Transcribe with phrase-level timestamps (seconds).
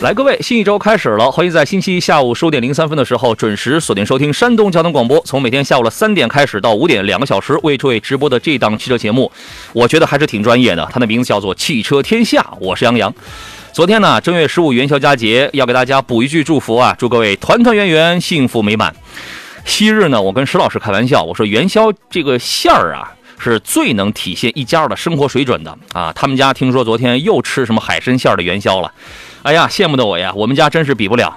[0.00, 5.20] 来，各位，新一周开始了，欢迎在星期一下午十五点零三分的时候准时锁定收听山东交通广播。
[5.26, 9.30] 从每天下午的三点开始到五点，两个小时为诸位直播的这档汽车节目，
[9.74, 10.88] 我觉得还是挺专业的。
[10.90, 13.14] 它的名字叫做《汽车天下》，我是杨洋。
[13.72, 18.94] 昨天呢，正月十五元宵佳节，要给大家补一句祝福啊，祝各位团团圆圆，幸福美满。
[19.66, 26.10] 昔日呢，我跟石老师开玩笑，我说元宵这个馅儿啊，是最能体现一家的生活水准的啊。
[26.14, 28.90] 他们家听说昨天又吃什么海参馅儿的元宵了，
[29.42, 31.34] 哎呀，羡慕的我呀，我们家真是比不了。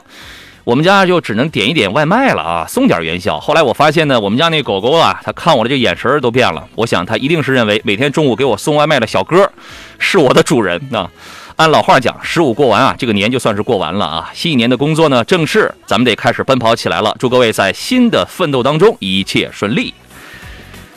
[0.65, 3.37] 我们家就只能点一点外卖了啊，送点元宵。
[3.37, 6.65] 后来我发现呢，我们家那狗狗啊，它看我的这眼神都变了。
[6.75, 9.51] 我想它一定是认为每天中午给我送外卖的小哥
[10.00, 11.09] 是我的主人啊。
[11.57, 14.29] 按老话讲，十五过完啊，这个年就算是过完了啊。
[14.33, 17.13] 新一年的工作呢，正式咱们得开始奔跑起来了。
[17.19, 19.94] 祝各位在新的奋斗当中一切顺利。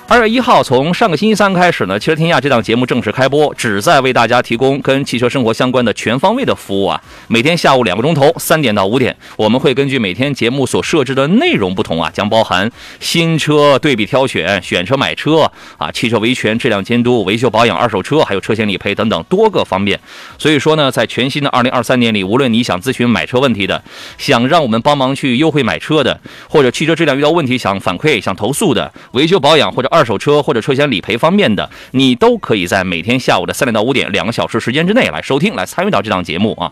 [0.09, 7.03] 二月一号，从上个星期三开始呢，汽车天下这档节目正式开播，旨在为大家提供跟汽车生活相关的全方位的服务啊。
[7.27, 19.99] 每天下午两个钟头，三点到五点，我们会根据每天节目所设置的内容不同啊，将包含新车对比挑选、选车买车啊、汽车维权、质量监督、维修保养、二手车，还有车险理赔等等多个方面。
[20.39, 23.83] 所以说呢，在全新的二零二三年里，无论你想咨询买车问题的，
[24.19, 36.71] 想让我们帮忙去优惠买车的，或者汽车质量遇到问题想反馈、想投诉的，维修保养或者二手车或者车险理赔方面的，你都可以在每天下午的三点到五点两个小时时间之内来收听、来参与到这档节目啊。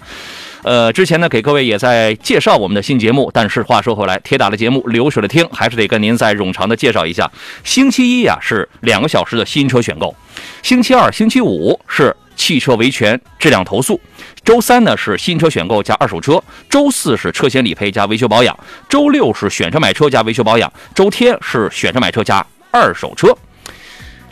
[0.62, 7.30] 呃，之前呢给各位也在介绍我们的新节目，但是话说回来，铁打的节目流水的听，还是得跟您再冗长的介绍一下。
[7.62, 10.14] 星期一呀、是两个小时的新车选购，
[10.62, 14.00] 星期二、星期五是汽车维权、质量投诉。
[14.42, 18.58] 周三呢是新车选购加二手车，周四是车险理赔加维修保养，
[18.88, 23.28] 周六是选车买车加维修保养，周天是选车买车加二手车。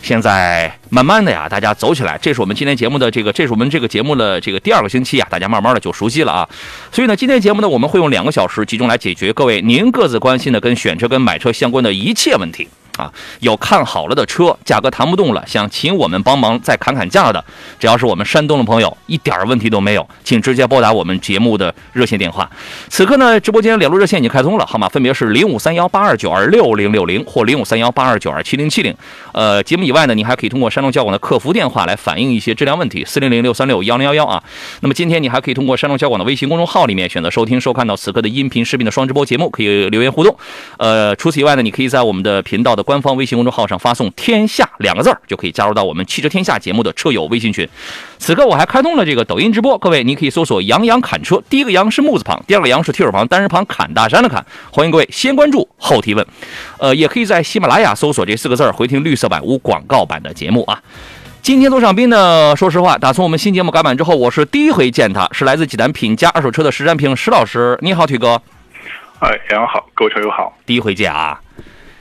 [0.02, 6.48] 现在慢慢的呀，大家走起来，这是我们今天节目的这个，这是我们这个节目的这个第二个星期啊，大家慢慢的就熟悉了啊。
[6.90, 12.66] 所以呢，今天节目呢，我们会用两个小时集中来解决各位您各自关心的跟选车跟买车相关的一切问题。
[13.02, 17.44] 啊，有看好了的车，价格谈不动了，想请我们帮忙再砍砍价的，
[17.80, 22.48] 只要是我们山东的朋友，一点问题都没有，请直接拨打我们节目的热线电话。
[22.88, 28.94] 此刻呢，直播间联络热线已经开通了，号码分别是零五三幺八二九二六零六零或零五三幺八二九二七零七零。
[29.32, 34.42] 呃，节目以外呢，你还可以通过山东交广的客服电话来反映一些质量问题，四零零六三六幺零幺幺啊。
[34.80, 40.36] 那么今天你还可以通过山东交广的微信公众号里面选择收听收看到此刻的音频、视频的双直播节目，可以留言互动。
[40.76, 47.66] 呃，除此以外呢，你可以在我们的频道的官方微信公众号上发送“天下”两个字儿，就可以加入到我们汽车天下节目的车友微信群。
[48.18, 54.44] 此刻我还开通了这个抖音直播，各位你可以搜索“杨洋侃车”，第一个“杨”是木字旁，第二个“杨”是提手旁，单人旁侃大山的侃。
[54.70, 56.26] 欢迎各位先关注后提问，
[56.78, 60.82] 呃，也可以在喜马拉雅搜索这四个字儿回听绿色版无广告版的节目啊。
[61.40, 67.78] 今天做上宾呢，说实话，打从我们新节目改版之后，我是第一回见他，是来自济南品家二手车的石占平石老师。
[67.80, 68.42] 你好，腿哥，
[69.20, 70.52] 哎，杨洋好，各位车友好。
[70.66, 71.40] 第一回见啊。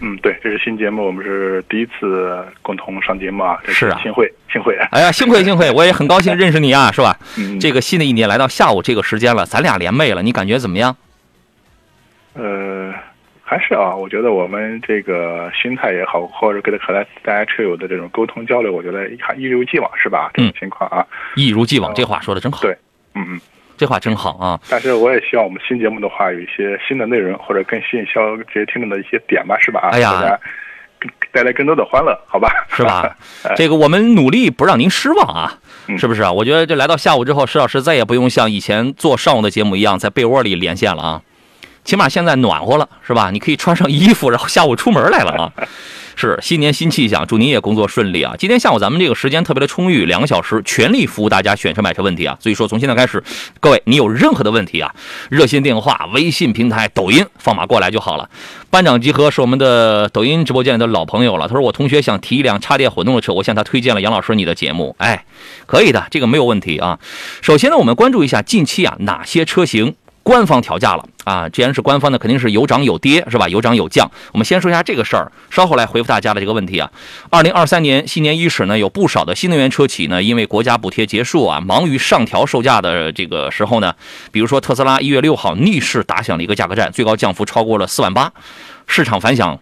[0.01, 4.75] 嗯，对，这是新节目，我们是第一次共同上节目啊，这是啊幸会，幸会。
[4.91, 7.15] 哎呀，幸会幸会，我也很高兴认识你啊，是吧？
[7.37, 10.97] 嗯，这个新的一年来到下午这个时间了，咱俩联袂了，你感觉怎么样？
[12.33, 12.93] 呃，
[13.43, 20.31] 还是啊，我觉得我们这个心态也好，或者跟和大家车友的这种沟通交流，我觉得还一如既往，是吧？
[20.33, 21.05] 这种情况啊，
[21.35, 22.61] 一如既往，这话说的真好。
[22.61, 22.75] 对，
[23.13, 23.41] 嗯嗯，
[23.81, 24.59] 这话真好啊！
[24.69, 29.89] 但是我也希望我们新节目的话，有一些新的内容或者更吸引消这些听众的一些点吧，是吧？
[29.91, 30.39] 哎呀
[31.33, 32.47] 带来更多的欢乐，好吧？
[32.69, 33.53] 是吧哎？
[33.57, 35.57] 这个我们努力不让您失望啊，
[35.87, 36.31] 嗯是不是啊？
[36.31, 41.21] 我觉得这来到下午之后，石老师再也不用像以前做上午的节目一样在被窝里连线了啊，
[41.83, 43.31] 起码现在暖和了，是吧？
[43.31, 45.51] 你可以穿上衣服，然后下午出门来了啊。
[46.15, 48.33] 是新年新气象，祝您也工作顺利啊！
[48.37, 52.37] 今天下午咱们这个时间特别的充裕，两个小时，全力服务大家选车买车问题啊！
[52.39, 53.23] 所以说从现在开始，
[53.59, 54.93] 各位你有任何的问题啊，
[55.29, 58.29] 热线电话、微信平台、抖音放马过来就好了。
[58.69, 65.25] 班长集合是我们的抖音直播间里的老朋友了，他说我同学想提一辆插电混动的车，我向他推荐了杨老师你的节目，哎，
[65.65, 66.99] 可以的，这个没有问题啊。
[67.41, 69.95] 首先呢，我们关注一下近期啊哪些车型。
[70.23, 71.49] 官方调价了啊！
[71.49, 73.49] 既然是官方的，肯定是有涨有跌，是吧？
[73.49, 74.09] 有涨有降。
[74.31, 76.91] 我们先说一下这个事儿，稍后来回复大家的这个问题啊。
[77.31, 83.93] 二零二三年新年伊始呢，有不少的新能源车企呢，因为国家补贴结束啊，忙于上调售价的这个时候呢，
[84.31, 88.31] 比如说特斯拉一月六号逆势打响了一个价格战，最高降幅超过了四万八，
[88.85, 89.59] 市场反响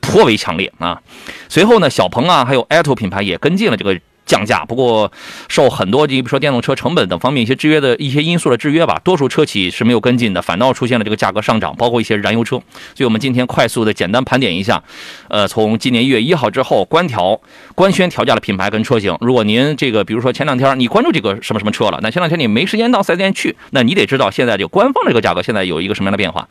[0.00, 1.00] 颇为强烈啊。
[1.48, 3.98] 随后呢，小鹏啊，还有 Apple 品牌也跟进了这个。
[4.32, 5.12] 降价，不过
[5.46, 12.56] 受很多，你比如说电动车成本等方面一些制约的一些因素的制约吧，多数车企是没有跟进的，反倒出现了这个价格上涨，包括一些燃油车。
[12.94, 14.82] 所以我们今天快速的简单盘点一下，
[15.28, 17.38] 呃，从今年一月一号之后官调、
[17.74, 19.14] 官宣调价的品牌跟车型。
[19.20, 26.48] 如果您这个，比如说前两天你关注这个什么什么车了，那前两天你没时间到四 S 店去，那你得知道现在这个官方这个价格现在有一个什么样的变化。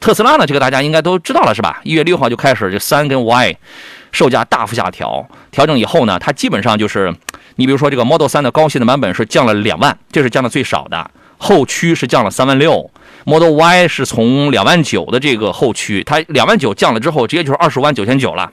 [0.00, 1.80] 特斯拉呢，这个大家应该都知道了是吧？
[1.84, 3.56] 一月六号就开始这三跟 Y。
[4.12, 7.12] 售价大幅下调，调整以后呢，它基本上就是，
[7.56, 12.90] 你比如说这个 Model 3的高性能版本是降了两万，这是降的最少的，后驱是降了三万六
[13.24, 18.52] ，Model Y 是从两万九的这个后驱，它两万九降了之后，直接就是二十五万九千九了，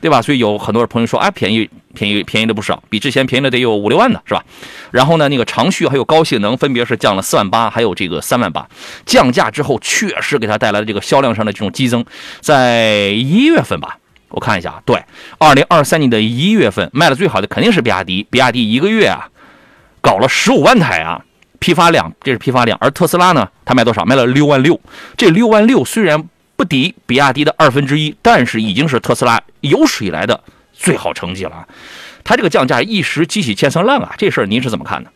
[0.00, 0.22] 对吧？
[0.22, 4.42] 所以有很多朋友说，哎，便宜便宜便宜了不少，比之前便宜了得有五六万呢，是吧？
[4.90, 8.66] 然后呢，那个长续还有高性能分别是降了四万八，还有这个三万八，
[9.04, 12.04] 降价之后确实给它带来了这个销量上的这种激增，
[12.40, 13.98] 在一月份吧。
[14.34, 15.00] 我看一下，对，
[15.38, 19.28] 二零二三年的一月份卖的最好的肯定是比亚迪，比亚迪一个月啊，
[20.00, 21.24] 搞了十五万台啊，
[21.60, 22.76] 批发量，这是批发量。
[22.80, 24.04] 而特斯拉呢，它卖多少？
[24.04, 24.80] 卖了六万六。
[25.16, 30.40] 这六万六虽然不敌比亚迪的二分之一，但是已经是特斯拉有史以来的
[30.72, 31.68] 最好成绩了。
[32.24, 35.10] 它这个降价一时激起千层浪啊，这事儿您是怎么看的？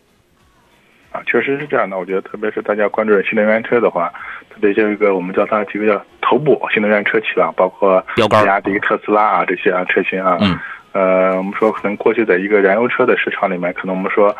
[1.11, 1.99] 啊，确实是这样的。
[1.99, 4.13] 我觉得，特别是大家关注新能源车的话，
[4.61, 10.37] 特别这个我们叫它这个叫头部新能源车企吧，包括比亚迪、特斯拉啊这些啊车型啊。
[10.41, 10.59] 嗯。
[10.93, 14.35] 呃，我们说可能过去在一个燃油车的市场里面，可能我们说，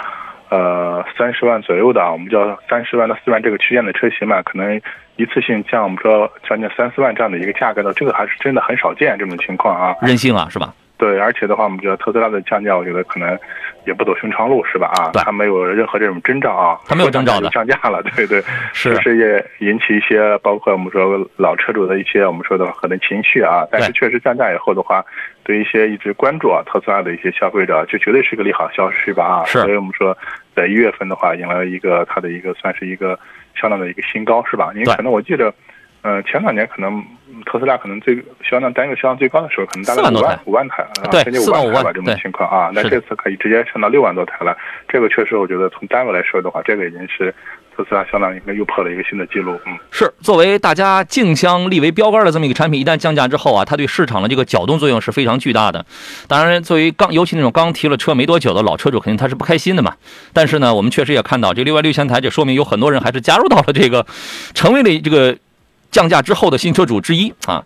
[0.49, 4.81] 呃，三十万左右的啊，我们叫三十万到四万这个区间的车型嘛，可能
[5.17, 9.95] 一次性降我们说将近三四万这样的一个价格的，这个还是真的很少见这种情况啊。
[10.01, 10.73] 任性啊，是吧？
[10.99, 13.39] 对，而且的话，我们觉得特斯拉的降价，我觉得可能
[13.87, 14.89] 也不走寻常路，是吧？
[14.99, 18.43] 啊，它没有任何这种征兆啊，它没有征兆的降价了，对对，
[18.73, 23.65] 是确实也引起一些包括我们说老车主的一些我们说的可能情绪啊。
[23.71, 25.05] 但是确实降价以后的话，
[25.45, 29.25] 对一些一直关注啊特斯拉的一些消费者，就绝对是个利好消息吧？
[29.25, 30.19] 啊，是所以我们说
[30.57, 33.17] 在一月份的话，迎来了一个它的一个算是一个
[33.55, 34.73] 销量的一个新高，是吧？
[34.75, 35.55] 因为可能我记得。
[36.03, 36.93] 呃，前两年可能
[37.29, 38.17] 嗯特斯拉可能最
[38.49, 42.71] 销量单月销量最高的时候，可能大概五四万多台五万台，啊对将近四到五万台吧，这种情况啊。
[42.73, 44.57] 那这次可以直接上到六万多台了，
[44.89, 47.35] 这个确实我觉得从单位来说的话，这个已经是
[47.77, 49.59] 特斯拉销量应该又破了一个新的记录。
[49.67, 55.85] 嗯，是作为大家竞相立为标杆的这么一个产品，一旦降价之后啊，它对市场的这个搅动作用是非常巨大的。
[56.29, 59.95] 当然，作为刚尤其那种刚提了车没多久的老车主，肯定他是不开心的嘛。
[60.33, 64.07] 但是呢，我们确实也看到这六万六千台，这说明有很多人还是加入到了这个，
[64.55, 65.37] 成为了这个
[65.91, 67.65] 降价之后的新车主之一啊。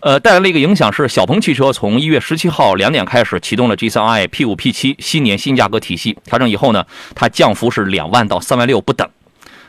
[0.00, 9.08] 呃，带来了一个影响是，小鹏汽车从一月十七号两点开始启动了 G3i P 五 P 七新年新价格体系，调整以后呢，它降幅是两万到三万六不等。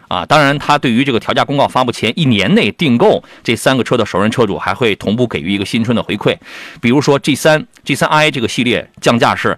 [0.10, 6.38] 啊，当然，它对于这个调价公告发布前一年内订购这三个车的首任车主，还会同步给予一个新春的回馈。
[6.80, 9.58] 比如说 G 三、G 三 i 这个系列降价是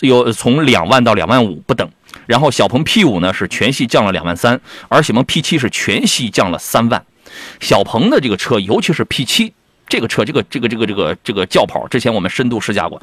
[0.00, 1.88] 有从两万到两万五不等，
[2.26, 7.02] 然后小鹏 P 五呢是全系降了两万三，而小鹏 P 七是全系降了三万。
[7.60, 9.52] 小鹏的这个车，尤其是 P 七。
[9.90, 13.00] 这个车，这个这个这个这个这个轿跑，之前我们深度试驾过，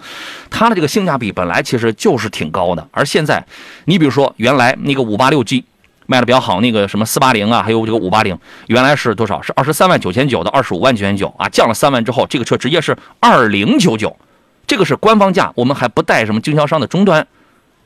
[0.51, 3.43] 它的这个性价比本来其实就是挺高的，而现在，
[3.85, 5.65] 你比如说原来那个五八六 G
[6.05, 9.41] 卖的比较好，那个什么四八零啊，还有这个五八零，原来是多少？
[9.41, 14.15] 是二十三万九千九到二十五万九千九啊，降了三万之后，这个车直接是二零九九，
[14.67, 17.25] 这个是官方价，我们还不带什么经销商的终端，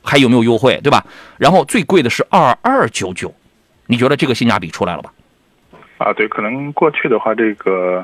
[0.02, 1.06] 还有没有优惠，对吧？
[1.38, 3.34] 然后最贵的是二二九九，
[3.86, 5.14] 你觉得这个性价比出来了吧？
[6.00, 8.04] 啊，对，可能过去的话，这个，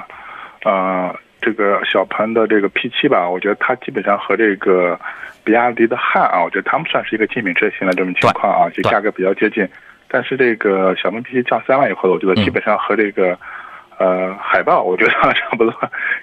[0.63, 4.99] 呃，这个小鹏的这个 P 七吧，我觉得它基本上和这个
[5.43, 9.67] 比亚迪的汉啊，我觉得他们算是一个竞品车型的这种情况啊，就价格比较接近。
[10.07, 13.35] 但是这个小鹏 P7 降三万以后，我觉得基本上和这个。
[13.97, 15.73] 呃，海豹我觉得 差不多，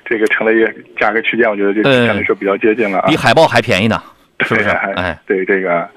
[0.04, 3.98] 这个成了一个价格区间，我觉得就相对说比较接近了啊，比海豹还便宜呢，
[4.40, 4.68] 是不是？
[4.68, 5.88] 哎，对这个。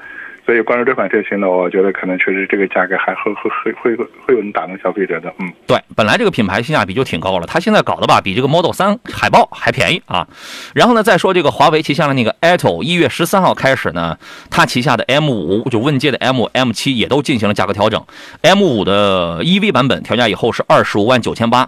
[0.45, 5.33] 所以关注这款车型呢，我觉得可能确实这个价格还会会会会会有人打动消费者的。
[5.39, 10.27] 嗯，对，本来这个品牌性价比就挺高了，它现在搞的吧，比这个 Model 3海豹还便宜啊。
[10.75, 14.19] 然后呢，再说这个华为旗下的那个 ATO，一月十三号开始呢，
[14.51, 18.05] 它旗下的 M5 就问界的 M、M7 也都进行了价格调整。
[18.43, 21.67] M5 的 EV 版本调价以后是二十五万九千八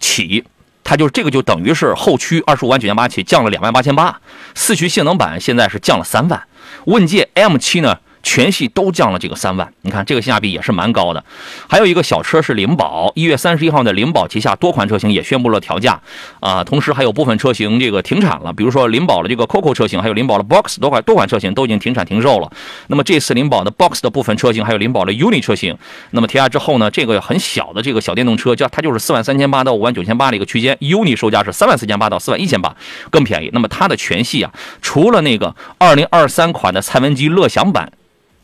[0.00, 0.44] 起，
[0.82, 4.20] 它就这个就等于是后驱二十五万九千八起降了两万八千八，
[4.56, 6.42] 四驱性能版现在是降了三万。
[6.86, 11.24] 问界 M7 呢，全系都降了这个三万，你看这个性价比也是蛮高的。
[11.68, 16.00] 还有一个小车是灵宝，一月三十一号的灵宝旗下多款车型也宣布了调价
[16.40, 22.50] 啊，同时还有部分车型这个停产了，比如说灵宝的这个 COCO 车型，还有灵宝的 Box 多款多款车型都已经停产停售了。
[22.88, 25.76] 那么这次灵宝的 Box 的部分车型，还有灵宝的 UNI 车型，
[26.10, 32.76] 那么调价之后呢，这个很小的这个小电动车，叫它就是四万三千八到五万九千八的一个区间，UNI 售价是三万四千八到四万一千八，
[33.10, 33.50] 更便宜。
[33.52, 37.90] 那么它的全系啊，除了那个二零二三款的蔡文姬乐享版。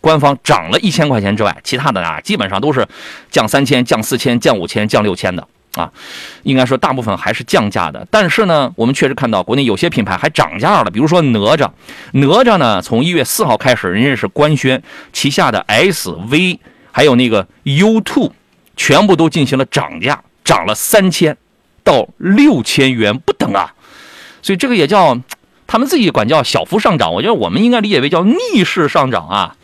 [0.01, 2.87] 官方涨了一千块钱之外，其他的啊基本上都是
[3.31, 5.91] 降三千、降四千、降五千、降六千的啊，
[6.45, 8.07] 应该说大部分还是降价的。
[8.11, 11.69] 但是呢，我们确实看到国内有些品牌还涨价了，比如说哪吒，
[12.13, 16.59] 哪吒呢从一月四号开始，人家是官宣旗下的 SV
[16.93, 18.33] 还有那个 U Two，
[18.77, 21.37] 全部都进行了涨价，涨了三千
[21.83, 23.75] 到六千元不等啊，
[24.41, 25.19] 所以这个也叫
[25.67, 29.57] 他们自己管叫小幅上涨，我觉得我们应该理解为叫逆势上涨啊。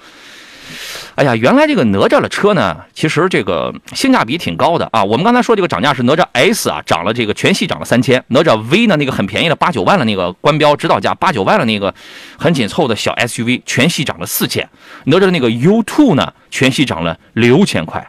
[1.14, 5.04] 哎呀，原来这个哪吒的车呢，其实这个性价比挺高的啊。
[5.04, 8.22] 我们刚才说这个涨价是哪吒 S 啊，涨了这个全系涨了三千。
[8.28, 11.94] 哪吒 V 呢，那个很便宜的八九万的那个官标指导价八九万的那个
[12.38, 14.66] 很紧凑的小 SUV，全系涨了四千。
[15.04, 18.06] 哪吒那个 U2 呢，全系涨了六千块。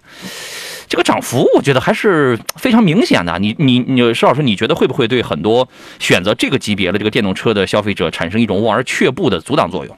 [0.87, 3.37] 这个涨幅我觉得还是非常明显的。
[3.39, 5.67] 你你你，石老师，你觉得会不会对很多
[5.99, 9.97] 选择这个级别的这个电动车的消费者产生一种望而却步的阻挡作用？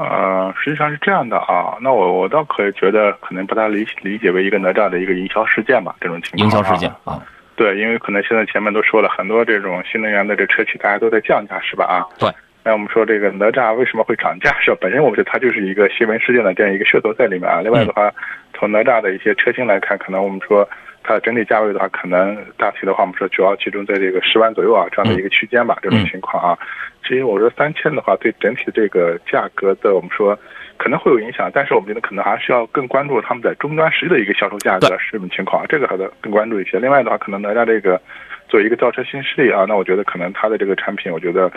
[0.00, 6.44] 呃，实际上是这样的啊，那我我倒可以觉得，可能把它理理解为一个哪吒的一个营销事件吧，这种情况。
[6.44, 7.20] 营销事件啊，
[7.54, 11.84] 对，因为可能现在前面都说了很多这种新能源的这车企，大家都在降价，是吧？
[11.84, 12.30] 啊，对。
[12.64, 14.54] 那我们说这个哪吒为什么会涨价？
[14.60, 14.78] 是吧？
[14.80, 17.60] 本身我觉得它就是一个新闻事件的这样一个噱头在里面啊。
[17.60, 18.10] 另外的话，
[18.54, 20.66] 从哪吒的一些车型来看，可能我们说。
[21.02, 26.58] 它的整体价位的话，可能大体的话，我们说主要集中在这个十万左右啊，这样的一个区间吧，这种情况啊。
[27.02, 30.38] 至于我说三千的话，对整体这个价格的，我们说
[30.76, 36.78] 可能会有影响，但是我们觉得可能还是要更关注他们在终端实际的一个销售价格是什么情况，这个还得更关注一些。
[36.78, 38.00] 另外的话，可能哪吒这个
[38.48, 41.50] 作为一个造车新势力啊，那我觉得可能它的这个产品，我觉得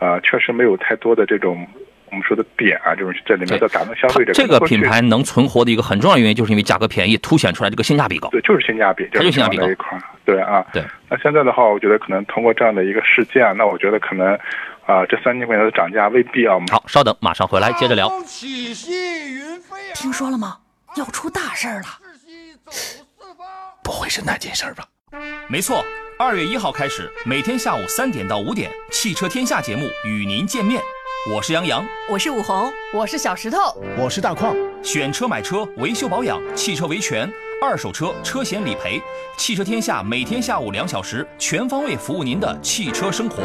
[0.00, 1.66] 呃确实没有太多的这种。
[2.10, 4.32] 我们说的点啊，就是这里面的打动消费者。
[4.32, 8.28] 这个品牌能存活的一个很重要的原因，就是因为价格便宜，凸显出来这个性价比高。
[8.30, 9.98] 对，就是性价比，它就性价比高一块。
[10.24, 10.82] 对啊，对。
[11.08, 14.34] 那现在的话，我觉得可能通过这样的一个事件，那我觉得可能
[14.86, 16.56] 啊，这三千块钱的涨价未必啊。
[16.70, 18.10] 好，稍等，马上回来接着聊。
[19.94, 20.58] 听说了吗？
[20.96, 21.84] 要出大事了！
[23.84, 24.84] 不会是那件事吧？
[25.48, 25.84] 没错，
[26.18, 30.82] 二月一号开始，每天下午三点到五点，《汽车天下》节目与您见面。
[31.26, 33.58] 我是杨洋，我是武红，我是小石头，
[33.98, 34.54] 我是大矿。
[34.84, 39.02] 选车买车，维修保养，汽车维权，二手车车险理赔，
[39.36, 43.42] 汽车天下每天下午两小时，全方位服务您的汽车生活。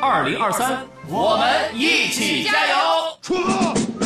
[0.00, 2.74] 二零二三，我们一起加油！
[3.20, 3.99] 出发！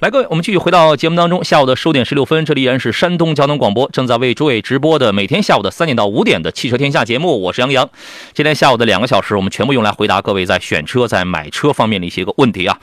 [0.00, 1.44] 来，各位，我们继续回到节目当中。
[1.44, 7.38] 下午的十五点十六分，这里依然是山东交通广播正在为诸位直播的每天下午的三点到五点的汽车天下节目。
[7.42, 7.86] 我是杨洋。
[8.32, 12.78] 今天下午的两个小时，我们全部用来回答各位在选车、在买车方面的一些个问题啊。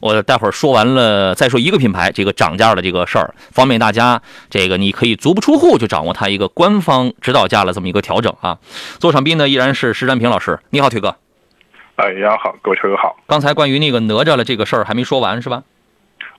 [0.00, 8.56] 我待会儿说完了，再说一个品牌这个涨价的这个事儿，方便大家这个你可以足不出户就掌握它一个官方指导价的这么一个调整啊。
[8.98, 11.16] 座上宾呢依然是石占平老师，你好，腿哥。
[11.96, 13.14] 哎，杨好，各位车友好。
[13.26, 15.64] 刚才关于那个哪吒的这个事儿还没说完是吧？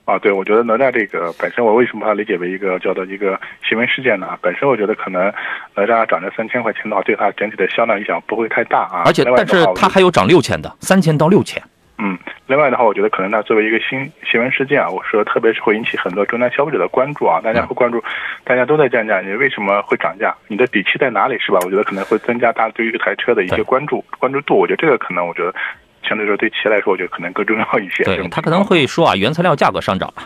[0.04, 4.38] 啊，对，我觉得哪吒这个本身，我为什么把它理解为一个叫做一个新闻事件呢？
[4.42, 5.32] 本身我觉得可能
[5.74, 9.04] 哪吒涨这三千块钱的话，对它整体的销量影响不会太大啊。
[9.06, 11.62] 而且，但是它还有涨六千的，三千到六千。
[11.96, 12.18] 嗯，
[12.48, 18.02] 另外的话，我觉得可能它作为一个新新闻事件啊，我说特别是会引起很多终端消费者的关注啊，大家会关注，
[18.44, 20.34] 大家都在降价，你为什么会涨价？
[20.48, 21.38] 你的底气在哪里？
[21.38, 21.58] 是吧？
[21.64, 24.58] 我觉得可能会增加大家对于这台车的一些关注关注度。
[24.58, 25.54] 我觉得这个可能，我觉得。
[26.08, 28.04] 相对来说，对企业来说，我觉得可能更重要一些。
[28.04, 30.22] 对他可能会说啊，原材料价格上涨了，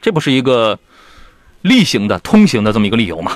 [0.00, 0.78] 这不是一个
[1.62, 3.32] 例行的、通行的这么一个理由吗？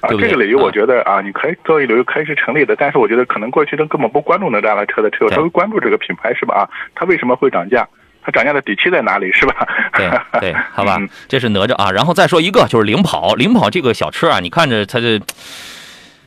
[0.00, 6.54] 啊，这个理由我啊觉得啊，你可以作为理由可以是成立的，但是我觉得可能过去都根本不关注那这样的车的车友，对稍微关注这个品牌是吧？
[6.56, 7.86] 啊，它为什么会涨价？
[8.22, 9.68] 它涨价的底气在哪里是吧？
[9.94, 11.90] 对对， 好吧嗯，这是哪吒啊。
[11.90, 15.20] 然后再说一个就是领跑，领跑这个小车啊，你看着它这。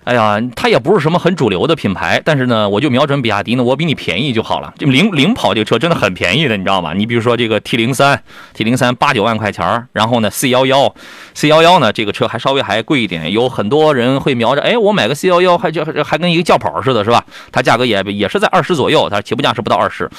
[0.08, 4.74] 哎呀，它也不是什么很主流的品牌，但是呢，我就瞄准比亚迪呢，我比你便宜就好了。
[4.78, 6.94] 这领领跑这个车真的很便宜的，你知道吗？
[6.94, 8.24] 你比如说这个 T 零三
[8.54, 10.96] ，T 零三八九万块钱然后呢 C 幺幺
[11.34, 17.26] ，C 幺幺呢这个车还稍微还贵一点，有很多人会瞄着，哎，我买个 C 幺幺还就还跟一个轿跑似的，是吧？
[17.52, 20.10] 它价格也也是在二十左右，它起步价是不到二十。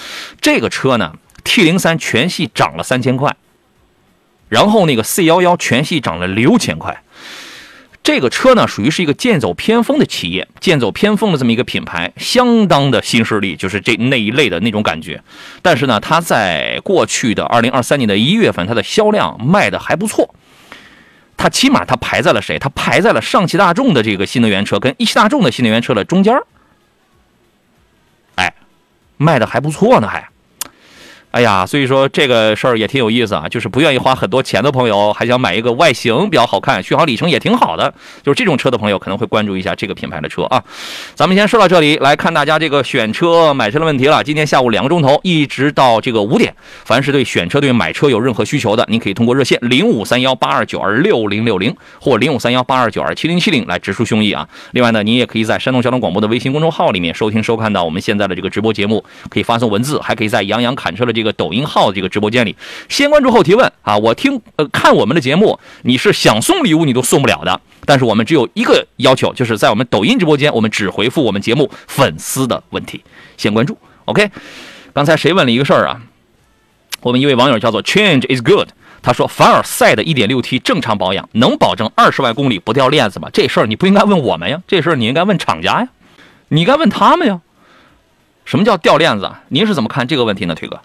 [0.42, 1.14] 这个车呢
[1.44, 3.34] ，T 零三全系涨了三千块，
[4.50, 7.02] 然后那个 C 幺幺全系涨了六千块。
[8.08, 15.22] 这个车呢，属于是一个剑走偏锋的企业，剑走偏锋的这么一个品牌，相当的新势力，就是这那一类的那种感觉。
[15.60, 20.34] 但是呢，它在过去的二零二三年的一月份，它的销量卖的还不错。
[21.36, 22.58] 它起码它排在了谁？
[22.58, 26.46] 它排在了上汽大众的这个新能源车跟一汽大众的新能源车的中间儿
[28.36, 28.54] 哎，
[29.18, 30.26] 卖的还不错呢，还。
[31.38, 40.60] 哎呀，所以说这个事儿也挺有意思啊，就是不愿意花很多钱的朋友，还想买一个外形比较好看、续航里程也挺好的，就是这种车的朋友可能会关注一下这个品牌的车啊。
[41.14, 44.24] 咱们先说到这里，来看大家这个选车、买车的问题了。
[44.24, 46.52] 今天下午两个钟头，一直到这个五点，
[46.84, 54.48] 凡是对选车、对买车有任何需求的，您可以通过热线零五三幺八二九二六零六零或零五三幺八二九二七零七零来直抒胸臆啊。
[54.72, 62.56] 另外呢，您也可以在山东交通广播的微信公众号里面收听收看到我们现在的这个直播节目，可以发送文字，还可以在杨洋侃车的这个抖音号这个直播间里
[62.88, 63.96] 先关注后提问啊。
[63.98, 73.02] 我听呃看我们的节目，你是想送礼物你都送不了的，但是我们只有一个要求，就是在我们抖音直播间，我们只回复我们节目粉丝的问题，
[73.36, 73.78] 先关注。
[74.06, 74.30] OK，
[74.92, 76.00] 刚才谁问了一个事儿啊？
[77.00, 78.70] 我们一位网友叫做 Change is good，
[79.02, 83.28] 他说凡尔赛的 1.6T 正常保养能保证二十万公里不掉链子吗？
[83.32, 85.88] 这事儿你不应该问我们呀，这事儿你应该问厂家呀，
[86.48, 87.40] 你应该问他们呀。
[88.44, 89.42] 什么叫掉链子啊？
[89.48, 90.80] 您是怎么看这个问题呢，腿哥？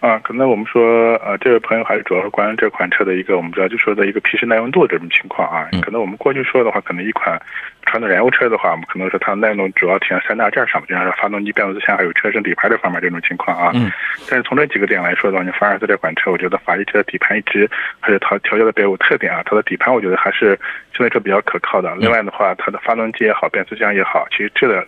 [0.00, 5.68] 啊，可能我们说，呃，这位朋友还是主要是关于这款车的一个我们主要就说的一个皮实耐用度这种情况啊。
[5.72, 7.40] 嗯可能我们过去说的话，可能一款
[7.82, 13.72] 传统燃油车的话，我们可能说它的耐用度主要体现三大件上，就像是发动机、变速箱还有车身底盘这方面这种情况啊。
[13.74, 13.90] 嗯。
[14.30, 17.68] 但是从这几个点来说的话，你凡尔赛这款车，我觉得法系车的底盘一直
[17.98, 19.42] 还是它调教的比较有特点啊。
[19.44, 20.56] 它的底盘我觉得还是
[20.92, 21.92] 相对来说比较可靠的。
[21.96, 24.86] 另外的话，它的发动机也好，变速箱也好，其实这个。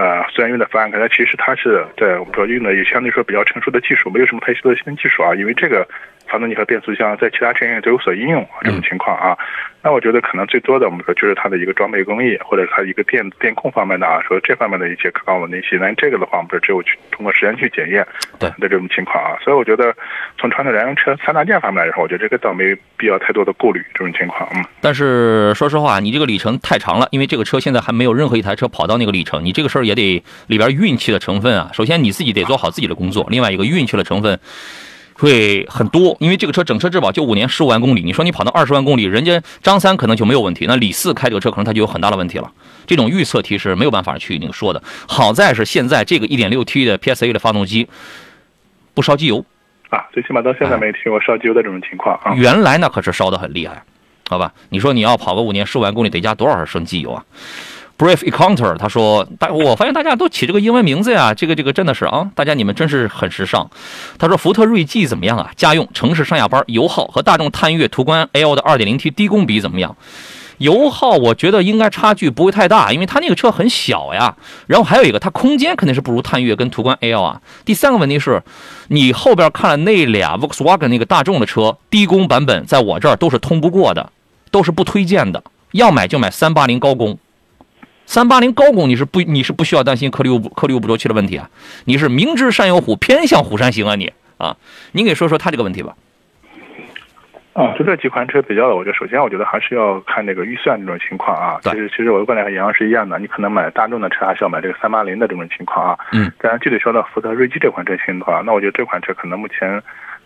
[0.00, 5.34] 呃，虽然用的方案，可能其实它是在我们说用的也相对说比较成熟的技术，没有什么太新的新技术啊。
[5.34, 5.86] 因为这个
[6.26, 9.36] 发动机和变速箱在其他车型都有所应用啊，这种情况啊。
[9.82, 15.78] 那我觉得可能最多的我们说就是它的一个装备工艺，或者它一个电电控方面的啊，说这方面的一些可靠稳定性。
[15.80, 18.06] 但这个的话，我们说只有去通过实验去检验
[18.38, 19.38] 对的这种情况啊。
[19.42, 19.94] 所以我觉得
[20.38, 24.48] 从传统燃油车三大件方面来说，我觉得这个倒没必要太多的顾虑这种情况。
[24.54, 24.64] 嗯。
[24.80, 31.70] 但是说实话，你这个里程太长了，因为这个车现在还没有任何一台车跑到那个里程，你这个事儿也得里边运气的成分啊。
[31.72, 34.38] 首先你自己得做好自己的工作，另外一个运气的成分
[35.20, 42.50] 会很多，因为这个车整车质保就五年十五万公里，你说你跑到二十万公里，人家张三可能就没有问题，那李四开这个车可能他就有很大的问题了。
[42.86, 44.82] 这种预测题是没有办法去那个说的。
[45.06, 47.86] 好在是现在这个 1.6T 的 PSA 的发动机
[48.94, 49.44] 不烧机油，
[49.90, 52.32] 啊，最起码到现在没听过烧机油的这种情况啊。
[52.34, 53.82] 原来那可是烧得很厉害，
[54.30, 54.52] 好吧？
[54.70, 57.22] 你说你要跑个五年十五万公里，得加多少升机油啊
[58.00, 63.70] ？Brave Encounter 他说，大我发现大家都起这个英文名字呀，这个这个真的是啊，大家你们真是很时尚。
[64.18, 65.50] 他说福特锐际怎么样啊？
[65.54, 69.94] 家用、城市上下班、油耗和大众探岳途观 L 的 2.0T 低功比怎么样？
[70.56, 74.34] 油耗我觉得应该差距不会太大，因为它那个车很小呀。
[74.66, 77.40] 然后还有一个，它空间肯定是不如探岳跟途观 L 啊。
[77.66, 78.42] 第三个问题是，
[78.88, 84.10] 你后边看了那俩 Volkswagen 那个大众的车，低功版本在我这儿都是通不过的，
[84.50, 85.42] 都是不推荐的。
[85.72, 87.16] 要买就买三八零高功，
[88.10, 91.48] 三八零高功你是不你是不需要担心颗粒物颗粒物捕捉器的问题啊。
[91.84, 94.56] 你是明知山有虎，偏向虎山行啊你啊。
[94.90, 95.94] 您给说说它这个问题吧。
[97.52, 101.60] 啊，就这几款车比较的，我觉得首先我觉得还是要看这个预算这种情况啊。
[101.62, 105.98] 对其实其实我的观点和杨洋是一样的，你可能买大众的车还是要买这个三八零的这种情况啊。
[106.10, 106.32] 嗯。
[106.40, 109.80] 当然具体说到福特锐际这款车型的话，那我觉得这款车可能目前，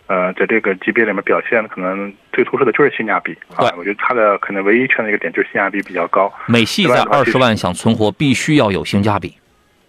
[0.07, 3.77] 呃，在这个级别里面表现可能最突出的就是性价比啊对。
[3.77, 6.31] 我觉得它的可能唯一缺的一个点就是性价比比较高。
[6.47, 9.35] 美系在二十万想存活，必须要有性价比。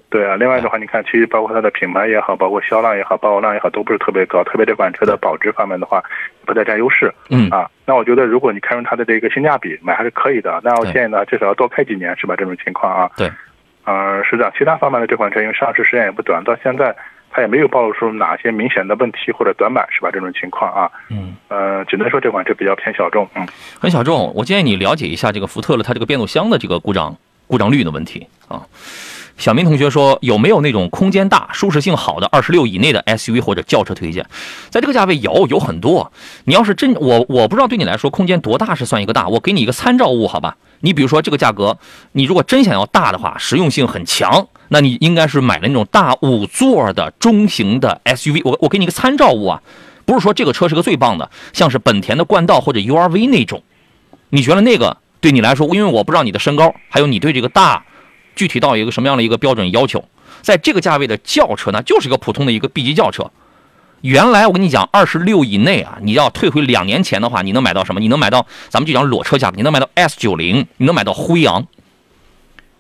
[0.09, 4.43] 对啊，另外的话，你看，其实包括它的品牌也好，包括销量也好，保有量也好，都不是特别高。
[4.45, 6.03] 特别这款车的保值方面的话，
[6.47, 7.13] 不太占优势。
[7.29, 10.61] 嗯啊，那我觉得如果你看中它的这个性价比，买还是可以的。
[10.63, 12.37] 那我建议呢，至少要多开几年，是吧？
[12.37, 13.11] 这种情况啊。
[13.17, 13.31] 对。
[13.85, 14.53] 呃，是这样。
[14.57, 16.95] 其他方面的这款车，因为上市时间也不短，到现在
[17.37, 20.09] 它也没有暴露出哪些明显的问题或者短板，是吧？
[20.11, 23.47] 这种情况啊，嗯，呃，只能说这款车比较偏小众，嗯。
[23.79, 24.33] 很小众。
[24.35, 27.15] 我建议你了解一下这个福特的它这个变速箱的这个故障
[27.47, 28.63] 故障率的问题啊。
[29.37, 34.25] 小明同学说，有没有那种空间大、舒适性好的二十六以内的 SUV 或者轿车推荐？
[34.71, 36.11] 在这个价位有有很多。
[36.45, 40.57] 你要是真我我不知道对你来说空间多大是算一个大，我给你一个参照物好吧？
[40.81, 41.77] 你比如说这个价格，
[42.13, 48.41] 你如果真想要大的话，实用性很强，那你应该是买了那种大五座的中型的 SUV。
[48.45, 49.63] 我我给你一个参照物啊，
[50.05, 53.63] 不是说这个车是个最棒的，像是本田的冠道或者 URV 那种，
[54.31, 57.85] 你觉得那个对你来说，因为我不知道你的身高，还有你对这个大
[58.35, 60.05] 具体到一个什么样的一个标准要求，
[60.43, 63.31] 在这个价位的轿车呢，就是一个普通的一个 B 级轿车。
[64.03, 68.01] 原来我跟你讲，二十六以内啊，你要退回两年前的话，你能买到什么？
[68.01, 71.67] 你能买到咱们就讲裸车价格，你能买到 S 九零，你能买到辉昂。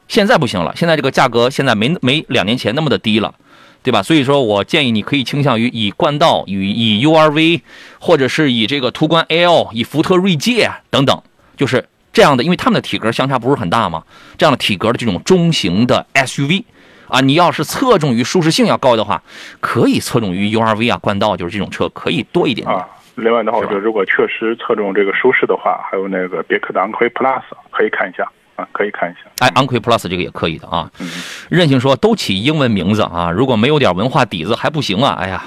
[0.08, 3.34] 现在不行了，现在这个价格现在没没两年前那么的低了，
[3.82, 4.02] 对吧？
[4.02, 7.60] 所以说我建议你可以倾向于以冠道、与以 URV，
[7.98, 11.22] 或者是以这个途观 L、以福特锐界等等，
[11.56, 14.04] 就是这样的，因为他们的体格相差不是很大嘛，
[14.38, 16.64] 这样的体格的这种中型的 SUV。
[17.08, 19.22] 啊，你要是侧重于舒适性要高的话，
[19.60, 22.76] 可以侧重于 URV 啊、冠道，就是这种车可以多一点点。
[22.76, 29.20] 啊，另外的话，我觉得如果确实侧重这个舒适的话，还有那个别克的昂科威 Plus 可以看一下啊，可以看一下。
[29.38, 30.90] 哎，昂科威 Plus 这个也可以的啊。
[30.98, 31.08] 嗯，
[31.48, 35.16] 任性说都起英文名字啊，如果没有点文化底子还不行啊。
[35.20, 35.44] 哎呀，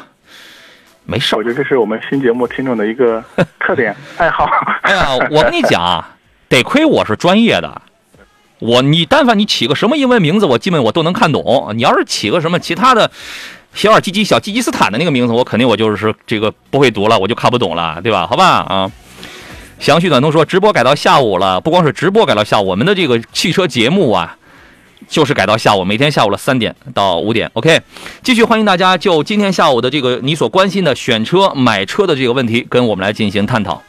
[1.05, 3.23] 没事我觉得这是我们新节目听众的一个
[3.59, 4.47] 特点爱好。
[4.83, 6.15] 哎呀，我跟你讲啊，
[6.47, 7.81] 得亏我是专业的。
[8.59, 11.71] 我你但凡你起个什么英文名字，我基本我都能看懂。
[11.75, 13.09] 你要是起个什么其他的
[13.73, 18.27] 小尔基基、小吉吉斯坦的那个名字，我肯定我就是这个不会读了，我就看不懂了，对吧？
[18.27, 18.91] 好吧啊。
[19.79, 24.37] 详细短通说直播改到下午了，不光是直播改到下午，我们的这个汽车节目啊，
[25.07, 27.49] 就是改到下午，每天下午的三点到五点。
[27.53, 27.79] OK，
[28.21, 33.81] 继续欢迎大家就今天下午的这个你所关心的选车、买车的这个问题，跟我们来进行探讨。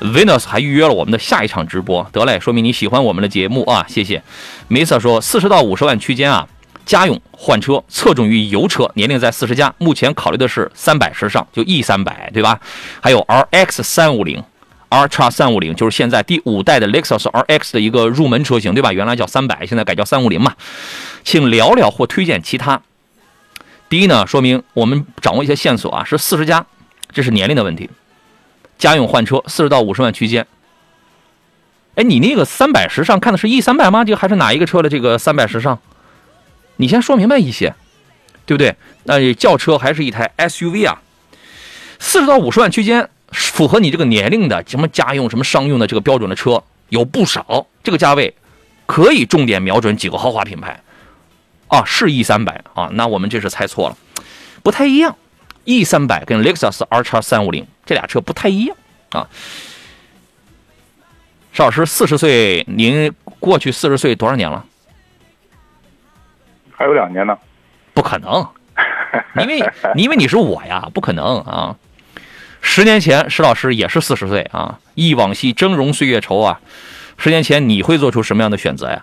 [0.00, 4.20] Venus 还预约了我们的下一场直播，得嘞，说明你喜欢我们的节目啊，谢谢。
[4.68, 6.48] Misa 说，四十到五十万区间啊，
[6.84, 12.58] 家用换车侧重于油车，年龄在四十加，目前考虑的是三百时尚，就 E 三百，对吧？
[13.00, 13.20] 还有
[13.52, 14.42] RX 三五零
[14.90, 18.92] ，R 叉三五零，就是现在第五代的 Lexus RX 的一个入门车型，对吧？
[18.92, 20.54] 原来叫三百，现在改叫三五零嘛。
[21.24, 22.82] 请聊聊或推荐其他。
[23.88, 26.66] 第一呢，说明我们掌握一些线索啊，是四十加，
[27.12, 27.88] 这是年龄的问题。
[28.78, 30.46] 家用换车，四十到五十万区间。
[31.96, 34.04] 哎，你那个三百时尚看的是 E 三百吗？
[34.04, 35.78] 这个还是哪一个车的这个三百时尚？
[36.76, 37.74] 你先说明白一些，
[38.46, 38.74] 对不对？
[39.04, 41.02] 那轿车还是一台 SUV 啊？
[41.98, 47.66] 四十到五十万区间，符合你这个年龄的什么家用、什么商用的这个标准的车有不少。
[47.82, 48.34] 这个价位
[48.86, 50.80] 可以重点瞄准几个豪华品牌
[51.68, 52.90] 啊，是 E 三百啊？
[52.92, 53.96] 那我们这是猜错了，
[54.62, 55.16] 不太一样。
[55.64, 58.76] E 三百跟 Lexus R 叉三五零这俩车不太一样
[59.10, 59.28] 啊。
[61.52, 64.64] 邵老师四十岁，您过去四十岁多少年了？
[66.72, 67.36] 还有两年呢。
[67.92, 68.46] 不可能，
[69.36, 71.76] 因为因为你是我呀，不可能啊。
[72.60, 76.60] 十年前石老师也是四十岁啊，忆往昔峥嵘岁月稠啊。
[77.16, 79.02] 十年前你会做出什么样的选择呀？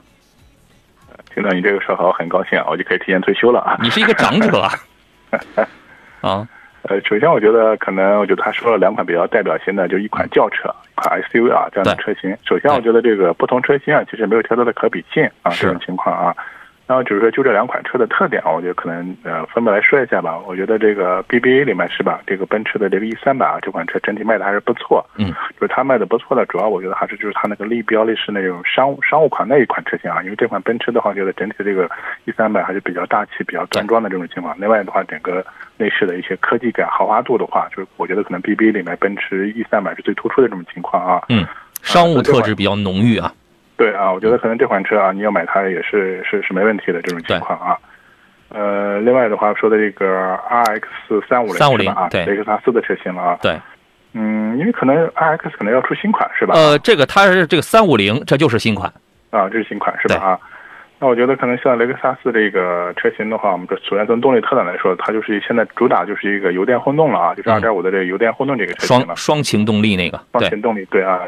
[1.33, 3.77] 听到你这个说法，我很高兴啊，我就可以提前退休了啊。
[3.81, 4.73] 你是一个长者啊。
[6.21, 6.47] 啊，
[6.83, 12.35] 呃，首先我觉得可能，我觉得他说了两款比较代表性的，就一款轿车，一款 SUV 啊这样的车型。
[12.43, 16.35] 首先，我觉得这个不同车型啊，其实没有太多的可比性啊，这种情况啊。
[16.87, 20.39] 然后就是说，就这两款车的特点啊，我觉得可能呃分别来说一下吧。
[20.47, 25.05] 我觉得这个 BBA 里面是吧，这个奔驰的这个 E 三百啊，这款车整体卖的还是不错。
[25.17, 30.23] 嗯，就是它卖的不错的，主要我觉得还是就是它那个立标的是那种商务商务款那一款车型啊。
[30.23, 31.89] 因为这款奔驰的话，觉得整体的这个
[32.23, 34.55] E 三百还是比较大气、比较端庄的这种情况。
[34.57, 35.45] 另外的话，整个
[35.75, 41.21] 内饰的一些科技感、豪华度的话，就是我觉得可能 BBA 里面奔驰 E 三百是最突出的这种情况啊。
[41.27, 41.45] 嗯，
[41.81, 43.29] 商务特质比较浓郁啊。
[43.77, 47.77] 对啊，我觉得可能这款车啊，你要买它也是是是没问题的这种情况啊。
[48.49, 50.81] 呃，另外的话说的这个 RX
[51.29, 53.37] 三五零三五零啊，对雷克萨斯的车型了啊。
[53.41, 53.59] 对，
[54.13, 56.53] 嗯，因为可能 RX 可能要出新款是吧？
[56.55, 58.91] 呃，这个它是这个三五零，这就是新款。
[59.29, 60.15] 啊，这是新款是吧？
[60.15, 60.39] 啊，
[60.97, 69.17] 那我觉得可能像雷克萨斯这个车型的话，我们说首先从动力特点来说，它就是现在主打就是一个油电混动了啊，就是嗯二点五的这个油电混动这个车型了双。
[69.17, 71.19] 双擎动力那个，双擎动力，对啊。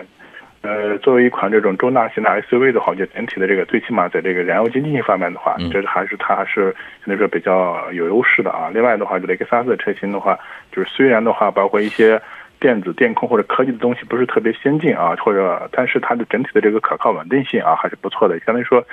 [0.61, 8.69] 呃，作为一款这种中大型的 SUV 的话，我觉得整体的这个最起码在这个燃油经济性方面的话，嗯这是还是它还是相对来说比较有优势的啊。
[8.73, 10.37] 另外的话，就雷克萨斯的车型的话，
[10.71, 12.21] 就是虽然的话，包括一些
[12.59, 18.85] 电子、电控或者科技的东西不是特别先进啊，或者但是它的整体的这个可靠稳定性啊还是不错的，相当于说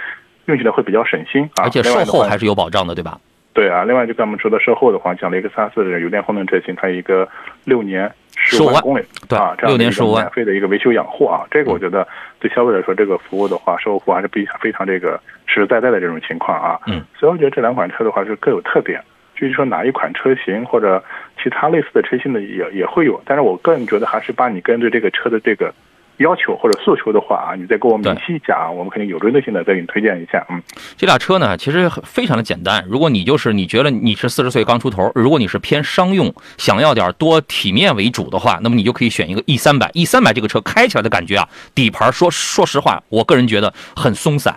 [0.44, 1.64] 用起来会比较省心啊。
[1.64, 3.18] 而且售后还是有保障的，对吧？
[3.52, 7.26] 对啊，另外就刚我们说的售后的话，像雷克萨斯的油电混动车型，它一个
[7.64, 12.06] 六年十万五万公里，对啊，这样六年的一个15万免费的一个维修养护啊，这个我觉得
[12.38, 16.78] 对消费者来说，这个服务的话，售后服务还是比非常这个实实在在的这种情况啊。
[16.86, 19.02] 嗯，所以我觉得这两款车的话是各有特点。
[19.34, 21.02] 至于说哪一款车型或者
[21.42, 25.74] 其他类似的车型的也也会有，但是我个人觉得还是把你跟对这个车的这个
[26.18, 30.44] 要求或者诉求的话啊，你再给我明细讲啊，我们肯定有针对性的再给你推荐一下。
[30.48, 30.62] 嗯，
[30.96, 32.84] 这俩车呢，其实非常的简单。
[32.88, 39.90] 如果你就是你觉得你是四十岁刚出头，如果你是偏商用，想要点多体面为主的话，那么你就可以选一个 E 三百。
[39.94, 44.56] E 三百这个车开起来的感觉啊，底盘说说实话，我个人觉得很松散。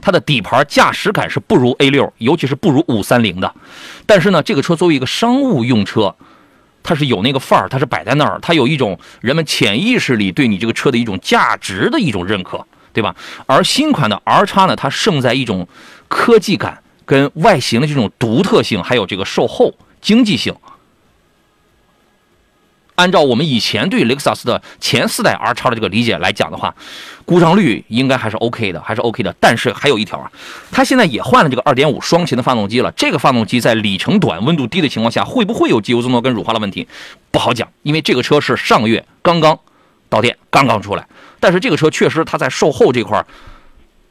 [0.00, 3.54] 它的底盘驾驶感是不如 A 六，尤其是不如五三零的。
[4.04, 6.14] 但是呢，这个车作为一个商务用车，
[6.84, 13.16] 它是有那个范儿，它是摆在那儿，它有一种人们潜意识里对你这个车的一种价值的一种认可，对吧？
[13.46, 15.66] 而新款的 R 叉呢，它胜在一种
[16.06, 20.54] 科技感跟外形的这种独特性，还有这个售后经济性。
[22.96, 26.74] 按照我们以前对雷克萨斯的前四代 R 叉的这个理解来讲的话，
[27.24, 29.34] 故障率应该还是 OK 的，还是 OK 的。
[29.40, 30.30] 但是还有一条啊，
[30.70, 32.92] 它现在也换了这个2.5双擎的发动机了。
[32.92, 36.86] 这个发动机在里程短、温度低的情况下，会不会有机油增多跟乳化的问题？
[37.30, 39.58] 不好讲，因为这个车是上个月刚刚
[40.08, 41.06] 到店，刚刚出来。
[41.40, 43.26] 但是这个车确实它在售后这块儿。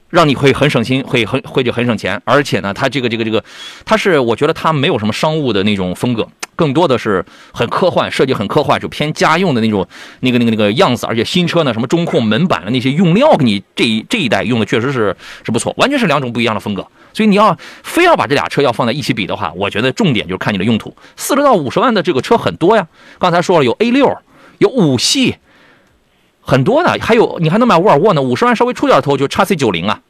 [0.10, 3.44] 让你会很省心，会很会就很省钱，而且呢，它这个这个这个，
[3.84, 9.88] 它是我觉得它没有什么商务的那种风格，更多的是很科幻，设计很科幻，就偏家用的那种
[10.22, 11.06] 那个那个那个样子。
[11.06, 16.86] 而且新车呢，什么中控、门板的那些用料，给你这一这一代用的确实是是不错，完全是两种不一样的风格。
[17.14, 20.96] 所以你要非要把这俩车要放在一起比的话，我觉得重点就是看你的用途。
[21.16, 22.88] 四十到五十万的这个车很多呀，
[23.20, 24.18] 刚才说了有 A 六，
[24.58, 25.36] 有五系。
[26.46, 30.02] 很多的，还有你还能买沃尔沃呢，五十万稍微出点头就叉 C 九零啊，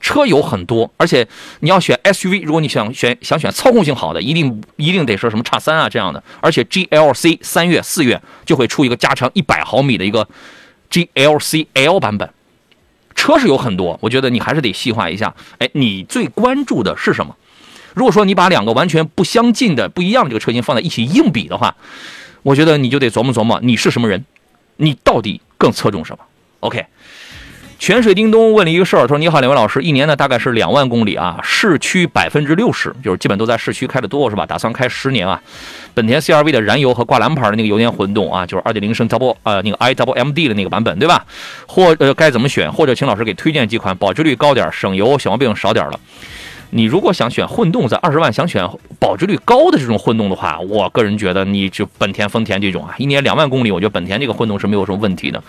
[0.00, 1.26] 车有很多，而且
[1.60, 10.28] 你要选 SUV，如果你想选想选操控性好的，一定一定得是什么叉三啊这样的，而且 GLC 三月四月就会出一个加长一百毫米的一个
[10.90, 12.30] GLC L 版本，
[13.14, 17.34] 车是有很多，我觉得你还是得细化一下，哎，你最关注的是什么？
[17.94, 21.74] 如果说你把两个完全不相近的不一样的这个车型放在一起硬比的话，
[22.42, 24.24] 我觉得你就得琢磨琢磨你是什么人，
[24.76, 26.22] 你到底更侧重什么
[26.60, 26.84] ？OK，
[27.86, 34.44] 泉水叮咚问了一个事儿，他说：“你好，两位老师，一年呢大概是两万公里啊，市区百分之六十，就是基本都在市区开的多是吧？
[34.44, 35.40] 打算开十年啊。
[35.94, 41.24] 本田 CRV 的燃油和挂蓝牌的那个油电混动啊，就是二点零升 double 呃那个 i double MD 的那个版本对吧？
[41.68, 42.72] 或呃该怎么选？
[42.72, 46.00] 或者请老师给推荐几款保值率高点、省油、小毛病少点的。”
[46.70, 55.42] 你如果想选混动，在二十万想选保值率高的这种混动的话，我个人觉得你就本田、丰田这种啊，一年两万公里，我觉得本田这个混动是没有什么问题的。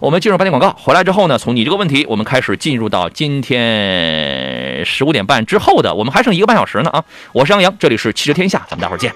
[0.00, 7.04] 我们进入半天广告，回来之后呢，从你这个问题，我们开始进入到今天十五点半之后的，我们还剩一个半小时呢啊！
[7.32, 9.12] 我是杨洋，这里是汽车天下，咱们待会儿见。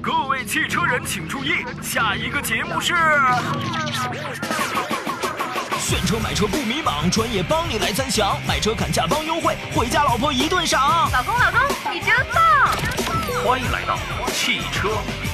[0.00, 1.50] 各位汽车人请注意，
[1.80, 2.92] 下一个节目是。
[5.82, 11.10] 选车买车不迷茫，专业帮你来参详，买车砍价帮优惠，回家老婆一顿赏。
[11.12, 11.60] 老公，老公，
[11.92, 12.70] 你真棒！
[13.44, 13.98] 欢迎来到
[14.32, 14.88] 汽车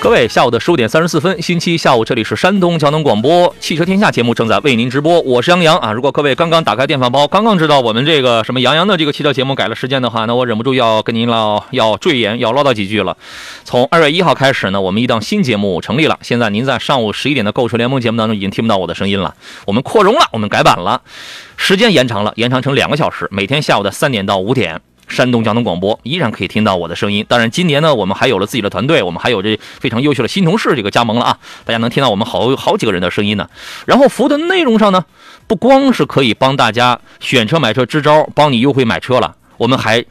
[0.00, 5.92] 各位，下午的十五点三十四分，星期一下午，这里是山东交通广播汽车天下节目正在为您直播，我是杨洋啊。
[5.92, 13.16] 如果各位刚刚打开电饭煲，刚刚知道我们这个什么杨洋的这个汽车节目改了时间的话，那我忍不住要跟您唠，要赘言，要唠叨几句了。
[13.64, 16.16] 从二月一号开始呢，我们一档新节目成立了。
[16.22, 19.34] 现在您在上午十一点的购车联盟节目当中已经听不到我的声音了，
[19.66, 21.02] 我们扩容了，我们改版了，
[21.56, 24.80] 时间延长了，延长成两个小时，每天下午的三点到五点。
[25.08, 27.24] 山东交通广播依然可以听到我的声音。
[27.28, 33.48] 当然，今年呢，我们还有了自己的团队，我们还有这非常优秀的新同事这个加盟了啊，大家能听到我们好好几个人的声音呢。
[33.86, 35.04] 然后服务的内容上呢，
[35.46, 40.04] 不光是可以帮大家选车买车支招，帮你优惠买车了，我们还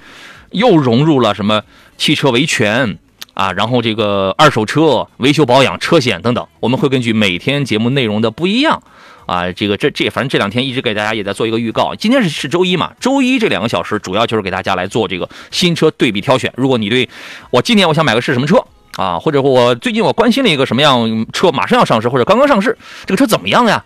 [0.51, 1.61] 又融入了什么
[1.97, 2.97] 汽车维权。
[3.37, 8.81] 啊，然后这个二手车维修保养、车险等等，我们会根据每天节目内容的不一样。
[9.27, 11.93] 啊，这个这这，反正这两天一直给大家也在做一个预告。
[11.93, 16.51] 今天是是周一嘛，周一这两个小时主要就是给大家来做这个新车对比挑选。
[16.55, 17.07] 如果你对
[17.51, 18.57] 我今年我想买个是什么车
[18.95, 23.85] 啊，或者我最近我关心了一个什么样车马上要上市或者刚刚上市，这个车怎么样呀？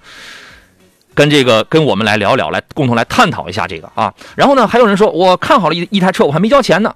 [1.13, 4.13] 跟这个跟我们来聊聊，来共同来探讨一下这个啊。
[4.37, 6.95] 然后呢，还有人说我看好了一一台车，我还没交钱呢。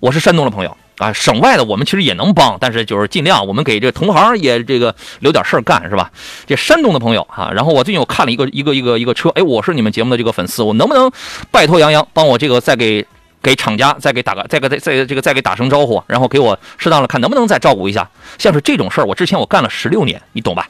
[0.00, 0.74] 我是山东的朋友。
[0.98, 6.10] 啊，省外的我们其实也能帮，但是就是尽量我们给这同行也这个留点事儿干，是吧？
[6.46, 11.10] 这山东的朋友哈，然后我最近我看了一个一个一个一个车，哎，我是你们节目的这个粉丝，我能不能
[11.50, 13.04] 拜托杨洋帮我这个再给
[13.42, 18.08] 给厂家再给打个再给再再这个再给打声招呼，然后给我适当的看能不能再照顾一下？
[18.38, 20.68] 像是这种事儿，我之前我干了十六年，你懂吧？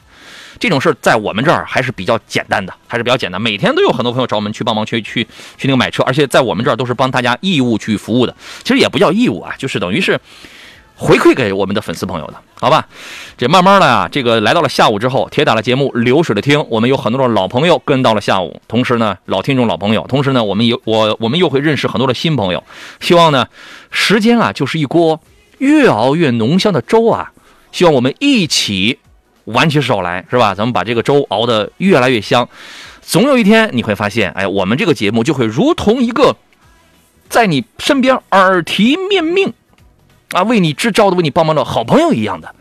[0.59, 3.41] 这种事在我们这儿还是比较简单的，还是比较简单。
[3.41, 5.23] 每天都有很多朋友找我们去帮忙去去
[5.57, 8.35] 去那个买车，而且在我们这儿都是帮大家义务去服务的。
[8.63, 10.19] 其实也不叫义务啊，就是等于是
[10.95, 12.87] 回馈给我们的粉丝朋友的，好吧？
[13.35, 22.63] 这慢慢的啊，这个来到了下午之后，铁打的节目流水的听，我们有很多的老朋友跟到了下午，同时呢，老听众老朋友，同时呢，我们有我我们又会认识很多的新朋友。
[22.99, 23.47] 希望呢，
[23.89, 25.19] 时间啊就是一锅
[25.57, 27.31] 越熬越浓香的粥啊，
[27.71, 28.99] 希望我们一起。
[29.45, 30.55] 挽起手来，是吧？
[30.55, 32.47] 咱们把这个粥熬得越来越香，
[33.01, 36.35] 总有一天你会发现，哎，我们这个节目就会如同一个
[37.29, 39.53] 在你身边耳提面命
[40.31, 42.55] 啊，为你支招的、为你帮忙的好朋友一样的。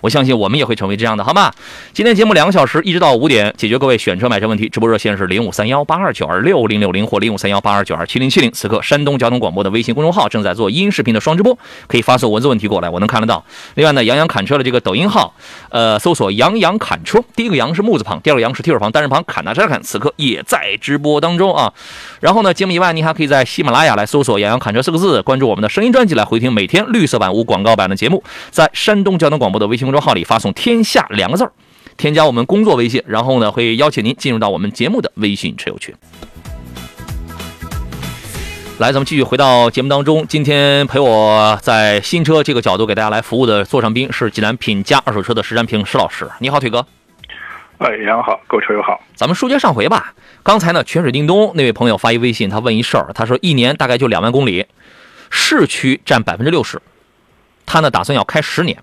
[0.00, 1.52] 我相信我们也会成为这样的，好吗？
[1.92, 4.68] 今天节目两个小时，一直到五点，解决各位选车买车问题。
[4.68, 8.50] 直播热线是零五三幺八二九二六零六零或零五三幺八二九二七零七零。
[8.52, 13.44] 此刻，山东交通广播的微信公众号正在做音视频的双直播，可以发送文字问题过来，我能看得到。
[13.74, 15.34] 另外呢，杨洋侃车的这个抖音号，
[15.70, 19.82] 呃，搜索“杨洋侃车”，第一个“杨”是木字旁，第二个“杨”是提手旁，单人旁，侃大山侃。
[19.82, 21.72] 此刻也在直播当中啊。
[22.20, 28.22] 然后呢，节目以外，你还可以在喜马拉雅来搜索“杨洋侃车”四个字，关注我们的声音专辑来回听每天绿色版无广告版的节目。
[28.50, 31.50] 在山东交通广播的微信公众号里发送“天下”两个字儿，
[31.96, 35.94] 添加我们工作微信，然后呢会邀请您进入到我们节目的微信车友群。
[38.76, 40.26] 来，咱们继续回到节目当中。
[40.28, 46.30] 今天陪我在新车这个角度给大家来服务的座上宾是济南品佳二手车的石占平石老师。
[46.38, 46.84] 你好，腿哥。
[47.78, 49.00] 哎，杨好，购车友好。
[49.14, 50.12] 咱们书接上回吧。
[50.42, 54.66] 刚才呢，泉水叮咚那位朋友发一微信，他问一事儿，他说一年大概就两万公里，
[55.30, 56.78] 市区占百分之六十，
[57.64, 58.76] 他呢打算要开十年。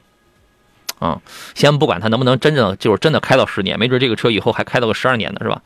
[0.99, 1.19] 啊，
[1.53, 5.61] 先不管它能不能真正就是真的开到十年，没准这个车以后还开到个十二年呢，是吧？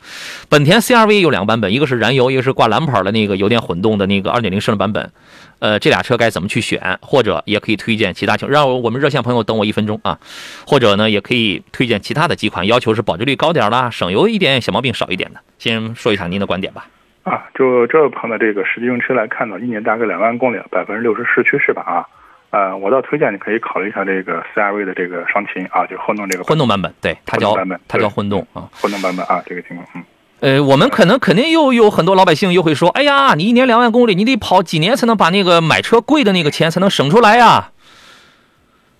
[0.49, 5.11] 本田 CRV 有两个版本，一个是燃油，一个是挂蓝牌的那个油电混动的那个2.0升的版本。
[5.59, 6.97] 呃，这俩车该怎么去选？
[7.01, 10.17] 或者也可以推荐其他情，让我们热线朋友等我一分钟啊。
[10.65, 15.39] 或者呢，也可以推荐其他的几款，要求是保值率高点啦，省油一点，小毛病少一点的。
[15.57, 16.87] 先说一下您的观点吧。
[17.23, 21.81] 啊，就这位朋友这个实际用车来看呢，一年大概两万公里，百分之六十市区是吧？
[21.81, 22.07] 啊。
[22.51, 27.55] 呃，我倒推荐你可以考虑一下这个 CRV 的这个双擎啊，就混动这个混动版本，对，它叫
[27.87, 30.03] 它叫混动啊，混动版本啊，这个情况，嗯，
[30.39, 37.71] 呃，我们可能肯定又有很多老百姓又会说，哎呀，你一年两万公里，你得跑几年才能把那个买车贵的那个钱才能省出来呀？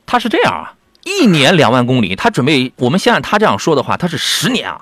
[0.06, 4.82] 他是这样啊，一年两万公里，他准备，我们先按他这样说的话，他是十年啊，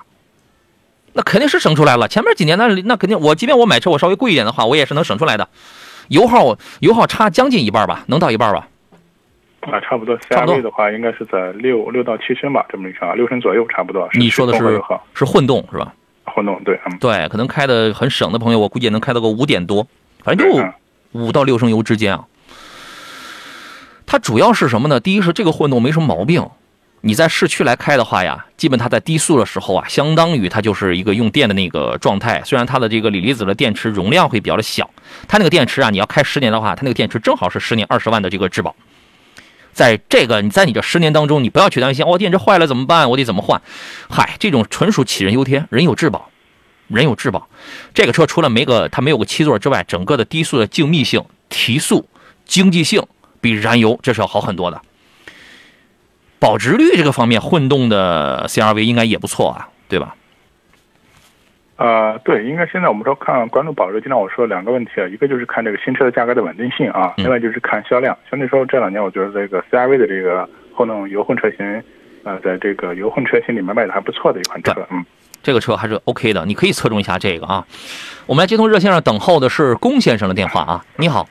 [1.14, 2.06] 那肯定是省出来了。
[2.06, 5.48] 前面几年那那肯定，我即便我买车我稍微贵一点的话，我也是能省出来的。
[6.08, 8.68] 油耗油耗差将近一半吧，能到一半吧？
[9.60, 10.16] 啊，差不多。
[10.18, 14.08] CRV 的话，应该是在六六到七升吧，这么一个六升左右，差不多。
[14.14, 14.80] 你说的是
[15.14, 15.92] 是混动是吧？
[16.24, 19.86] 混动对，嗯，对，可能开的很省的朋友，我估计也能开到个五点多，
[20.22, 20.64] 反正就
[21.12, 22.24] 五到六升油之间啊。
[24.06, 25.00] 它主要是什么呢？
[25.00, 26.48] 第一是这个混动没什么毛病。
[27.02, 32.42] 你在市区来开的话呀，基本它在低速的时候啊，相当于它就是一个用电的那个状态。
[32.44, 34.90] 虽然它的这个锂离子的电池容量会比较的小，
[35.28, 38.74] 它那个电池啊，你要开十年的话，它那个电池正好是十年二十万的这个质保。
[39.72, 43.08] 在这个你在你这十年当中，你不要去担心哦，电池坏了怎么办？
[43.08, 43.62] 我得怎么换？
[44.10, 46.30] 嗨，这种纯属杞人忧天，人有质保，
[46.88, 47.48] 人有质保。
[47.94, 52.08] 这个车除了没个它没有个七座之外，整个的低速的静谧性、提速、
[52.44, 53.00] 经济性
[53.40, 54.82] 比燃油这是要好很多的。
[56.38, 60.14] 保值率这个方面，混动的 CRV 应该也不错啊，对吧？
[61.76, 68.16] 呃，对，应该现在我们说看关注保值，经常我说两个问题啊，一个就是看这个新车的价格的稳定性啊，另外就是看销量。
[68.28, 71.82] 相对说这两年，我觉得这个 CRV 的这个混动油混车型，
[72.24, 75.04] 呃，在这个油混车型里面卖的还不错的一款车，嗯，
[75.40, 77.64] 这个车还是 OK 的，你可以侧重一下这个啊。
[78.26, 81.28] 我们来接通热线上等候的是龚先生的电话啊，你好。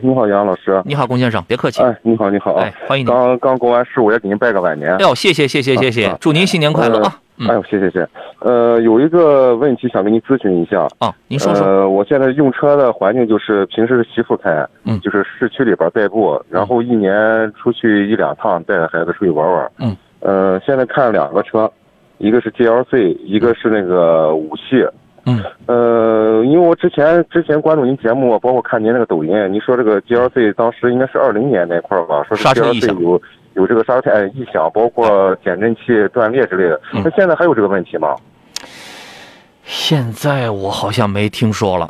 [0.00, 0.80] 你好，杨老师。
[0.84, 1.82] 你好，龚先生，别客气。
[1.82, 2.54] 哎，你好，你好。
[2.54, 3.12] 哎，欢迎您。
[3.12, 4.94] 刚刚过完事，我也给您拜个晚年。
[4.94, 7.18] 哎呦，谢谢，谢谢，谢谢，祝您新年快乐啊！
[7.38, 8.08] 嗯哎呦，谢谢谢。
[8.38, 10.86] 呃，有一个问题想跟您咨询一下。
[11.00, 11.66] 啊，您说说。
[11.66, 19.70] 呃，我现在用车的环境就是平时是媳妇开，嗯就是市区里边代步，然后一年出去一两趟，带着孩子出去玩玩。
[19.80, 19.96] 嗯。
[20.20, 21.70] 呃，现在看两个车，
[22.18, 24.86] 一个是 GLC，一个是那个五系。
[25.26, 25.42] 嗯。
[25.66, 33.22] 呃，因为我之前之前关注您节目，包括看您那个抖音，您说这个 GLC 当时应该是二零年那块儿吧，说是刹车异响 GLC 有
[33.54, 36.80] 有这个刹车哎异响，包括减震器断裂之类的。
[36.92, 38.16] 嗯那现在还有这个问题吗？
[39.64, 41.88] 现在我好像没听说了。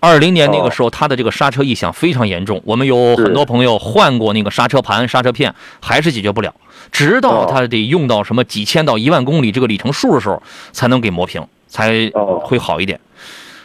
[0.00, 6.54] 二零年那个时候，它的这个刹车异响非常严重，我们有很多朋友换过那个刹车盘、刹车片，还是解决不了，
[6.90, 10.42] 直到它得用到什么几千到一万公里这个里程数的时候，
[10.72, 12.98] 才能给磨平，才哦会好一点。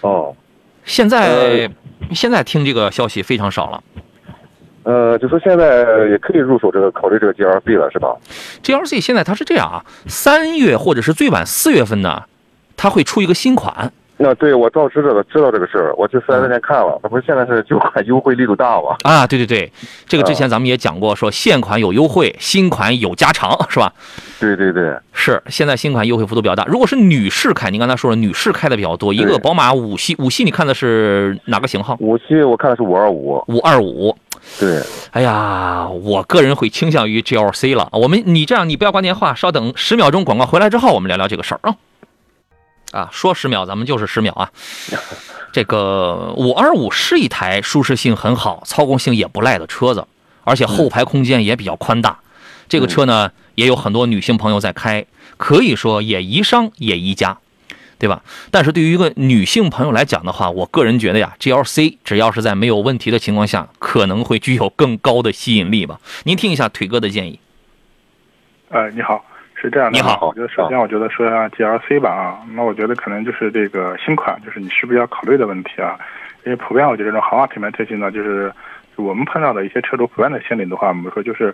[0.01, 0.36] 哦。
[0.83, 1.71] 现在
[2.11, 3.83] 现在听这个消息非常少了。
[4.83, 5.79] 呃，就说现在
[6.11, 8.15] 也可以入手这个考虑这个 GLC 了，是吧
[8.61, 12.25] ？GLC 现在它是这样啊，三月或者是最晚四月份呢，
[12.77, 13.91] 它会出一个新款。
[14.18, 18.95] 那对我倒知道的，知道这个事儿，我去四 S 店看了，那不是现在是旧款优惠力度大吗？
[19.03, 19.70] 啊，对对对，
[20.07, 23.91] 这个之前咱们也讲过，说现款有优惠，新款有加长，是吧？
[24.39, 26.63] 对对对，是，现在新款优惠幅度比较大。
[26.66, 31.97] 如果是女士开，您刚才说了，女士开的比较多，一个宝马五系，五系你看的是哪个型号？
[31.99, 34.16] 五系我看的是五二五，五二五。
[34.59, 34.80] 对，
[35.11, 37.89] 哎呀，我个人会倾向于 GLC 了。
[37.91, 41.76] 我们你这样，你不要挂电话，稍等十秒钟，广告回来之后，我们聊聊这个事儿啊。
[42.96, 44.50] 啊，说十秒，咱们就是十秒啊。
[45.52, 50.08] 这个五二五是一台舒适性很好、操控性也不赖的车子，
[50.43, 52.20] 而且后排空间也比较宽大。
[52.68, 55.06] 这个车呢，也有很多女性朋友在开，
[55.38, 57.38] 可以说也宜商也宜家，
[58.00, 58.24] 对吧？
[58.50, 66.00] 但是对于一个女性朋友来讲的话，我个人觉得呀，GLC 只要是在没有问题的情况下，可能会具有更高的吸引力吧。
[66.24, 67.39] 您听一下腿哥的建议。
[68.70, 69.24] 呃，你好，
[69.66, 75.99] 是这样的，你好我觉得首先我觉得说一下 GLC 吧啊，那我觉得可能就是这个新款，就是你是不是要考虑的问题啊？
[76.45, 78.53] 因为普遍我觉得这种豪华品牌车型呢，就是
[78.95, 81.53] 我们碰到的一些车主普遍的心理的话，我们说就是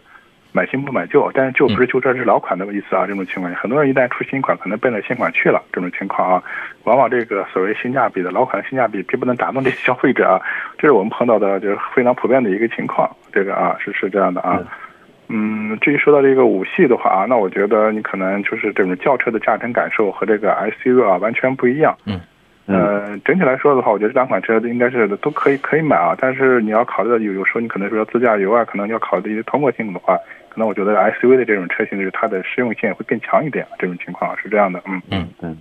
[0.51, 3.07] 买新不买旧，但是旧不是旧车，是老款的意思啊。
[3.07, 6.43] 这种情况下，很多人一旦出新款，可能奔着新款去了，这种情况啊，
[6.83, 10.41] 往往这个所谓性价比的老款的性价比并不能打动这些消费者啊，
[10.77, 13.09] 这是我们碰到的就是非常普遍的一个情况。
[13.31, 14.57] 这个啊是是这样的啊。
[14.59, 14.67] 嗯，
[15.79, 21.95] 至于说到这个五系的话啊，那我觉得你可能就是这种轿车的驾乘感受和这个 SUV 啊完全不一样。
[22.05, 22.19] 嗯。
[22.67, 30.15] 呃，整体来说的话，我觉得这两款车应该是都可以可以买啊，但是你要考虑到有有时候你可能说自驾游啊，可能要考虑一些通过性的话，
[30.47, 35.57] 可能我觉得 SUV 的这种车型就是它的实用性会更强一点，这种情况是这样的，嗯嗯嗯。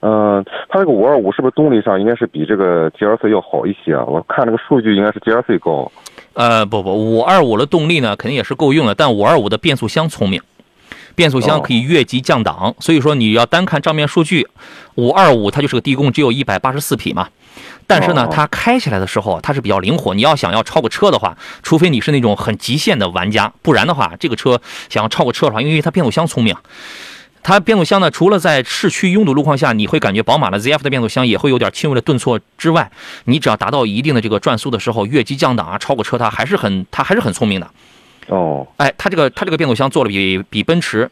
[0.00, 4.02] 嗯，它这个五二五是不是动力上应该是比这个 GLC 要好一些啊？
[4.04, 5.92] 我看这个数据应该是 GLC 高。
[6.34, 10.40] 呃，不不，五二五的动力呢肯定也是够用的，但五二五的变速箱聪明，
[11.14, 14.46] 变速箱可以越级降档，所以说你要单看账面数据，
[14.94, 17.28] 五二五它就是个低功，只有一百八十四匹嘛。
[17.86, 20.14] 但是呢，它开起来的时候它是比较灵活。
[20.14, 26.54] 你要想要超个车的话，除非你是那种很极限的玩家，不然的话，这个车想要超个车的话，因为它变速箱聪明。
[27.42, 32.90] 它变速箱呢，除了在市区拥堵路况下，你会感觉宝马的 ZF 的变速箱也会有点轻微的顿挫之外，
[33.24, 37.70] 你只要达到一定的这个转速的时候，越级降档啊，超过车，它还是很它还是很聪明的。
[38.28, 41.10] 哦，哎，它这个它这个变速箱做的比比奔驰，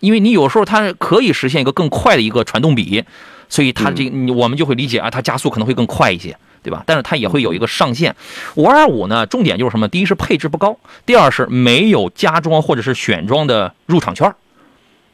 [0.00, 3.04] 因为你有时候它可以实现一个更快的一个传动比，
[3.48, 6.36] 所以它这你我们就会理解啊，它加速可能会更快一些。
[6.60, 6.82] 对吧？
[6.84, 8.14] 但是它也会有一个上限。
[8.56, 9.86] 五二五呢，重点就是什么？
[9.88, 10.76] 第一是配置不高，
[11.06, 14.30] 第二是没有加装或者是选装的入场券。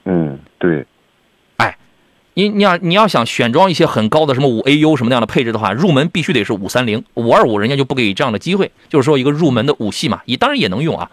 [0.07, 0.39] 嗯，
[0.69, 0.87] 对。
[1.57, 1.77] 哎，
[2.35, 11.11] 你你要你要想选装一些很高的什么五 AU 什么那样的配置的话，入门必须得是五三零，五二五人家就不给这样的机会，就是说一个入门的五系嘛，也当然也能用啊。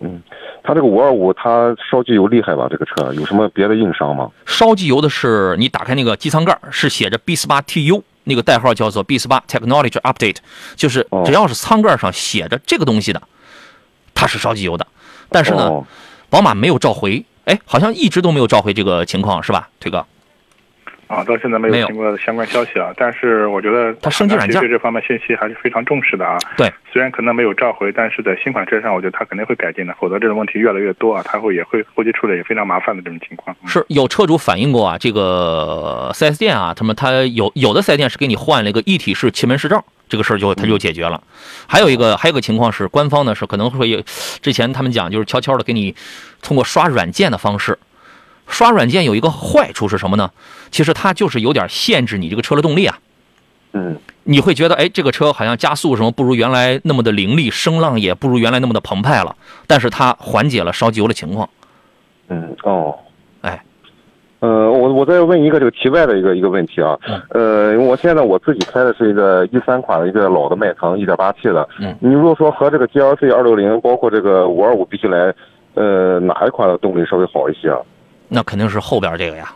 [0.00, 0.22] 嗯，
[0.62, 2.68] 它这个五二五它烧机油厉害吧？
[2.70, 4.30] 这个车有什么别的硬伤吗？
[4.46, 8.02] 烧机油的是你打开那个机舱盖是写着 B 四八 TU。
[8.24, 10.36] 那个代号叫做 B 四八 Technology Update，
[10.76, 13.22] 就是只要是舱盖上写着这个东西的，
[14.12, 14.86] 它是烧机油的。
[15.30, 15.86] 但是呢，哦、
[16.28, 20.04] 宝马没有召回，哎，好像一直都没有召回这个情况，是吧，腿哥？
[21.06, 22.92] 啊，到现在没有听过相关消息啊。
[22.94, 26.36] 但是我觉得它升级软件对这方面信息还是非常重视的啊。
[26.58, 33.56] 对，虽然可能没有召回，但是在新款车上，我觉得它肯定会改进的，否则这种问题越来越多啊，它会也会后期处理也非常麻烦的这种情况。
[33.64, 41.22] 是有车主反映过啊，这个 4S 店啊，他们他有有的 4S 店是给你换了一个一体式气门市照，这个事儿就它就解决了。
[41.66, 44.04] 还有一个还有一个情况是，官方呢是可能会
[44.40, 45.94] 之前他们讲就是悄悄的给你
[46.42, 47.78] 通过刷软件的方式。
[48.46, 50.30] 刷软件有一个坏处是什么呢？
[50.70, 52.98] 其实它就是有点限制你这个车的动力啊。
[53.74, 59.36] 嗯，你会觉得，哎，这个车好像加速什么不如原来那么的凌厉，声浪也不如原来那么的澎湃了。
[59.66, 61.46] 但是它缓解了烧机油的情况。
[62.28, 62.98] 嗯，哦，
[63.42, 63.62] 哎，
[64.40, 66.96] 呃，我我再问一个这个题外的一个一个问题啊，
[67.30, 71.68] 呃，我现在我自己开的是一个一三款的一个老的迈腾，一点八 T 的。
[71.80, 75.34] 嗯你如果说和这个 GLC 二六零，包括这个五二五比起来，
[75.74, 77.78] 呃，哪一款的动力稍微好一些啊？
[78.28, 79.52] 那肯定是后边这个呀。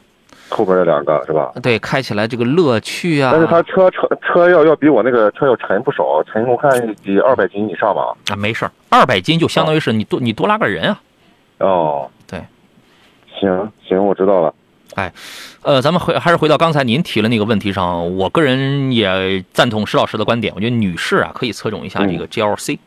[0.51, 1.53] 后边这两个是吧？
[1.63, 3.31] 对，开起来这个乐趣啊。
[3.33, 8.13] 但是它车车车要要比我那个车要沉不少，沉我看得二百斤以上吧？
[8.31, 11.01] 啊，没事儿，二百斤就相当于是你多你多拉个人啊。
[11.61, 12.39] 哦，对，
[13.39, 14.53] 行行，我知道了。
[15.63, 22.79] 呃，咱们回还是回到刚才您提了那个问题上，我个人也赞同石老师的观点，我觉得女士啊可以侧重一下这个 GLC。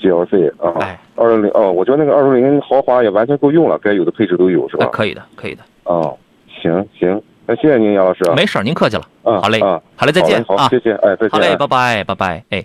[0.00, 4.86] GLC 啊哎，二六零哦，我觉得那个二六零豪华也完全够用了，该有的配置都有是吧？
[4.86, 6.16] 哎，可以的，可以的，哦，
[6.62, 8.34] 行行，那谢谢您，杨老师啊。
[8.34, 9.02] 没事儿，您客气了。
[9.24, 10.56] 嗯，好嘞啊，好嘞，再见好。
[10.70, 11.30] 谢谢，哎，再见。
[11.30, 12.44] 好嘞，哎拜拜，拜拜。
[12.48, 12.64] 哎，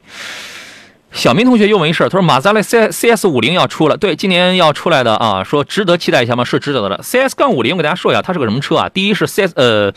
[1.15, 6.43] 小明同学又问事，他说马自达 C C S 五零要出了，对，今年要出来的啊，说值得期待一下吗？
[6.43, 7.01] 是值得的。
[7.01, 8.89] C S 杠五零，我给大家说一下，它是个什么车啊？
[8.89, 9.93] 第一是 C S 呃，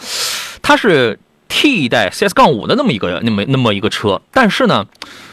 [0.62, 4.86] 它是替代 C S 杠五的那么一个那么那么一个车，但是呢，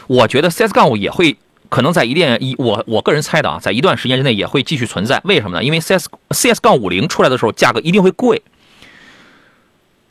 [0.08, 1.36] 我觉得 C S 杠五也会。
[1.68, 5.20] 可能在一定一我我个人猜的啊，在一段时间之内也会继续存在。
[5.24, 5.64] 为什么呢？
[5.64, 8.40] 因为 C S C S 杠五零出来的时候，价格一定会贵。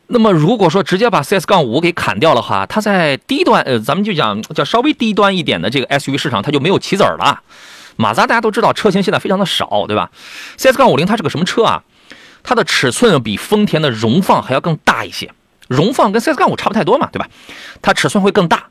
[0.08, 7.42] 那么如果说直接把 CS 杠五给砍掉的话，它在低端，呃，咱们就讲叫稍微低端一点的这个 SUV 市场，它就没有棋子儿了。
[7.96, 10.12] 马自达大家都知道，车型现在非常的少，对吧
[10.58, 11.84] ？CS 杠五零它是个什么车啊？
[12.44, 15.34] 它的尺寸比丰田的荣放还要更大一些，
[15.68, 17.28] 荣放跟 CS 杠五差不太多嘛，对吧？
[17.82, 18.66] 它尺寸会更大，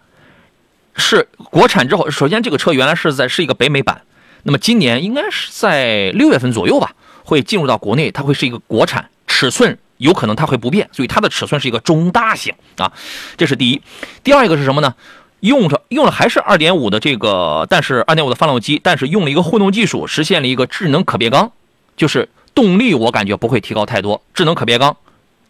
[0.95, 4.03] 是国产之后，首先这个车原来是在是一个北美版，
[4.45, 6.93] 那么今年应该是在六月份左右吧，
[7.25, 12.93] 会进入到国内，它会是一个国产，尺寸有可能它会不变，所以它的尺寸是一个中大型啊，
[13.37, 13.81] 这是第一。
[14.23, 14.95] 第二一个是什么呢？
[15.41, 21.53] 用着用了还是二点五的这个，但是二点五的发动机，但是用了一个互动技术，实现了一个智能可变缸，
[21.97, 24.97] 就是动力我感觉不会提高太多，智能可变缸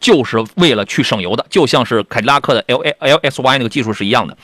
[0.00, 4.36] 就是为了去省油的，就像是凯迪拉克的 L A L S Y 那个技术是一样的。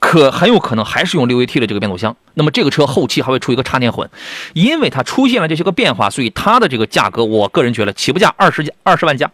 [0.00, 2.16] 可很有可能还是用六 AT 的这个变速箱。
[2.34, 4.08] 那么这个车后期还会出一个插电混，
[4.54, 9.28] 因为它出现了这些个变化，所以它的这个价格，我个人觉得起步价二十二十万加，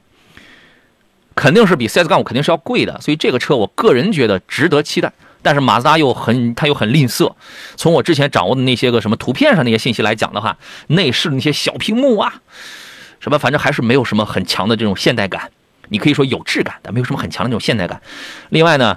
[1.35, 2.99] 肯定是比 CS 杠五肯定是要贵的。
[3.03, 5.13] 所以这个车我个人觉得值得期待。
[5.43, 7.31] 但是马自达又很，它又很吝啬。
[7.77, 10.57] 从我之前掌握的那些个什么图片上那些信息来讲的话，
[10.87, 12.41] 内饰的那些小屏幕啊，
[13.21, 15.51] 什么反正还是没有什么很强的这种现代感。
[15.91, 18.01] 你可以说有质感，但没有什么很强的那种现代感。
[18.49, 18.97] 另外呢。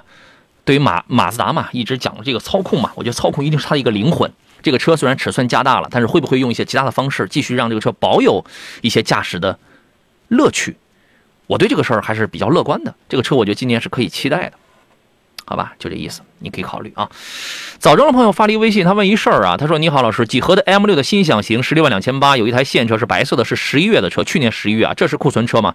[0.68, 4.30] 对于马马自达嘛，一直讲的这个操控嘛，我觉得操控一定是它的一个灵魂。
[4.60, 8.44] 这个车虽然尺寸加大了，但是会不会用一些其他的方式继续让这个车保有
[8.82, 9.58] 一些驾驶的
[10.28, 10.76] 乐趣？
[11.46, 12.94] 我对这个事儿还是比较乐观的。
[13.08, 14.58] 这个车我觉得今年是可以期待的，
[15.48, 15.72] 好吧？
[15.78, 17.08] 就这意思，你可以考虑啊。
[17.78, 25.74] 枣庄的朋友发了一微信，他问一事儿啊，他说：“你好，老师，几何的 M 六的新享型十六万两千八，有一台现车是白色的，是十一月的车，去年十一月啊，这是库存车吗？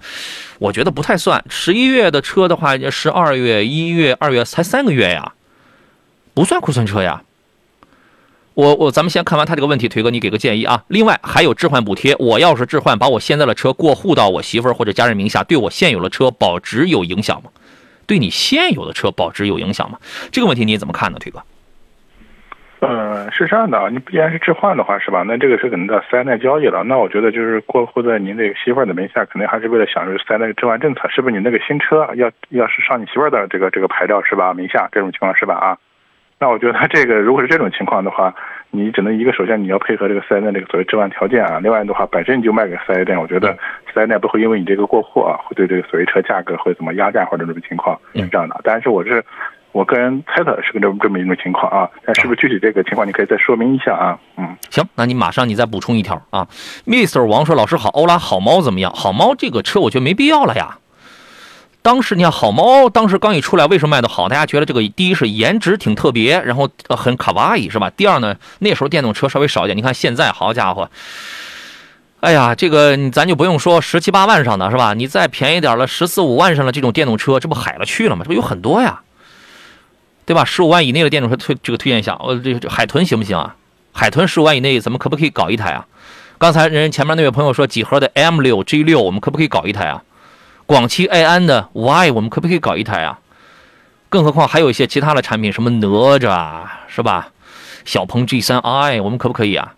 [0.60, 1.44] 我觉得不太算。
[1.50, 5.34] 十一月的车的话，十二月、一月、二月才三个月呀，
[6.36, 7.24] 不算库存车呀。
[8.54, 10.84] 我我咱们先看完他这个问题，腿哥你给个建议啊。
[10.88, 17.50] 另外还有置换补贴，我要是置换把我现在的车过户到我媳妇儿或者家人名下，对我现有的车保值有影响吗？
[18.08, 19.98] 对你现有的车保值有影响吗？
[20.32, 21.42] 这个问题你怎么看呢，腿哥？
[22.80, 25.24] 呃，是这样的啊，你既然是置换的话，是吧？
[25.26, 26.84] 那这个是可能到四 S 店交易了。
[26.84, 31.36] 那我觉得就是过户在您这个媳妇儿的名下，肯定还是为了享受四 S 店置换政策，是不是？
[31.36, 34.54] 你那个新车要要是上你媳妇儿的这个这个牌照是吧？
[34.54, 35.56] 名下这种情况是吧？
[35.56, 35.78] 啊，
[36.40, 38.36] 那我觉得这个如果是这种情况的话，
[38.76, 41.60] 你只能一个，首先你要配合这个四 S 店这个所谓置换条件啊。
[41.62, 43.56] 另外的话，本身你就卖给四 S 店，我觉得
[43.94, 48.60] 四 S 店不会因为你这个过户啊，会对这个所谓车价格会怎么压价或者这种情况是这样的。
[48.64, 49.24] 但是我是。
[49.74, 54.20] 我个人猜测是个这么这么一种情况啊，但是不是具体这个情况，你可以再说明一下啊？
[54.38, 56.48] 嗯，行，那你马上你再补充一条啊。
[56.86, 57.26] Mr.
[57.26, 58.94] 王说：“老师好，欧拉好猫怎么样？
[58.94, 60.78] 好猫这个车我觉得没必要了呀。
[61.84, 64.28] 当时你看好猫当时刚一出来，为什么卖的好？
[64.28, 67.92] 大家觉得这个第一是颜值挺特别，然后很卡哇伊是吧？
[67.92, 69.78] 第二呢，那时候电动车稍微少一点。
[69.78, 70.90] 你看现在，好家伙，
[72.22, 74.94] 哎呀，这个咱就不用说十七八万上的是吧？
[74.94, 78.24] 你再便宜点了，十四五万上的这种电动车，这不海了去了吗？
[78.24, 79.02] 这不有很多呀。”
[80.26, 80.46] 对吧？
[80.46, 83.58] 十五万以内的电动车推这个推荐一下，呃，这这海豚行不行啊？
[83.92, 85.86] 海豚十五万以内，咱们可不可以搞一台啊？
[86.38, 90.02] 刚才人前面那位朋友说几何的 M 六 G 六，我们可不可以搞一台啊？
[90.66, 93.20] 广汽埃安的 Y，我们可不可以搞一台啊？
[94.10, 95.88] 更何况还有一些其他的产品，什么哪
[96.20, 97.32] 吒是吧？
[97.86, 99.76] 小鹏 G 三 i，我们可不可以啊？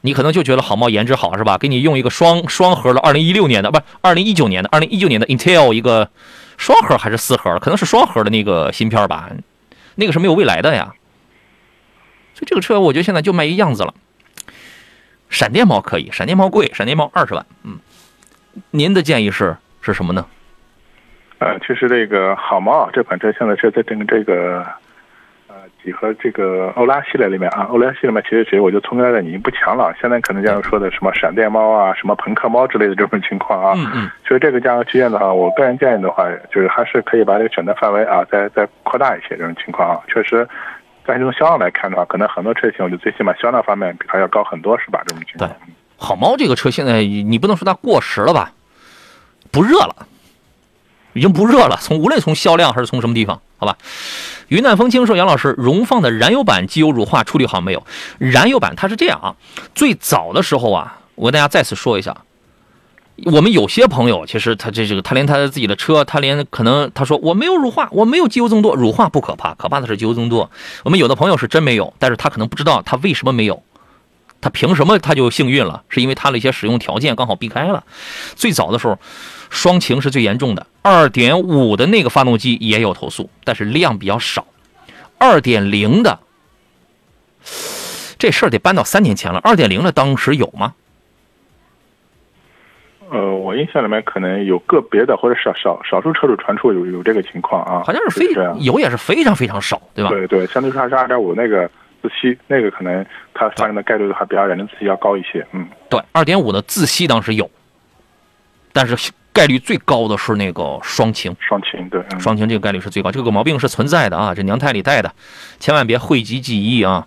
[0.00, 1.58] 你可能就觉得好猫颜值好是吧？
[1.58, 6.10] 给你用一个双双核的，二零一六年的不是二零一九年的，二零一九年的 Intel 一个。
[6.58, 7.58] 双核还是四核？
[7.58, 9.30] 可能是双核的那个芯片吧，
[9.96, 10.94] 那个是没有未来的呀。
[12.32, 13.92] 所以这个车我觉得现在就卖一样子了。
[15.28, 17.44] 闪电猫可以，闪电猫贵，闪电猫二十万。
[17.62, 17.78] 嗯，
[18.70, 20.26] 您的建议是是什么呢？
[21.38, 24.66] 呃，其实这个好猫这款车现在是在整个这个
[25.48, 40.48] 呃几何这个欧拉系列里面啊，欧拉系列里面其实其实我觉得充电来讲已经不强了，现在可能像说的什么闪电猫啊、什么朋克猫之类的这种情况啊，嗯嗯，所以这个价格区间的话，我个人建议的话，就是还是可以把这个选择范围啊再再扩大一些这种情况啊，确实。
[41.04, 45.02] 但是从销量来看的话，可能很多车型，我觉得最起码销量方面比它要高很多，是吧？
[45.06, 45.50] 这种情况。
[45.98, 48.50] 好猫这个车现在你不能说它过时了吧？
[49.56, 50.06] 不热了，
[51.14, 51.78] 已经不热了。
[51.80, 53.78] 从无论从销量还是从什么地方，好吧？
[54.48, 57.86] 云淡风轻说：“杨老师，荣放的燃油版机油乳化处理好没有？
[58.18, 59.34] 燃油版它是这样啊，
[59.74, 62.14] 最早的时候啊，我跟大家再次说一下。”
[63.24, 70.50] 我们有些朋友，其实他这这个，他连他自己的车，他连可能他说我没有乳化，我没有机油增多，乳化不可怕，可怕的是机油增多。
[70.84, 73.62] 我们有的朋友是真没有，但是他可能不知道他为什么没有，
[74.42, 75.82] 他凭什么他就幸运了？
[75.88, 77.84] 是因为他的一些使用条件刚好避开了。
[78.34, 78.98] 最早的时候，
[79.50, 84.46] 双擎是最严重的，二点五的那个发动机也有投诉，但是量比较少。
[85.18, 86.18] 二点零的
[88.18, 90.74] 这事儿得搬到三年前了，二点零的当时有吗？
[93.08, 98.26] 呃，我印象里面可能有个别的或者少少少数车主传出有有这个情况啊，好像是非
[98.58, 100.10] 有也是非常非常少，对吧？
[100.10, 101.70] 对对，相对说还是二点五那个
[102.02, 107.48] 自吸那个可能它发生的概率的话比二点零自吸要高一些，嗯，对，二点五的自吸当时有，
[108.72, 115.12] 但是概率最高的是那个双擎，双擎对，双擎这个概率是最高，这个毛病是存在的啊，这娘胎里带的，
[115.60, 117.06] 千万别讳疾忌医啊。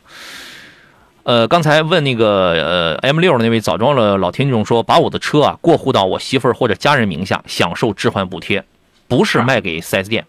[1.23, 8.63] 呃，刚才问那个呃 M 六的那位枣庄的老听众说，把我的车啊过户到我媳妇儿或者家人名下，享受置换补贴，
[9.07, 10.25] 不是卖给 4S 店，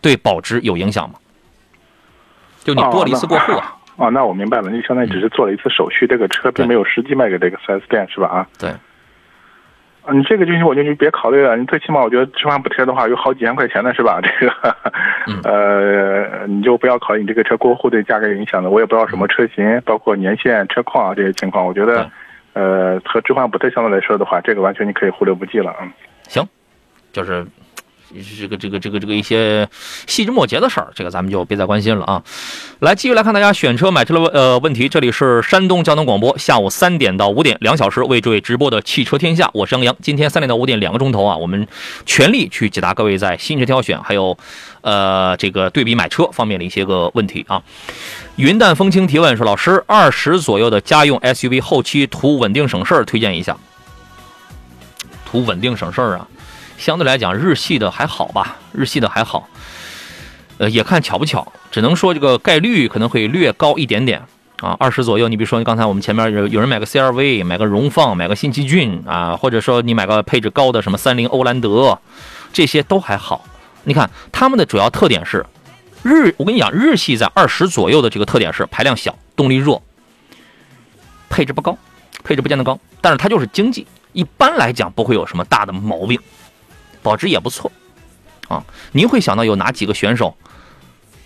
[0.00, 1.16] 对保值有影响吗？
[2.64, 3.76] 就你多了一次过户啊？
[3.96, 8.28] 哦，那我明白了，你相当于只是做了一次手续，这个车并没有实际卖给这个 4S 店，是吧？
[8.28, 8.70] 啊，对。
[10.04, 14.20] 啊，你这个就行我觉得你别考虑了，你最起码我觉得置换补贴的话有好几千块钱呢，是吧？
[14.22, 14.52] 这个，
[15.44, 18.68] 呃，你就不要考虑你这个车过户对价格影响的。
[18.68, 21.64] 我也不知道什么车型，包括年限、车况啊这些情况。
[21.64, 22.10] 我觉得，
[22.52, 25.74] 呃，和置换补贴相对来说的话，这个完全你可以忽略不计了。
[25.80, 25.90] 嗯，
[26.28, 26.44] 行，
[27.12, 27.46] 就是。
[28.38, 29.68] 这个这个这个这个一些
[30.06, 32.22] 细枝末节的事儿，这个咱们就别再关心了啊。
[32.80, 34.88] 来，继续来看大家选车买车的问呃问题。
[34.88, 39.96] 这里是山东交通广播，下午三点到五点两小时为诸位直播的汽车天下，我是杨洋。
[40.02, 41.66] 今天三点到五点两个钟头啊，我们
[42.04, 44.36] 全力去解答各位在新车挑选还有
[44.82, 47.62] 呃这个对比买车方面的一些个问题啊。
[48.36, 53.56] 云淡风轻提问说：“老师，二十左右的家用 SUV 后期图稳定省事儿，推荐一下。
[55.24, 56.26] 图稳定省事儿啊。”
[56.82, 58.56] 相对来讲，日系的还好吧？
[58.72, 59.48] 日系的还好，
[60.58, 64.20] 呃，也看巧不巧，只能说这个概率可能会略高一点点
[64.60, 65.28] 啊，二十左右。
[65.28, 71.96] 你比如说，刚才我们前面有有人买个 CRV，买个荣放，买个新奇骏啊，或者说你买个配置高的什么三菱欧蓝德，
[72.52, 73.44] 这些都还好。
[73.84, 75.46] 你看他们的主要特点是
[76.02, 79.80] 日，我跟你讲，日系在二十左右的这个特点是排量小，动力弱，
[81.30, 81.78] 配置不高，
[82.24, 86.18] 配置不见得高，但是它就是经济，一般来讲不会有什么大的毛病。
[87.02, 87.70] 保值也不错，
[88.48, 90.34] 啊，您会想到有哪几个选手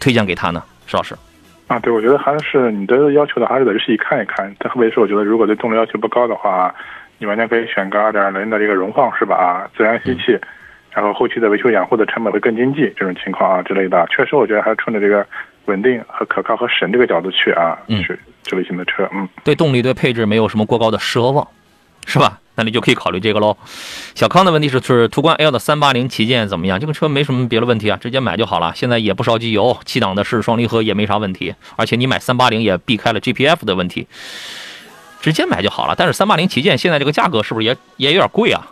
[0.00, 1.14] 推荐给他呢，石老师？
[1.68, 4.54] 啊，对，我觉得还是你的要求的还是得仔细看一看。
[4.60, 6.72] 特别是我觉得，如果对动力要求不高的话，
[7.18, 9.34] 你完全可以选个二点零的这个荣放，是吧？
[9.36, 10.38] 啊，自然吸气，
[10.92, 15.26] 然后后期的维修养护的成本会更经济，这种情况啊之类的，确实我觉得还是冲着这个
[15.64, 21.46] 稳定和可靠和省这个角度去啊，去这类型的车，嗯，对动力对配置没有什么过高的奢望，
[22.06, 22.38] 是吧？
[22.56, 23.56] 那你就可以考虑这个喽。
[24.14, 26.80] 小康的问题是，是途观 L 的三八零旗舰怎么样？
[26.80, 28.72] 这个车没什么别的问题啊，直接买就好了。
[28.74, 31.54] 现在也不烧机油，七档的是双离合也没啥问题。
[31.76, 34.06] 而且你买三八零也避开了 GPF 的问题，
[35.20, 35.94] 直接买就好了。
[35.96, 38.70] 但是三八零旗舰现在这个价格是不是也也有点贵啊？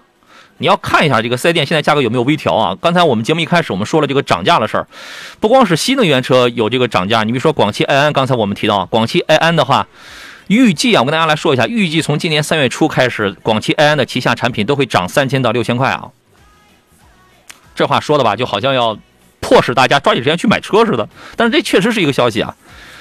[0.59, 2.76] 你要看一下这个四 S 店现在价格有没有微调啊？
[2.80, 4.87] 刚才我们节目一开始我们说了这个涨价的事儿，
[5.41, 9.87] 不光是新能源车有这个涨价，你比如说广汽埃安，刚才我们提到广汽埃安的话。
[10.49, 16.11] 预计啊，我跟大家来说一下，预计从今年三月初开始，广汽埃安的旗下产品都会涨三千到六千块啊。
[17.74, 18.99] 这话说的吧，就好像要
[19.40, 21.09] 迫使大家抓紧时间去买车似的。
[21.36, 22.55] 但是这确实是一个消息啊。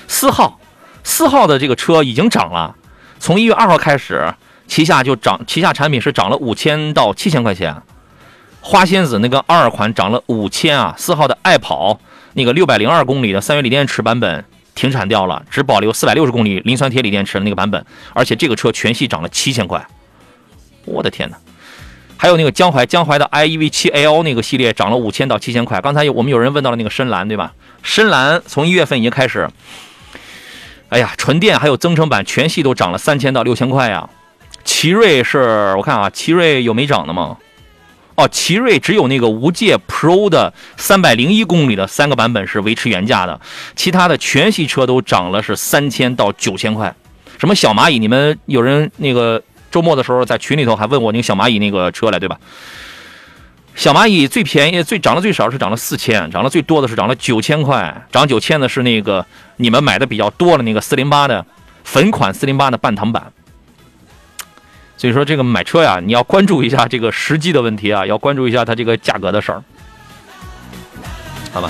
[0.07, 0.59] 四号，
[1.03, 2.75] 四号的这个车已经涨了，
[3.19, 4.33] 从一月二号开始，
[4.67, 7.75] 旗下就涨，旗下产品是涨了五千到七千块钱。
[8.61, 11.99] 花仙子那个二款涨了五千啊，四号的爱跑
[12.33, 14.45] 那个六百零二公里的三元锂电池版本。
[14.75, 19.85] 停产掉了，只保留四百六十公里磷酸铁锂电池的那个版本，而且这个车全系涨了七千块，
[20.85, 21.37] 我的天哪！
[22.15, 25.81] 还有那个江淮江淮的 i e v 七 l 那个系列涨了五千到七千块。
[25.81, 27.53] 刚才有我们有人问到了那个深蓝，对吧？
[27.81, 29.49] 深蓝从一月份已经开始，
[30.87, 34.09] 哎呀，纯电还有增程版全系都涨了三千到六千块呀。
[34.63, 37.37] 奇瑞是我看啊，奇瑞有没涨的吗？
[38.15, 43.39] 哦，奇瑞只有那个无界 Pro 的三百零一公里的三个版本是维持原价的，
[43.75, 46.93] 其他的全系车都涨了是三千到九千块。
[47.39, 47.97] 什么小蚂蚁？
[47.97, 49.41] 你们有人那个
[49.71, 52.37] 周末的时候在群里头还问我那个小蚂蚁那个车来，对吧？
[53.75, 59.25] 小蚂蚁最便宜、最涨的最少是涨了四千，涨得最多的是涨了九千块，涨九千的是那个
[59.57, 61.43] 你们买的比较多的那个四零八的
[61.83, 63.33] 粉款四零八的半糖版。
[65.03, 69.61] 所以说这个买车呀，你要关注一下这个时机的问题啊，要关注一下它这个价格的事儿，
[71.51, 71.69] 好吧？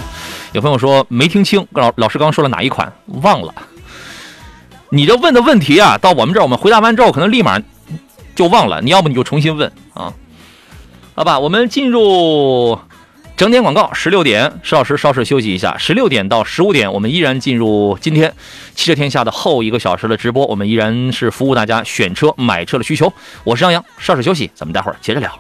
[0.52, 2.94] 有朋友说没听清，老老师刚说了哪一款？
[3.24, 3.52] 忘了。
[4.92, 7.60] 你这问的问题啊，到我们这儿我们回答完之后，可能立马
[8.36, 8.80] 就忘了。
[8.82, 10.14] 你要不你就重新问啊。
[11.16, 12.78] 好吧，我们进入
[13.44, 15.78] 整点广告，十六点，石老师稍事休息一下。
[15.78, 18.34] 十六点到十五点，我们依然进入今天
[18.74, 23.12] 汽车天下的后一个小时的直播，我们依然是服务大家选车、买车的需求。
[23.44, 25.38] 我是张扬，稍事休息，咱们待会儿接着聊。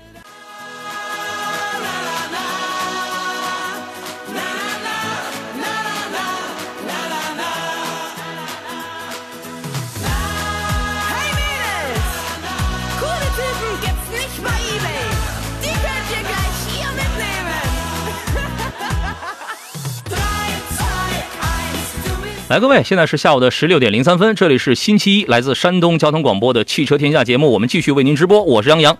[22.53, 28.95] 来，各位，现在是下午的十六点零三分，这里是星期一，来自山东交通广播的汽车天下节目，我们继续为您直播，我是杨洋。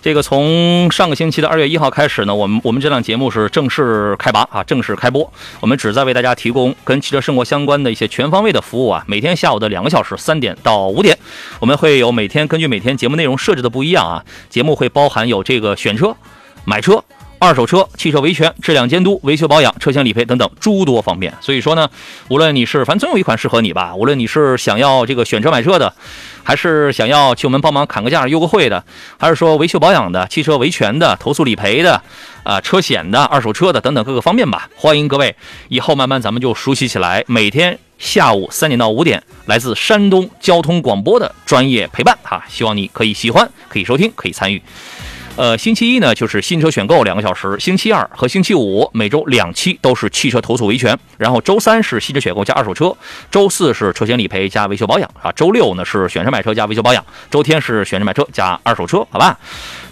[0.00, 5.30] 这个从上个星期的二月一号开始呢，我们我们这档节目是正式开拔啊，正式开播。
[5.60, 9.04] 我们旨在为大家提供跟汽车生活相关的一些全方位的服务啊。
[9.06, 11.18] 每天下午的两个小时，三点到五点，
[11.60, 16.16] 我们会有每天根据每天节目内容设置的不一样啊，节目会包含有这个选车、
[16.64, 17.04] 买车。
[17.38, 21.32] 二手车、汽车维权、质量监督、维修保养、车险理赔等等诸多方面。
[21.40, 21.88] 所以说呢，
[22.28, 25.92] 无论你是反正总有一款适合你吧，无论你是想要这个选车买车的，
[26.42, 28.82] 还是想要去我们帮忙砍个价、优个惠的，
[29.18, 32.02] 还是说维修保养的、汽车维权的、投诉理赔的，
[32.44, 34.68] 啊、车险的、二手车的等等各个方面吧。
[34.76, 35.36] 欢迎各位，
[35.68, 37.78] 以后慢慢咱们就熟悉起来，每天。
[37.96, 44.60] 下午三点到五点，来自山东交通广播的专业陪伴哈，希望你可以喜欢，可以收听，可以参与。
[45.36, 52.96] 呃，星期一呢就是新车选购两个小时，星期二和星期五每周两期都是汽车投诉维权，然后周三是新车选购加二手车，
[53.32, 59.36] 周四是车险理赔加维修保养啊，周六呢是选车买车加维修保养，周天是选车买车加二手车，好吧？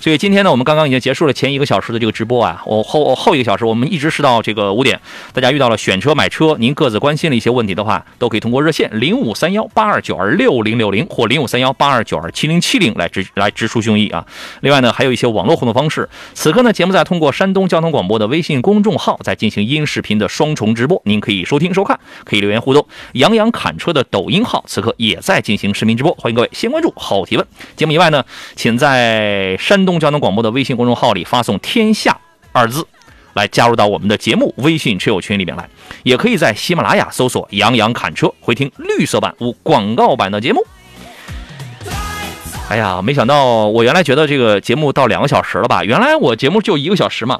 [0.00, 5.00] 所以今天呢，我们刚刚已经结束了前一个小时的这个直播啊，我后后一个小时我们一直是到这个五点，
[5.32, 14.24] 大家遇到了选车买车，您各自关心的一些问题的话，都可以通过热线零五三幺八二九二六零六零或零五三幺八二九二七零七零来直来直抒胸臆啊。
[14.60, 16.08] 另外呢，还有一些网络互动方式。
[16.34, 22.86] 此刻呢，节目在通过山东交通广播的微信公众号在进行音视频的双重直播，您可以收听收看，可以留言互动。
[23.14, 27.46] 杨洋侃车的抖音号此刻也在进行视频直播，欢迎各位先关注后提问。
[27.74, 28.24] 节目以外呢，
[28.54, 32.16] 请在山东交通广播的微信公众号里发送“天下”
[32.52, 32.86] 二字。
[33.34, 35.66] 来加入到我们的节目微信车友群里面来，
[36.02, 40.62] 也可以在喜马拉雅搜索“杨洋侃车”，回听绿色版无广告版的节目。
[42.72, 45.84] 哎呀，没想到我原来觉得这个节目到两个小时了吧？
[45.84, 47.38] 原来我节目就一个小时嘛。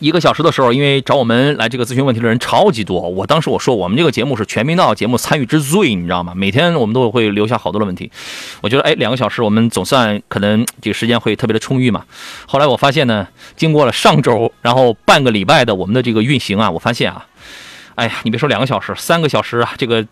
[0.00, 6.32] 一个小时的时候，因为找我们来这个咨询问题的人超级多，我当时我说我们这个节目是全频道节目参与之最，你知道吗？
[6.34, 8.10] 每天我们都会留下好多的问题。
[8.60, 12.04] 我觉得哎，两个小时我们总算可能这个时间会特别的充裕嘛。
[12.48, 17.24] 后来我发现呢，经过了上周然后半个礼拜的我们的这个运行啊，我发现啊，
[17.94, 20.04] 哎呀，你别说两个小时，三个小时啊，这个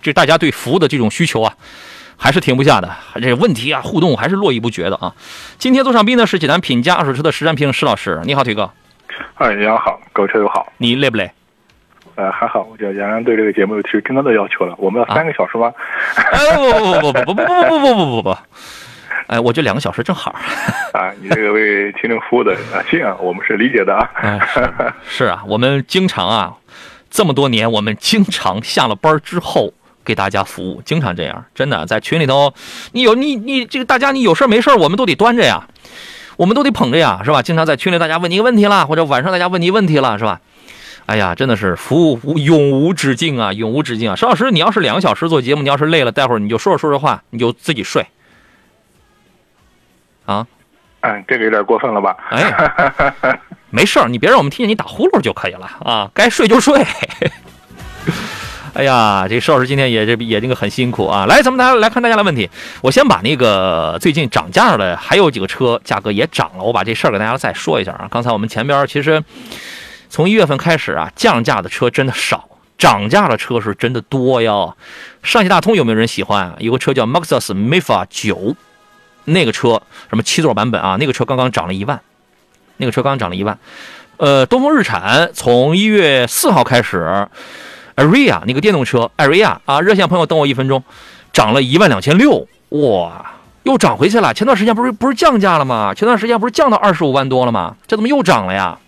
[0.00, 1.56] 这大家对服务的这种需求啊。
[2.24, 5.12] 还是停不下的，这问题啊，互动还是络绎不绝的啊！
[5.58, 8.70] 今天坐上宾呢是济南品家二手车的实战评师老师，你好，腿哥，
[9.34, 10.72] 哎，杨洋好，各位车友好。
[10.78, 11.30] 你累不累？
[12.14, 14.74] 呃，还好，我觉得杨洋对这个节目有提出更高的要求了。
[14.78, 15.70] 我们要三个小时吗？
[16.16, 18.36] 哎，不不不不不不不不不不不不，
[19.26, 20.34] 哎，我觉得两个小时正好。
[20.94, 24.08] 啊，你这个为听众服务的啊，行啊，我们是理解的啊。
[25.06, 26.54] 是啊，我们经常啊，
[27.10, 29.74] 这么多年，我们经常下了班之后。
[30.04, 32.52] 给大家服务，经常这样，真的在群里头，
[32.92, 35.66] 你有你你这个大家你有事没事我们都得端着呀，
[36.36, 37.42] 我们都得捧着呀，是吧？
[37.42, 40.40] 经常在群里大家问你一个问题了，或者晚上大家问你问题了，是吧？
[41.06, 44.16] 哎呀，真的是服务无永无止境啊，永无止境啊！
[44.16, 48.06] 石老师，你要是两个小时做节目，你要是累了，待会儿你就说着说着话，你就自己睡
[50.24, 50.46] 啊。
[51.00, 52.16] 嗯，这个有点过分了吧？
[52.30, 53.38] 哎，
[53.68, 56.82] 没事儿，你别让我们听见你打呼噜就可以了啊，该睡就睡。
[58.74, 61.26] 哎呀，这石老师今天也这也这个很辛苦啊！
[61.26, 62.50] 来，咱们大家来看大家的问题。
[62.80, 68.08] 我先把那个最近涨价的还有几个车价格也涨了，我把这事儿给大家再说一下啊。
[68.10, 69.22] 刚才我们前边其实
[70.08, 74.76] 从一月份开始啊，降价的车真的少，涨价的车是真的多哟。
[75.22, 76.56] 上汽大通有没有人喜欢？
[76.58, 78.56] 有个车叫 Maxus Mifa 九，
[79.26, 80.96] 那个车什么七座版本啊？
[80.98, 82.00] 那个车刚刚涨了一万
[82.78, 83.56] 那个车刚刚涨了一万。
[84.16, 87.28] 呃，东风日产从一月四号开始
[87.96, 90.82] ，Aria 那个电动车，Aria 啊，热线朋友等我一分钟，
[91.32, 94.32] 涨了一万两千六，哇，又涨回去了。
[94.34, 95.94] 前段时间不是不是降价了吗？
[95.94, 97.76] 前段时间不是降到二十五万多了吗？
[97.86, 98.78] 这怎么又涨了呀？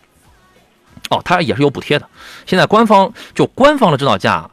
[1.10, 2.08] 哦，它也是有补贴的。
[2.46, 4.50] 现在官方就官方的指导价，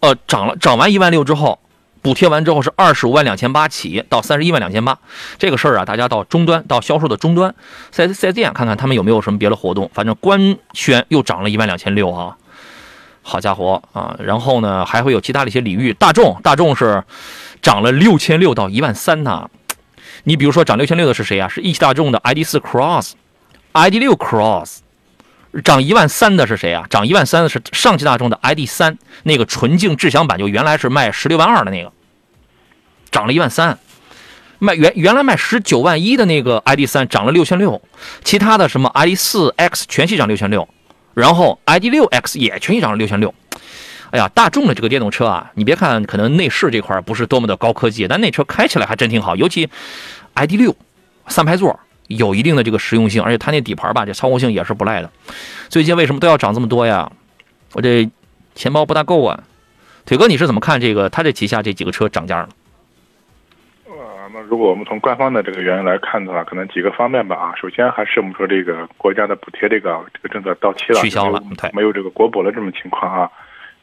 [0.00, 1.58] 呃，涨了涨完一万六之后，
[2.00, 4.96] 补贴完之后是二十五万两千八起到三十一万两千八。
[5.36, 7.52] 这个事儿啊，大家到终端到销售的终端
[7.90, 9.90] 四 S 四 S 店看看他们有没有什么别的活动。
[9.92, 12.36] 反正官宣又涨了一万两千六啊，
[13.28, 14.16] 好家伙啊！
[14.20, 15.92] 然后呢，还会有其他的一些领域。
[15.92, 17.02] 大众大众是
[17.60, 19.50] 涨了六千六到一万三呢。
[20.22, 21.48] 你比如说涨六千六的是谁啊？
[21.48, 24.78] 是一汽大众的 ID 四 Cross，ID 六 Cross。
[25.64, 26.86] 涨一万三的是谁啊？
[26.88, 31.90] 涨一万三的是上汽大众的 ID 三，那个纯净智享版，就原来是卖十六万二的那个，
[33.10, 33.76] 涨了一万三。
[34.58, 37.82] 卖原原来卖十九万一的那个 ID 三涨了六千六，
[38.24, 40.66] 其他的什么 ID 四 X 全系涨六千六，
[41.16, 43.34] 然后 ID 六 X 也全系涨了六千六。
[44.10, 49.66] 哎呀，大众的这个电动车啊，你别看可能内饰这块不是多么的高科技，但那车开起来还真挺好，尤其
[50.34, 50.76] ID 六
[51.28, 51.80] 三排座。
[52.08, 55.10] 有一定的这个实用性，而且它那底盘吧，这操控性也是不赖的。
[55.68, 57.10] 最近为什么都要涨这么多呀？
[57.72, 58.08] 我这
[58.54, 59.42] 钱包不大够啊。
[60.04, 61.08] 腿哥，你是怎么看这个？
[61.08, 62.48] 他这旗下这几个车涨价了？
[64.48, 67.52] 如果我们从官方的这个原因来看的话，可能几个方面吧啊。
[67.60, 73.30] 首先还是我们说这个国家的补贴这个这个政策到期了，取消了，对，没有这个国补了这种情况啊。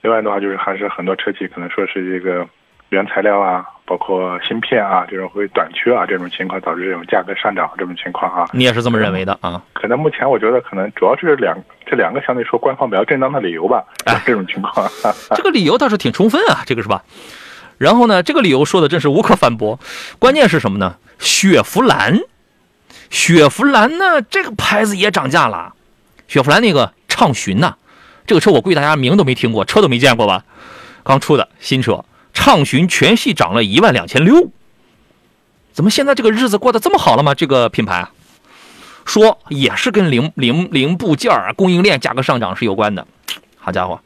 [0.01, 2.47] 另外的话就是还是很多车企可能说是这个。
[2.89, 9.59] 原材料啊，包括芯片啊，这种会短缺啊，这种情况导致这种价格上涨这种情况啊，你也是这么认为的啊？
[9.73, 13.83] 可能目前我觉得可能主要是两这两个相对说官方比较正当的理由吧，
[14.27, 14.87] 这种情况。
[15.35, 17.01] 这个理由倒是挺充分啊，这个是吧？
[17.83, 19.79] 然后呢，这个理由说的真是无可反驳。
[20.17, 20.95] 关键是什么呢？
[21.19, 22.19] 雪佛兰，
[23.09, 25.73] 雪佛兰呢这个牌子也涨价了。
[26.27, 27.75] 雪佛兰那个畅巡呐，
[28.25, 30.45] 这个车我估计大家名都没听过，车都没见过吧？
[31.03, 32.05] 刚出的新车。
[32.33, 34.49] 畅巡全系涨了一万两千六，
[35.71, 37.35] 怎么现在这个日子过得这么好了吗？
[37.35, 38.07] 这个品牌
[39.05, 43.05] 说也是跟零零零部件儿供应链价格上涨是有关的。
[43.59, 44.01] 好家伙，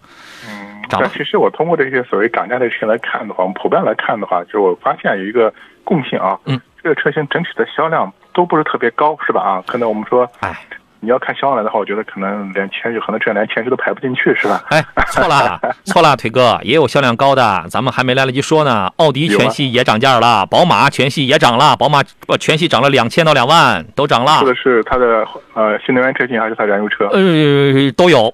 [0.92, 9.42] 嗯，但其实我通过这些所谓涨价的事情来看的话，我们普遍来看的话，就是我发现有一个共性啊，嗯，这个车型整体的销量都不是特别高，是吧？
[9.42, 10.56] 啊，可能我们说，哎。
[11.00, 14.64] 你要看销量的话，我觉得可能连前十，可能这连前十都排不进去，是吧？
[14.70, 18.92] 哎，错了，错了，腿哥也有销量高的，咱们还没来得及说呢。
[18.98, 24.40] 奥迪全系也涨价了，宝马全系也涨了，宝马不全系涨了两千到两万，都涨了。
[24.40, 25.24] 这个是它的
[25.54, 27.08] 呃新能源车型还是它燃油车？
[27.10, 28.34] 呃，都有，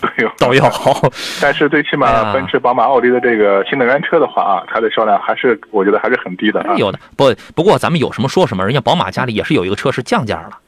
[0.02, 1.12] 都有，都有。
[1.40, 6.64] 但是最起码奔驰、宝马、奥迪的这个新能源车的话啊，它的销量还是我觉得还是很低的。
[6.76, 10.58] 有的不不过咱们有什么说什么，人家宝马家里也是有一个车是降价了。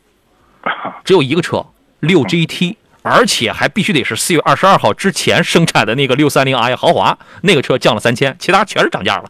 [1.05, 1.67] 只有一个车，
[2.01, 9.25] 六 GT，而且还必须得是四月二十二号之前生产的那个六三零 i 豪华，那个车降了三千，其他全是涨价了。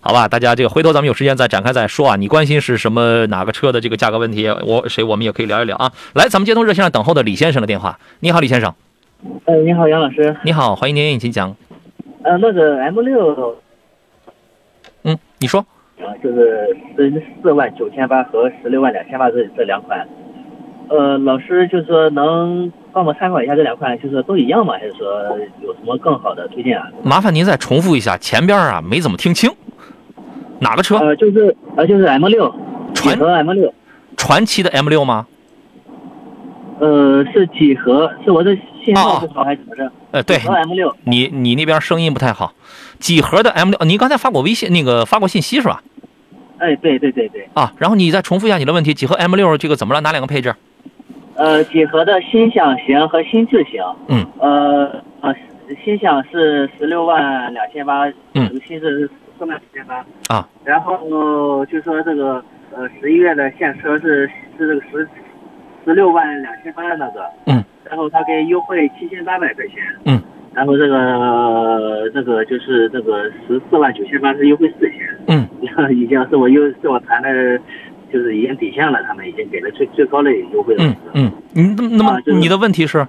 [0.00, 2.16] 好吧，大家这个回头咱们有时间再展开再说啊。
[2.16, 4.48] 你关心是什么哪个车的这个价格问题？
[4.62, 5.90] 我谁我们也可以聊一聊啊。
[6.12, 7.98] 来，咱们接通热线上等候的李先生的电话。
[8.20, 8.72] 你好，李先生。
[9.44, 10.36] 哎，你好，杨老师。
[10.44, 11.54] 你好，欢迎您，请讲。
[12.22, 13.56] 呃，那个 M 六。
[15.04, 15.60] 嗯，你说。
[15.98, 20.06] 啊，就是十四万九千八和十六万两千八这这两款。
[20.88, 24.74] 呃，老师就是说能帮我参考一下这两款，就是说都一样吗？
[24.74, 25.22] 还是说
[25.62, 26.86] 有什么更好的推荐啊？
[27.02, 29.50] 麻烦您再重复一下，前边啊没怎么听清。
[30.60, 30.98] 哪个车？
[30.98, 32.54] 呃，就是呃就是 M 六，
[32.94, 33.72] 传合 M 六，
[34.16, 35.26] 传奇的 M 六吗？
[36.78, 38.12] 呃，是几何？
[38.24, 39.90] 是我的信号不好还是怎么着？
[40.10, 40.36] 呃，对。
[40.36, 40.94] M 六。
[41.04, 42.52] 你你那边声音不太好。
[42.98, 45.82] 几何的 M 六，您刚才发过微信，那个发过信息是吧？
[46.58, 47.48] 哎，对对对对。
[47.54, 50.00] 啊，然后你再重复一下你的问题，几何 M 六这个怎么了？
[50.02, 50.54] 哪两个配置？
[51.34, 53.82] 呃，几何的新享型和新智型。
[54.08, 54.26] 嗯。
[54.38, 55.34] 呃呃，
[55.84, 60.04] 新享是十六万两千八，嗯，新智是四万九千八。
[60.28, 60.48] 啊。
[60.64, 62.42] 然后就说这个
[62.74, 64.26] 呃十一月的现车是
[64.58, 65.08] 是这个十
[65.86, 67.24] 十六万两千八的那个。
[67.46, 67.64] 嗯。
[67.88, 69.76] 然后他给优惠七千八百块钱。
[70.04, 70.20] 嗯。
[70.52, 74.98] 然后这个这个就是这个十四万九千八是优惠四千。
[75.28, 75.48] 嗯。
[75.96, 77.58] 已经是我优是我谈的。
[78.12, 80.84] 就是已经底线了，他们已经给了最最高的优惠了。
[81.12, 83.04] 嗯嗯，你那么你的问题是？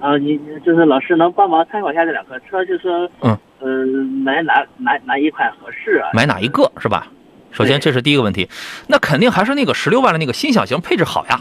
[0.00, 0.36] 啊，你
[0.66, 3.86] 就是老师能帮忙参考一下这两个车，就说嗯呃
[4.24, 6.10] 买哪哪哪一款合适啊？
[6.12, 7.06] 买哪一个是吧？
[7.52, 8.48] 首先这是第一个问题，
[8.88, 11.38] 那肯定还是那个十六万的那个新小型配置好呀。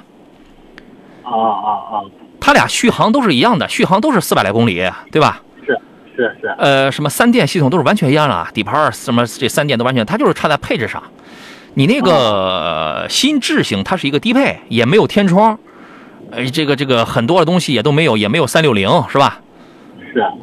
[1.32, 5.42] 哦哦哦，它俩续航都是一样的，续航都是四百来公里，对吧？
[5.66, 5.80] 是
[6.16, 6.48] 是是。
[6.58, 11.02] 呃，什么三电系统都是完全一样的，底盘什么这三电都完全，它就是差在配置上。
[11.76, 15.58] 你那个呃新智行它是一个低配，也没有天窗，
[16.32, 19.40] 呃，这个这个很多的东西也都没有，也没有三六零，是吧？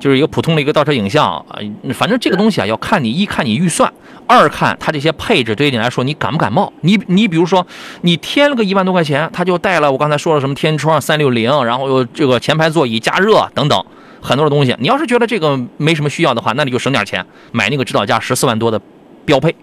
[0.01, 1.45] 就是一个普通的一个倒车影像啊、
[1.83, 3.93] 呃反正这个东西啊，要看你一看你预算，
[4.27, 6.73] 二看它这些配置对于你来说你感不感冒？
[6.83, 7.67] 你你比如说
[8.03, 13.85] 你添了个一万多块钱，它就带了我刚才说了什么天窗、三六零，然后又这个前排座椅加热等等
[14.21, 14.75] 很多的东西。
[14.79, 18.81] 你要是觉得这个没什么需要的话，那你就省点钱买那个指导价十四万多的
[19.25, 19.55] 标配。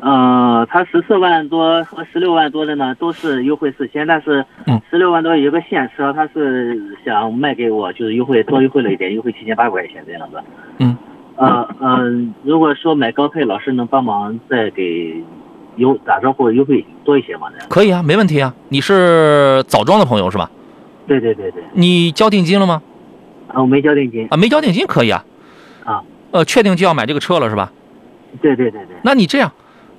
[0.00, 10.40] 呃，它十四万多和十六万多的呢，都是优惠四千，但是嗯十六万多有一个现车，他是想卖给我，就是优惠多优惠了一点，优惠七千八百块钱这样子。
[10.78, 10.96] 嗯。
[11.36, 15.22] 呃嗯、如果说买高配，老师能帮忙再给
[15.76, 17.48] 优打招呼优惠多一些吗？
[17.68, 18.54] 可以啊，没问题啊。
[18.68, 20.50] 你是枣庄的朋友是吧？
[21.06, 22.82] 对对对对，你交定金了吗？
[23.48, 24.26] 啊，我没交定金。
[24.30, 25.24] 啊，没交定金可以啊。
[25.84, 26.02] 啊。
[26.32, 27.72] 呃，确定就要买这个车了是吧？
[28.42, 28.96] 对对对对。
[29.02, 29.52] 那你这样，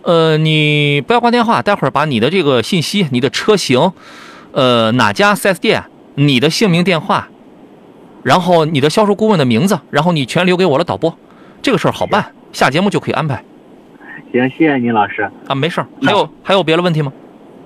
[0.04, 3.92] 呃，你不要挂电话，待会儿把你的这个信息、你的车型，
[4.54, 5.84] 呃，哪家 4S 店，
[6.16, 7.28] 你的姓名、电话，
[8.24, 11.18] 然后你的销售顾问的名字，然后你全留给我了，导播，
[11.62, 13.44] 这个事儿好办，下节目就可以安排
[14.32, 15.30] 行，谢谢您老师。
[15.48, 15.88] 啊，没事儿。
[16.02, 17.12] 还有还有别的问题吗？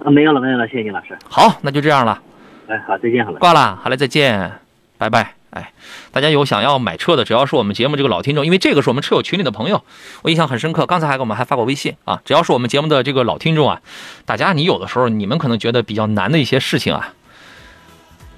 [0.03, 1.17] 啊，没有了没有了，谢谢您老师。
[1.29, 2.19] 好，那就这样了，
[2.67, 3.39] 哎，好，再见好了。
[3.39, 4.51] 挂了，好嘞，再见，
[4.97, 5.42] 拜拜。
[5.53, 5.71] 哎，
[6.11, 9.83] 大家有想要买车的，只要是我们节目这个老听众，因为这个是我们车友群里的朋友，
[10.23, 10.87] 我印象很深刻。
[10.87, 13.81] 刚才还给我们还发过微信啊，只要是我们节目的这个老听众啊，
[14.25, 17.13] 大家你有的时候你们可能觉得比较难的一些事情啊，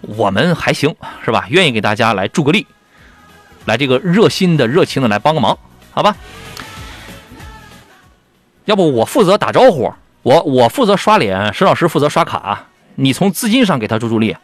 [0.02, 0.94] 我们还行
[1.24, 1.46] 是吧？
[1.50, 2.68] 愿意给大家来助个力，
[3.64, 5.58] 来这个热心的、热情的来帮个忙，
[5.92, 6.18] 好吧？
[8.66, 9.94] 要不我负责打招呼，
[10.24, 14.36] 我我负责刷脸，石老师负责刷卡，你从资金上给他助助力。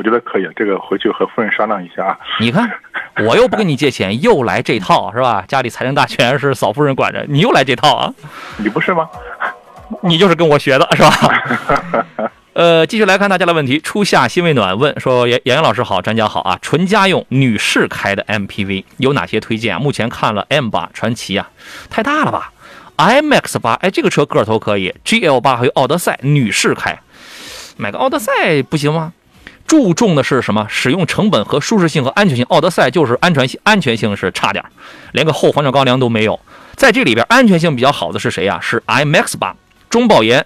[0.00, 2.18] 嗯，我觉得可以，这个回去和夫人商量一下啊。
[2.40, 2.70] 你看，
[3.26, 5.44] 我又不跟你借钱，又来这套是吧？
[5.46, 8.14] 家里财政大权是嫂夫人管着，你又来这套啊？
[8.56, 9.08] 你不是吗？
[10.02, 12.30] 你就是跟我学的是吧？
[12.54, 13.78] 呃，继续来看大家的问题。
[13.80, 16.58] 初夏心未暖问说：杨杨洋老师好，专家好啊！
[16.60, 19.78] 纯家用女士开的 MPV 有哪些推荐啊？
[19.78, 21.48] 目前看了 M 八、传奇啊，
[21.88, 22.52] 太大了吧
[22.96, 24.94] ？IMAX 八，哎，这个车个头可以。
[25.04, 26.98] GL 八还有奥德赛，女士开，
[27.76, 29.12] 买个奥德赛不行吗？
[29.70, 30.66] 注重的是什么？
[30.68, 32.44] 使用成本和舒适性和安全性。
[32.46, 34.64] 奥德赛就是安全性，安全性是差点
[35.12, 36.40] 连个后防撞钢梁都没有。
[36.74, 39.54] 在这里边，安全性比较好的是谁呀、是 IMAX 八。
[39.88, 40.44] 中保研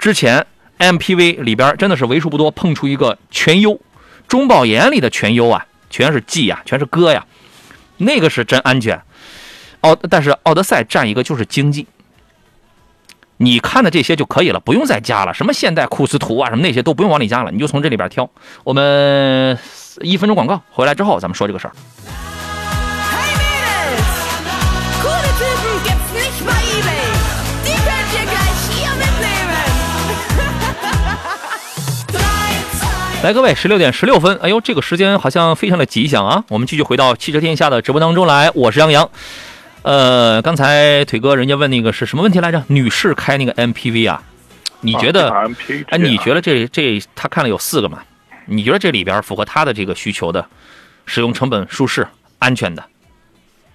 [0.00, 0.44] 之前
[0.80, 3.80] MPV 里边真的是为数不多碰出一个全优，
[4.26, 7.24] 中保研里的全优啊，全是 G 呀，全是哥呀，
[7.98, 9.00] 那个是真安全。
[9.82, 11.86] 奥，但是奥德赛占一个就是经济。
[13.42, 15.32] 你看的这些就可以了，不用再加了。
[15.32, 18.28] 什么现代库斯图啊，什么那些都不用往里加了，你就从这里边挑。
[18.64, 19.58] 我们
[20.02, 21.72] 一分钟广告回来之后，咱们说这个事儿。
[33.22, 36.44] 来，各位，十六点十六分，哎呦，这个时间好像非常的吉祥啊！
[36.48, 39.08] 我们继续回到汽车天下的直播当中来，我是杨洋。
[39.82, 42.62] 呃，刚才腿哥人家问那个是什么问题来着？
[42.68, 44.22] 女士开那个 MPV 啊，
[44.80, 45.30] 你觉得？
[45.88, 48.00] 哎，你觉得这这他看了有四个嘛？
[48.44, 50.44] 你觉得这里边符合他的这个需求的，
[51.06, 52.06] 使用成本舒适、
[52.38, 52.84] 安全的，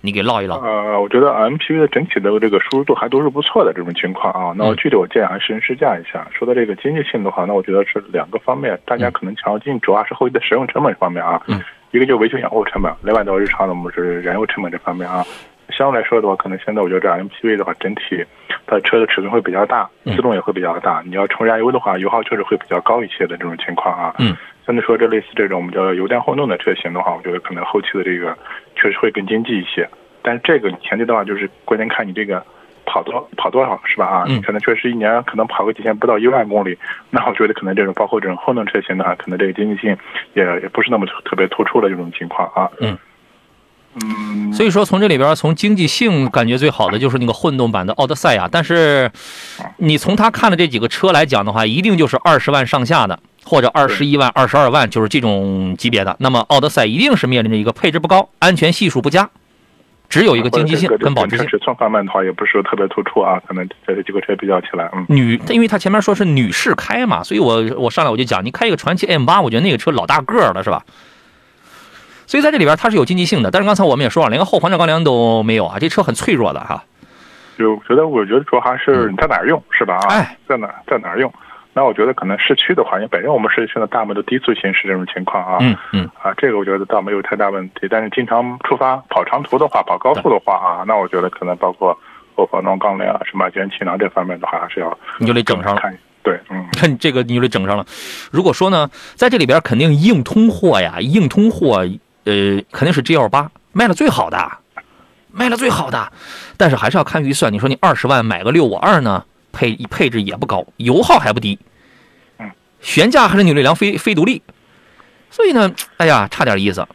[0.01, 0.60] 你给唠一唠。
[0.60, 4.53] 呃，我觉得 MPV 的整体的这个舒适度还都是不错的这种情况啊。
[4.56, 6.28] 那我具体我建议还是试驾一下。
[6.32, 11.41] 说到这个经济性的话，那我觉得是两个方面，大家可能强调经济，主要是后期的使用成本方面啊。
[11.47, 11.60] 嗯。
[11.91, 15.26] 一个就是维修养护成本，另外到日常的我们是燃油成本这方面啊。
[15.70, 18.24] 相对来说的话，可能现在我觉得这 MPV 的话，整体
[18.68, 21.01] 它车的尺寸会比较大，嗯自动也会比较大。
[21.05, 24.16] 你要充燃油的话，油耗确实会比较高一些的这种情况啊。
[24.20, 24.36] 嗯。
[24.66, 28.36] 相对说，这类似这种我们叫油电混动的车型的话，我觉得可能后期的这个
[28.76, 29.88] 确实会更经济一些。
[30.24, 32.43] 但是这个前提的话，就是关键看你这个
[32.84, 34.07] 跑多跑多少是吧？
[34.07, 36.76] 啊，嗯可能确实一年可能跑个几千不到一万公里，
[37.11, 39.95] 那我觉得可能这种包括这种混动车型的话，可能这个经济性
[40.34, 42.68] 也也不是那么特别突出的这种情况啊。
[42.82, 42.97] 嗯。
[44.03, 48.49] 嗯，所以说，从这里边从经济性感觉最好的就是那个混动版的奥德赛啊。
[48.51, 49.09] 但是，
[49.77, 56.15] 你从他看的这几个车来讲的话，一定就是二十万上下的，或者二十一万、二十二万，就是这种级别的。
[56.19, 59.29] 那么奥德赛一定是面临着一个配置不高、安全系数不佳，
[60.09, 61.47] 只有一个经济性跟保值性。
[61.47, 65.05] 尺寸方面的话，也不是特别突出啊，可能这几个车比较起来，嗯。
[65.07, 70.83] 女，因为他前面说是女士开嘛，所以我我上来我就讲，你开一个传祺 M 八，我觉得那个车老大个儿了，是吧？
[72.28, 76.84] 所以在这里边它是有经济性的，但是刚才我们也说了，连个后防撞钢梁都没有啊，这车很脆弱的哈、
[77.57, 79.95] 就觉得，我觉得主要还是你在哪儿用，是吧？
[79.95, 81.32] 啊，哎，在哪在哪儿用？
[81.73, 87.88] 那我觉得可能市区的话，因为本身我们市区的大部分都低速行驶这种情况啊，嗯嗯，啊，这个我觉得倒没有太大问题。
[87.89, 91.97] 但是经常出发跑长途的话，跑高速的话啊，那我觉得可能包括
[92.34, 95.82] 后防撞钢梁啊、什么安全气囊这方面的话，还是要你就得整上了。
[95.82, 95.95] 看。
[96.23, 97.86] 对，嗯，看 这个你就得整上了。
[98.32, 101.86] 如果说呢，在这里边肯定硬通货呀，硬通货，
[102.26, 104.57] 呃，肯定是 G L 八卖的最好的，
[105.32, 106.11] 卖的最好的。
[106.57, 107.51] 但是还是要看预算。
[107.53, 111.57] 你说你二十万买个六五二呢，配配置也不高，油耗还不低，
[112.38, 112.51] 嗯，
[112.82, 114.41] 悬架还是扭力梁非非独立，
[115.30, 116.88] 所以呢，哎呀，差点意思。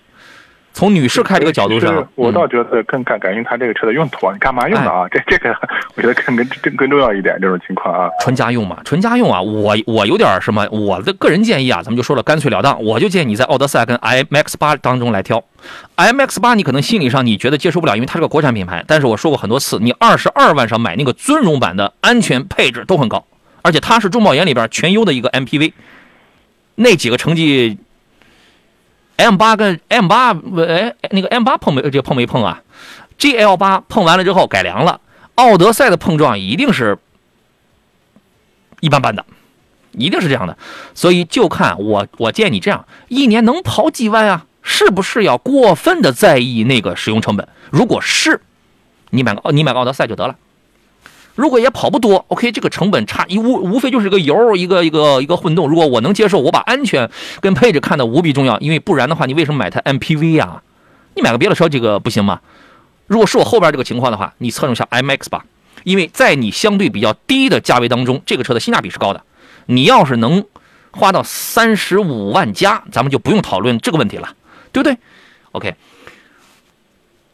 [0.73, 5.07] 从女士开这个角度上，嗯我倒觉得更感感应它这个车的用途啊，你干嘛用的啊？
[5.11, 5.55] 这这个
[5.95, 8.09] 我觉得更更更更重要一点，这种情况啊。
[8.21, 15.43] 纯家用嘛，纯家用啊，我我有点什么，我的个人建议啊，咱们就说了干脆了当，我就建议你在奥德赛跟 iMax 八当中来挑。
[15.97, 23.25] iMax 八你可能心理上你觉得接受不了，因为它是个国产品牌，但是我说过很多次，你二十二万上买那个尊荣版的，安全配置都很高，
[23.63, 25.73] 而且它是中保研里边全优的一个 MPV，
[26.77, 27.77] 那几个成绩。
[29.21, 30.31] M 八跟 M 八，
[30.67, 32.63] 哎，那个 M 八碰没这碰没碰啊
[33.19, 35.01] ？GL 八碰完了之后改良了，
[35.35, 36.99] 奥德赛的碰撞一定是
[38.81, 39.27] 一般般的，
[39.93, 40.57] 一定是这样的。
[40.95, 44.47] 所以就看我，我建议你这样，一年能跑几万啊？
[44.63, 47.47] 是不是要过分的在意那个使用成本？
[47.71, 48.41] 如果是，
[49.11, 50.37] 你买个你买个奥德赛就得了。
[51.41, 55.67] 如果也跑不多，OK，这个成本差一无无非就是个油一个一个一个混动。
[55.67, 57.11] 如果我能接受，我把安全
[57.41, 60.61] 跟配置看得无比重要，因为不然的话，你为什么买台 MPV 呀？
[61.15, 62.43] 你买个别的车，这个不行吗？
[63.07, 65.47] 如果是我后边这个情况的话，你侧重一下 MX 吧，
[65.85, 69.23] 因为在你相对比较低的价位当中，这个车的性价比是高的。
[69.65, 70.45] 你要是能
[70.91, 74.35] 花到三十五万加，咱们就不用讨论这个问题了，
[74.73, 74.99] 对不对
[75.53, 75.75] ？OK。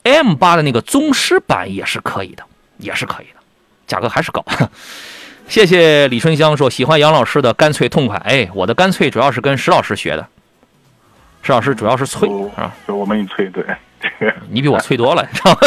[0.04, 2.44] M 八的那个宗师版也是可以的，
[2.78, 3.35] 也是可以的。
[3.86, 4.44] 价格还是高，
[5.48, 8.16] 谢谢李春香说喜欢杨老师的干脆痛快。
[8.24, 10.26] 哎，我的干脆主要是跟石老师学的，
[11.42, 13.64] 石老师主要是脆啊，就我们一脆，对，
[14.50, 15.58] 你比我脆多了，知道吗？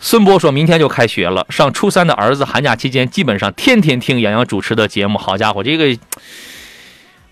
[0.00, 5.16] 孙波说明天就开学了，上初三的儿子寒假期间基本上天天听杨洋主持的节目。
[5.18, 5.98] 好家伙，这个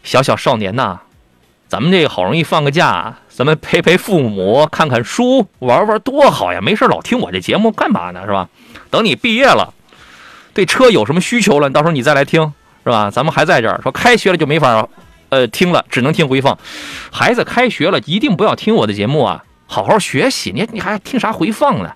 [0.02, 1.00] 小小少年呐，
[1.68, 6.60] 咱们这个好容易放个假，咱们陪陪父母，看看书，玩玩多好呀！
[6.62, 8.22] 没事老听我这节目干嘛呢？
[8.24, 8.48] 是吧？
[8.88, 9.74] 等你毕业了。
[10.54, 11.70] 对车有什么需求了？
[11.70, 12.52] 到时候你再来听，
[12.84, 13.10] 是吧？
[13.10, 14.88] 咱们还在这儿说开学了就没法，
[15.30, 16.58] 呃，听了，只能听回放。
[17.10, 19.44] 孩子开学了，一定不要听我的节目啊！
[19.66, 21.90] 好好学习，你你还听啥回放呢？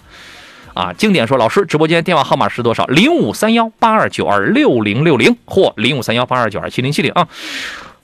[0.72, 2.84] 啊，经典说，老师直播间电话号码是多少？
[2.86, 7.28] 零五三幺八二九二六零六零或零五三幺八二九二七零七零啊。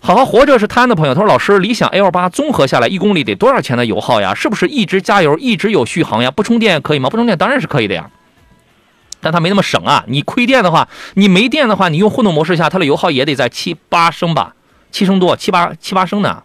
[0.01, 4.35] 好好活着是他的朋友，他说老师，理想 L 八综合下来一公里得多少钱的油耗呀？
[4.35, 6.31] 是不是一直加油一直有续航呀？
[6.31, 7.09] 不充电可以吗？
[7.09, 8.11] 不充电当然是可以的呀。
[9.23, 10.05] 但它没那么省啊！
[10.09, 14.55] 你亏电的话，你没电的话，你用混动模式下，它的油耗也得在七八升吧，
[14.91, 16.43] 七升多，七八七八升呢。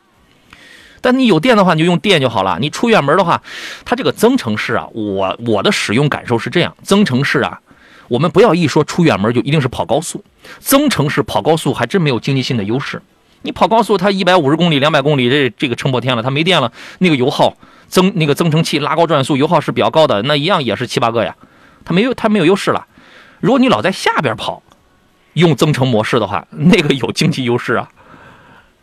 [1.02, 2.58] 但你有电的话，你就用电就好了。
[2.60, 3.42] 你出远门的话，
[3.84, 7.60] 它这个增程式啊，我我的使用感受是这样：增程式啊，
[8.08, 10.24] 我们不要一说出远门就一定是跑高速，
[10.60, 13.02] 增程式跑高速还真没有经济性的优势。
[13.44, 17.56] 你跑高速，它一百五十公里、两百公里，这这个撑破天了，它没电了，那个油耗
[17.88, 21.36] 增那个增程器拉高转速，油耗是比较高的，那一样也是七八个呀。
[21.88, 22.86] 它没有，它没有优势了。
[23.40, 24.62] 如果你老在下边跑，
[25.34, 27.88] 用增程模式的话， 那个有经济优势啊。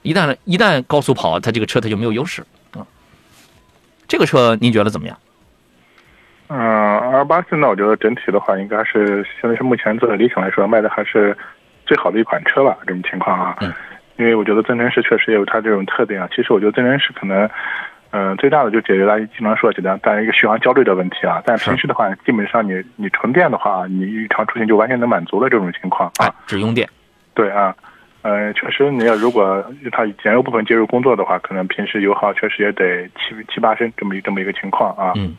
[0.01, 2.41] 一旦一旦高速跑，它这个车它就没有优势
[2.73, 2.81] 啊。
[4.09, 5.19] 这个车您觉得怎么样？
[6.49, 11.37] 嗯二八现在我觉得整体的话，应该是现在是目前做的理想来说，卖的还是
[11.85, 12.79] 最好的一款车吧。
[12.87, 13.71] 这种情况啊，嗯，
[14.17, 16.27] 因为我觉得增程式确实也有它这种特点啊。
[16.35, 17.51] 其实我觉得增程式可能。
[18.17, 21.43] 嗯，最大的就解决大家经常说，的大家一个续航焦虑的问题啊。
[21.45, 26.33] 但平时的话，基本上你你纯电的话，你日常出行就完全能满足了这种情况啊。
[26.47, 26.89] 只用电。
[27.35, 27.75] 对啊，
[28.23, 35.13] 呃，确实你要如果它燃油部分介入工作的话，可能平时油耗确实也得七七八升这么一这么一个情况啊。
[35.17, 35.37] 嗯。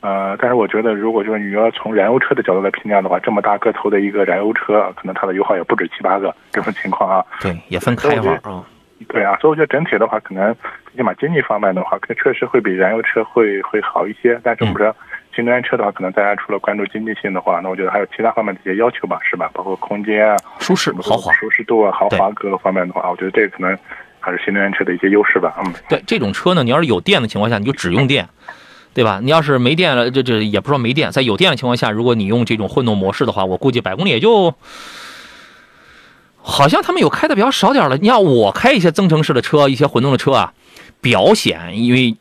[0.00, 7.24] 呃，但是我觉得，如果就是你要从燃油车的角度来评价的话，这么大个头的一个燃油车，可能它的油耗也不止七八个这种情况啊。
[7.40, 8.62] 对，也分开嘛啊。
[9.08, 10.54] 对啊，所以我觉得整体的话，可能
[10.86, 14.40] 最起码经济方面的话，可能确实会比燃油车会会好一些。
[14.42, 14.94] 但是我们说
[15.34, 19.50] 新能源车的话，可能大家除了关注经济性的话，那我觉得还有其他方面的一些要求吧，是吧？
[19.52, 23.76] 包括空间啊、舒适、豪华、舒适度啊、豪华各个方面的话，我觉得这个可能
[24.18, 25.54] 还是新能源车的一些优势吧。
[25.64, 28.26] 嗯，对，这种车呢，你要是有电的情况下，你就只用电，
[28.94, 29.20] 对吧？
[29.22, 34.54] 你要是没电了，这这也不说没电，在有电的情况下，如果你用这种混动模式的话，我估计百公里也就。
[36.48, 37.96] 好像他们有开的比较少点了。
[37.96, 40.54] 你要我开一些增程式的车，一些混动的车啊，
[41.00, 42.16] 表显，因为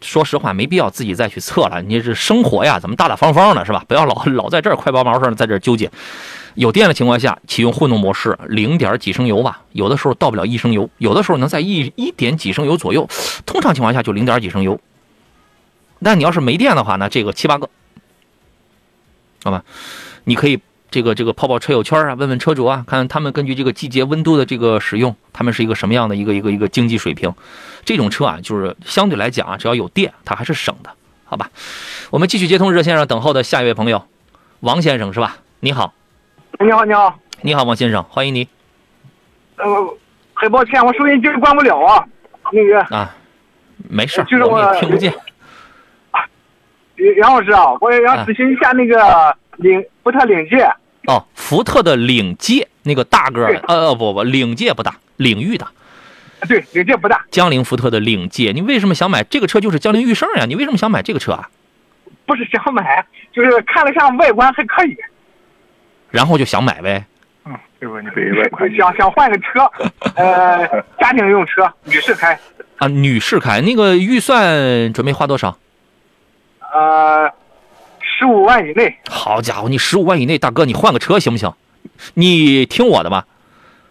[0.00, 1.82] 说实话没必要自己再去测了。
[1.82, 3.84] 你是生活呀，咱们大大方方的是吧？
[3.86, 5.90] 不要老 老在这儿快拔毛似的在这儿纠结。
[6.54, 13.06] 有电的情况下，启用混动模式，零点几升油吧，有的时候到不了一升油，有的时候能在一一点几升油左右。
[13.44, 14.80] 通常情况下就零点几升油。
[16.02, 17.68] 但你要是没电的话呢，这个七八个，
[19.44, 19.62] 好吧？
[20.24, 20.58] 你可以
[20.90, 27.32] 这个这个泡泡车友圈啊，问问车主啊，看他们根据这个季节温度的这个使用，他们是一个什么样的一个一个一个经济水平。
[27.84, 30.90] 这种车啊，就是相对来讲啊，只要有电，它还是省的，
[31.24, 31.50] 好吧？
[32.10, 34.06] 我们继续接通热线上等候的下一位朋友，
[34.60, 35.36] 王先生是吧？
[35.60, 35.92] 你好，
[36.60, 38.48] 你好，你好，你好，王先生，欢迎你
[39.56, 39.64] 呃，
[40.34, 42.04] 很抱歉，我收音机关不了啊。
[42.52, 43.14] 那个啊，
[43.88, 45.12] 没事，就是我听不见。
[47.18, 50.68] 杨老师啊，我也要啊咨询一下那个领福特领界，
[51.06, 55.70] 哦，福特的领界那个大个儿呃呃不不，领界不大，领域大。
[56.46, 59.58] 对，领界不大，江铃福特的领界，你为什么想买这个车？
[59.58, 61.48] 就是江铃驭胜呀，你为什么想买这个车啊？
[62.26, 64.96] 不是想买，就是看了下外观还可以，
[66.10, 67.04] 然后就想买呗。
[67.46, 69.60] 嗯，这个你给外观想想换个车，
[70.14, 70.66] 呃，
[71.00, 72.38] 家庭用车，女士开，
[72.76, 75.56] 啊，女士开那个预算准备花多少？
[76.74, 77.32] 呃，
[78.18, 81.52] 十五万以内好家伙，你十五万以内，大哥，你换个车行不行？
[82.14, 83.26] 你听我的吧，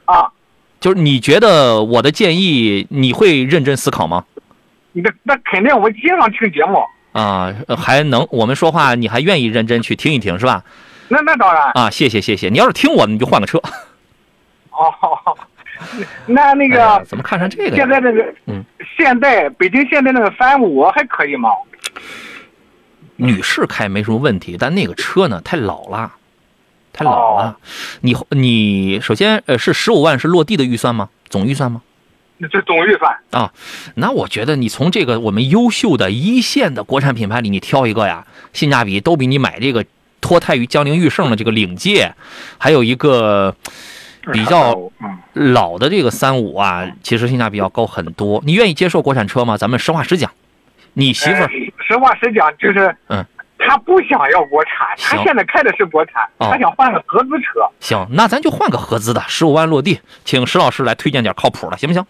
[0.06, 0.32] 啊。
[0.80, 4.26] 就是你觉得我的建议你会认真思考吗？
[4.92, 10.64] 那那肯定，我经常听节目，啊，呃还能我们说话，你还愿意认真去听一听是吧？
[11.08, 11.72] 那那当然。
[11.74, 13.58] 啊，谢谢谢谢，你要是听我的，你就换个车。
[14.70, 14.94] 哦，
[16.28, 18.64] 那那个、哎怎么看上这个现在这个，嗯，
[18.98, 21.50] 现代北京现在那个三五还可以吗？
[23.18, 26.14] 女士开没什么问题，但那个车呢太老了，
[26.94, 27.44] 太老了。
[27.50, 27.56] 哦
[28.02, 31.10] 你你首先呃是十五万是落地的预算吗？
[31.30, 31.82] 总预算吗？
[32.52, 33.54] 这总预算啊，
[33.96, 39.86] 那我觉得你从这个我们优秀的一线的国产品牌里，你挑一个呀，性价比都比你买这个
[40.20, 42.14] 脱胎于江铃驭胜的这个领界，
[42.58, 43.56] 还有一个
[44.34, 48.44] 比较嗯，老的这个三五啊，其实性价比要高很多。
[48.46, 49.56] 你愿意接受国产车吗？
[49.56, 50.30] 咱们实话实讲，
[50.94, 51.48] 你媳妇
[51.88, 53.24] 实话实讲，就是嗯，
[53.58, 57.68] 他不想要国产，他现在开的是国产，哦他想换个合资车。
[57.80, 62.06] 行，那咱就换个合资的，十五万落地，请石老师来推荐点靠谱的，行不行？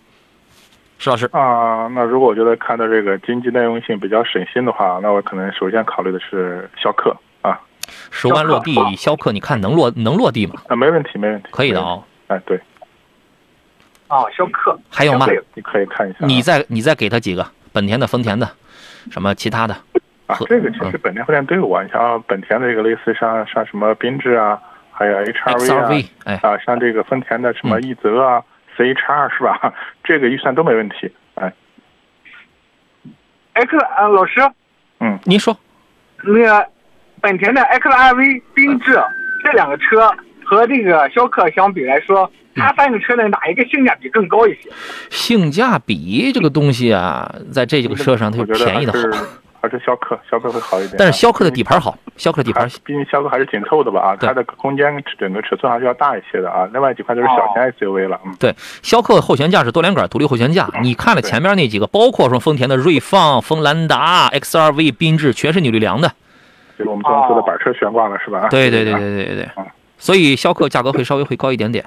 [0.97, 7.59] 石老师，啊，那如果我觉得看到这个经济耐用性比较省心的话，那我可能首先考虑的是逍客啊，
[8.11, 10.55] 十五万落地，逍客，你看能落能落地吗？
[10.69, 11.83] 啊，没问题，没问题，可以的。
[11.83, 12.57] 啊、哎，对，
[14.07, 16.25] 啊，逍客还有吗你可以看一下啊。
[16.25, 18.49] 你再你再给他几个本田的、丰田的，
[19.11, 19.73] 什么其他的？
[20.27, 21.83] 啊，这个其实嗯本田、丰田都有啊。
[21.83, 24.59] 你像本田的这个类似像像什么缤智啊，
[24.91, 28.41] 还有 HRV 啊哎，啊，像这个丰田的什么嗯奕泽啊、
[28.75, 29.73] CHR 是吧？
[30.03, 31.11] 这个预算都没问题。
[31.35, 31.53] 哎
[33.53, 34.41] ，X 啊，老师，
[34.99, 35.55] 嗯您说
[36.23, 36.67] 那个
[37.21, 38.99] 本田的 XRV、缤智
[39.43, 40.11] 这两个车
[40.43, 44.69] 和这个逍客相比来说，它三个车的哪一个性价比更高一些？
[45.09, 49.25] 性价比这个东西啊，在这几个车上它就我觉得便宜的还是好，
[49.61, 50.95] 还是逍客，逍客会好一点啊。
[50.97, 56.67] 但是逍客的底盘好，逍客的底盘毕竟逍客还是紧凑的吧啊，对它的空间整个尺寸还是要大一些的啊。
[56.71, 66.11] 另外几款就是小型 SUV 了，嗯，对，逍客后悬架是多连杆独立后悬架，你看了前面那几个，包括说丰田的锐放、锋兰达、XRV、缤智，全是扭力梁的。
[66.77, 68.47] 就是我们经常说的板车悬挂了是吧？
[68.49, 69.65] 对对对啊对对对对嗯，
[69.97, 71.85] 所以逍客价格会稍微会高一点点。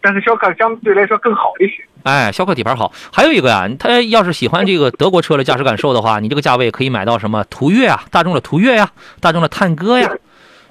[0.00, 1.84] 但是逍客相对来说更好一些。
[2.02, 8.90] 哎，逍客底盘好，还有一个呀，他要是喜欢这个德国车的驾驶感受的话，你这个价位可以买到什么途岳啊，大众的途岳呀，
[9.20, 10.10] 大众的探戈呀，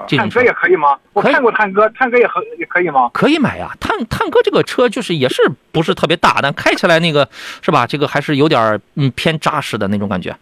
[0.07, 0.97] 探歌也可以吗？
[1.13, 3.11] 我看过探歌，探歌也很也可以吗？
[3.13, 3.69] 可以买呀。
[3.79, 7.29] 探探戈这个车就是也是不是特别大，但开起来那个
[7.61, 7.85] 是吧？
[7.85, 10.35] 这个还是有点嗯偏扎实的那种感觉，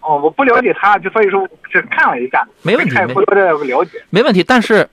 [0.00, 4.02] 哦，我不了解它，就所以说只看了一下，没问题没太过多的了解。
[4.10, 4.44] 没问题。
[4.44, 4.86] 但是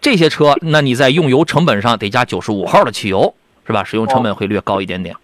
[0.00, 3.34] 这些车，那你在用油成本上得加九十五号的汽油，
[3.66, 3.82] 是吧？
[3.84, 5.14] 使用成本会略高一点点。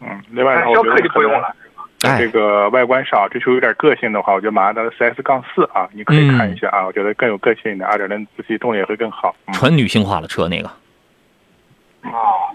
[0.00, 1.54] 嗯，另外逍客我觉得就不用了。
[2.02, 9.36] 哎这个外观上追求有点个性的话，我觉得马自达的 CS 杠四啊，你可以看一下啊，我觉得更有个性一点，二点零自吸动力也会更好。
[9.46, 10.70] 嗯纯女性化的车那个
[12.04, 12.48] 哦，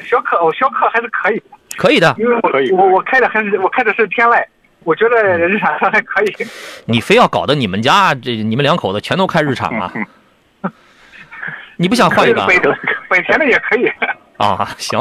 [0.00, 1.44] 逍客我，逍客还是可以的，
[1.76, 4.44] 可以的，因为我可以我我开的还是我开的是天籁，
[4.82, 6.34] 我觉得日产车还可以。
[6.86, 9.92] 你非要搞得你们家这你们两口子全都开日产啊？
[11.80, 12.46] 你不想换一个
[13.08, 13.90] 本田的也可以。
[14.36, 14.74] 啊？
[14.76, 14.98] 行，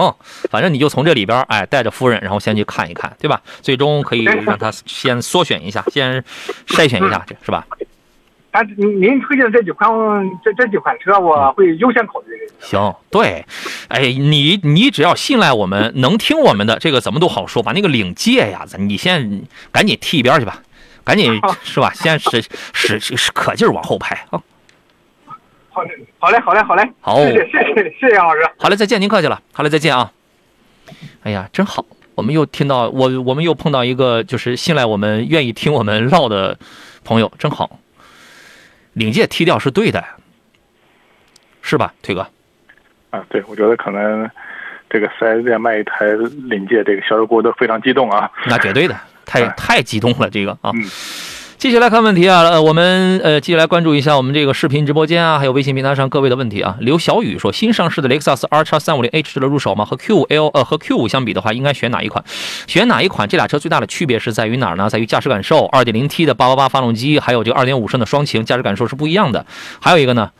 [0.49, 3.41] 反正你就从这里边哎带着夫人，然后先去看一看，对吧？
[3.61, 6.23] 最终可以让他先缩选一下，先
[6.68, 7.68] 筛选一下，这是吧？
[8.51, 9.91] 啊您您推荐这几款
[10.43, 12.35] 这这几款车，我会优先考虑。
[12.60, 13.45] 行，对，
[13.89, 17.61] 哎，你你只要信赖我们，能听我们的，这个怎么都好说。
[17.61, 20.61] 把那个领界呀，你先赶紧踢一边去吧，
[21.03, 21.91] 赶紧 是吧？
[21.93, 22.41] 先使
[22.73, 24.41] 使使可劲儿往后排啊！
[25.80, 26.91] 好嘞，好嘞，好嘞，好嘞。
[26.99, 28.41] 好谢谢谢谢谢谢杨老师。
[28.57, 29.41] 好嘞，再见，您客气了。
[29.53, 30.11] 好嘞，再见啊！
[31.23, 31.85] 哎呀，真好，
[32.15, 36.57] 我们又听到我我们又碰到一个就是信赖我们、愿意听我们唠的
[37.03, 37.80] 朋友，真好。
[38.93, 40.03] 领界踢掉是对的，
[41.61, 42.27] 是吧，腿哥？
[43.11, 44.30] 啊，对，我觉得可能
[44.89, 46.06] 这个四 S 店卖一台
[46.49, 48.30] 领界，这个销售顾问都非常激动啊。
[48.47, 50.72] 那绝对的，太哎太激动了，这个啊。
[50.73, 50.84] 嗯
[51.60, 56.77] 继续来看问题啊，呃，我们呃继续来关注一下我们这个视频直播间啊，还有微信平台上各位的问题啊。
[56.80, 59.84] 刘小雨说，新上市的雷克萨斯 R 叉三五零 H 值得入手吗？
[59.84, 62.23] 和 Q 5 L 呃和 Q 五相比的话，应该选哪一款？
[62.65, 63.27] 选哪一款？
[63.27, 64.90] 这俩车最大的区别是在于哪儿呢？
[64.90, 69.45] 在于驾驶感受，2.0T 的888发动机，还有这个2.5升的双擎，驾驶感受是不一样的。
[69.81, 70.31] 还有一个呢，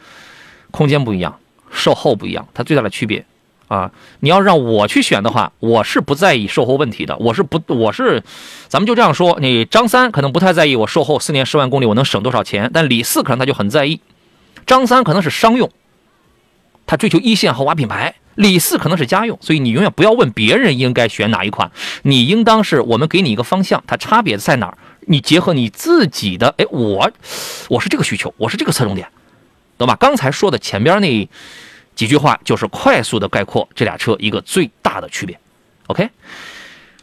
[0.72, 1.38] 空间不一样，
[1.70, 3.26] 售后不一样，它最大的区别。
[3.70, 3.92] 啊，
[4.22, 7.16] 你要让我去选的话，我是不在意售后问题的。
[7.18, 8.24] 我是不，我是，
[8.68, 14.02] 咱们就这样说，你张三可能不太在意我售后四年十万公里我能省多少钱，但李四可能他就很在意。
[14.66, 15.70] 张三可能是商用，
[16.88, 21.72] 他追求一线豪华品牌；李四可能是家用，所以你永远不要问别人应该选哪一款，
[22.02, 24.78] 你应当是我们给你一个方向，它差别在哪儿？
[25.02, 27.12] 你结合你自己的，哎，我
[27.70, 29.08] 我是这个需求，我是这个侧重点，
[29.78, 29.96] 懂吧？
[30.00, 31.30] 刚才说的前边那。
[32.00, 35.38] 几句话就是快速的概括这俩车一个最大的区别。
[35.88, 36.10] OK，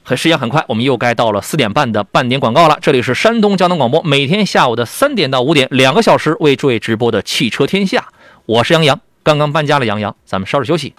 [0.03, 2.79] 很时间很快，我们又该到了四点半的半点广告了。
[2.81, 8.09] 这里是山东交通广播，每天下午的三点到五点，两个小时为诸位直播的汽车天下。
[8.47, 10.95] 我是杨洋，刚刚搬家了，杨洋，咱们稍事休息。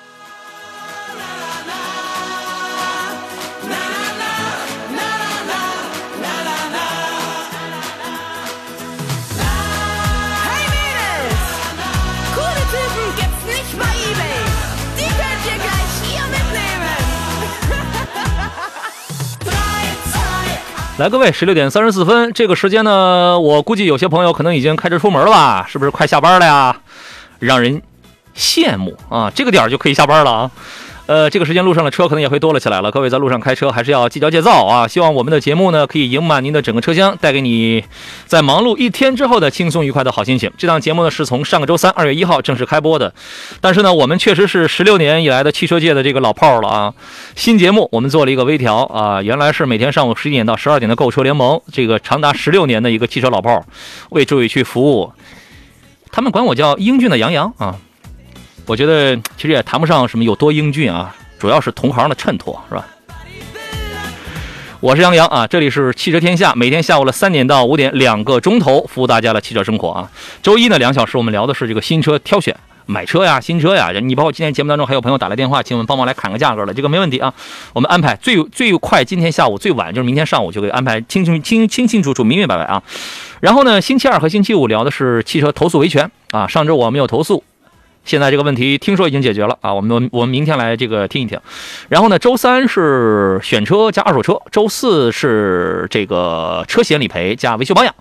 [20.98, 25.64] 来，各位，十六点三十四分，这个时间呢，我估计有些朋友可能已经开车出门了吧？
[25.70, 26.76] 是不是快下班了呀？
[27.38, 27.80] 让人
[28.36, 29.32] 羡慕啊！
[29.36, 30.52] 这个点儿就可以下班了啊。
[31.08, 32.92] 呃，这个时间路上的车可能也会多了起来了。
[32.92, 34.86] 各位在路上开车还是要戒骄戒躁啊！
[34.86, 37.82] 希望我们的节目呢可以盈满您的整个车厢，带给你
[38.26, 40.52] 在忙碌一天之后的轻松愉快的好心情。
[40.58, 43.14] 这档节目呢是从上个周三二月一号正式开播的，
[43.62, 46.94] 但是呢，我们确实是十六年以来的汽车界的这个老炮儿了啊。
[47.36, 53.66] 新节目我们做了一个微调啊，原来是每天上午十一点到十二点的购车联盟，这个长达十六年的一个汽车老炮儿，
[54.10, 55.14] 为诸位去服务。
[56.12, 57.78] 他们管我叫英俊的杨洋啊。
[58.68, 62.86] 我觉得其实也谈不上什么有多英俊啊，主要是同行的衬托，是吧？
[64.82, 70.12] 我是杨洋啊，这里是汽车天下，每天下午的三点到五点，两个钟头服务大家的汽车生活啊。
[70.44, 72.54] 周一呢，两小时我们聊的是这个新车挑选、
[72.86, 73.90] 买车呀、新车呀。
[74.02, 77.34] 你包括今天节目当中还有朋友打来电话，请我们帮忙来砍个价格了，这个没问题啊。
[77.72, 82.84] 我们安排最最快，今天下午最晚就是明天上午就给安排清清清清清楚楚、明明白白啊。
[83.40, 86.46] 然后呢，星期二和星期五聊的是汽车投诉维权啊。
[86.46, 87.42] 上周我没有投诉。
[88.08, 91.38] 现在这个问题听说已经解决了啊，我们我们明天来这个听一听。
[91.90, 97.94] 然后呢，周三是选车加二手车，周四是这个车险理赔加维修保养。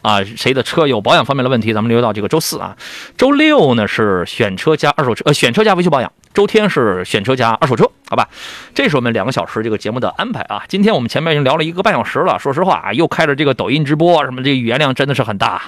[0.00, 2.74] 啊，谁的车有保养方面的问题，咱们留到这个周四啊。
[3.18, 6.10] 周六呢是选车加二手车，呃，选车加维修保养。
[6.32, 8.26] 周天是选车加二手车，好吧？
[8.74, 10.64] 这是我们两个小时这个节目的安排啊。
[10.68, 15.60] 今天我们前面已经聊了一个半小时了，说实话啊，又开着这个抖音直播，什么这个语言量真的是很大。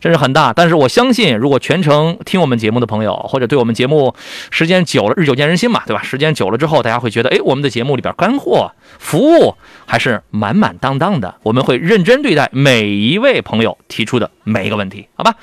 [0.00, 4.14] 真是很大，但是我相信，如果全程听我们节目的朋友，或者对我们节目
[4.50, 6.02] 时间久了，日久见人心嘛，对吧？
[6.02, 9.54] 时间久了之后，大家会觉得，哎，我们的节目里边干货、服务
[9.86, 11.34] 还是满满当当的。
[11.42, 15.34] 我们会认真对待每一位朋友提出的每一个问题，好吧？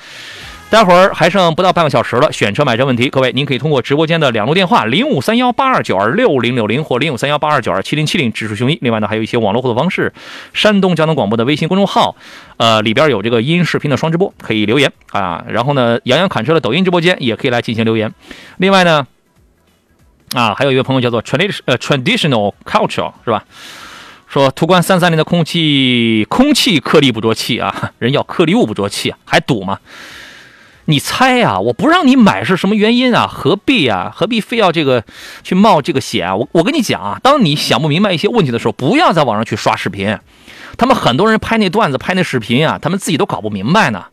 [0.71, 8.79] 待会儿还剩不到半个小时了，选车买车问题，各位您可以通过直播间的两路电话零五三幺八二九二六零六零或零五三幺八二九二七零七零指数雄一。
[8.81, 10.13] 另外呢，还有一些网络互动方式，
[10.53, 12.15] 山东交通广播的微信公众号，
[12.55, 15.43] 呃，里边有这个音视频的双直播，可以留言啊。
[15.49, 18.09] 然后呢，杨洋侃车的抖音直播间也可以来进行留言。
[18.55, 19.05] 另外呢，
[20.33, 23.43] 啊，还有一位朋友叫做 tradition 呃 traditional culture 是吧？
[24.29, 29.77] 说途观三三零的空气空气颗粒捕捉器啊，人要颗粒物捕捉器啊，还堵吗？
[30.85, 33.27] 你猜呀、我不让你买是什么原因啊？
[33.27, 34.11] 何必啊？
[34.15, 35.03] 何必非要这个
[35.43, 36.35] 去冒这个险啊？
[36.35, 40.17] 我我跟你讲啊，当你想不明白一些问题的时候，不要在网上去刷视频。
[40.77, 44.05] 他们很多人拍那段子、拍那视频啊，他们自己都搞不明白呢。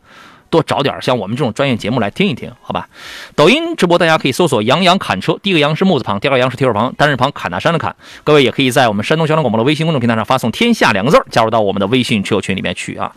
[0.51, 2.87] 多找点像我们这种专业节目来听一听，好吧？
[3.35, 7.95] 抖音直播大家可以搜索“杨洋砍车”，第一个“杨”是木字旁，第二个“杨”是提手旁，单人旁砍大山的砍。
[8.23, 13.11] 各位也可以在我们山东交通广播的微信公众平台上发送“天下”两个字，加入到我们的微信车友群里面去啊。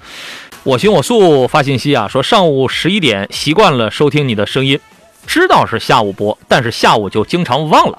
[0.64, 4.78] 我行我素发信息啊，说上午十一点习惯了收听你的声音，
[5.26, 7.98] 知道是下午播，但是下午就经常忘了。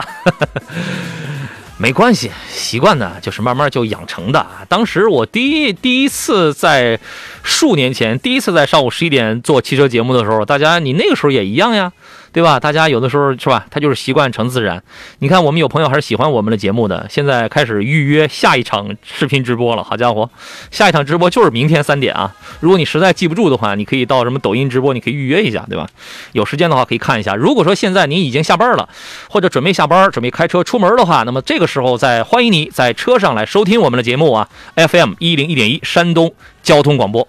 [1.78, 4.48] 没关系，习惯呢就是慢慢就养成的。
[4.70, 6.98] 当时我第一第一次在
[7.44, 11.92] 数年前，第一次在上午十一点做汽车节目的时候，大家你那个时候也一样呀，
[12.34, 12.60] 对吧？
[12.60, 14.82] 大家有的时候是吧，他就是习惯成自然。
[15.20, 19.84] 你看，我们有朋友还是喜欢我们的节目的，现在开始预约下一场视频直播了。
[19.84, 20.28] 好家伙，
[20.72, 22.36] 下一场直播就是明天三点啊！
[22.60, 25.88] 如果你实在记不住的话，你可以到什么抖音直播，你可以预约一下，对吧？
[26.32, 27.36] 有时间的话可以看一下。
[27.36, 28.90] 如果说现在您已经下班了，
[29.30, 36.34] 或者准备下班、准备开车出门的话，那么这个时候再欢迎你在车上来收听我们的节目啊，FM 一零一点一山东
[36.64, 37.28] 交通广播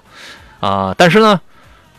[0.60, 1.40] 啊、但是呢。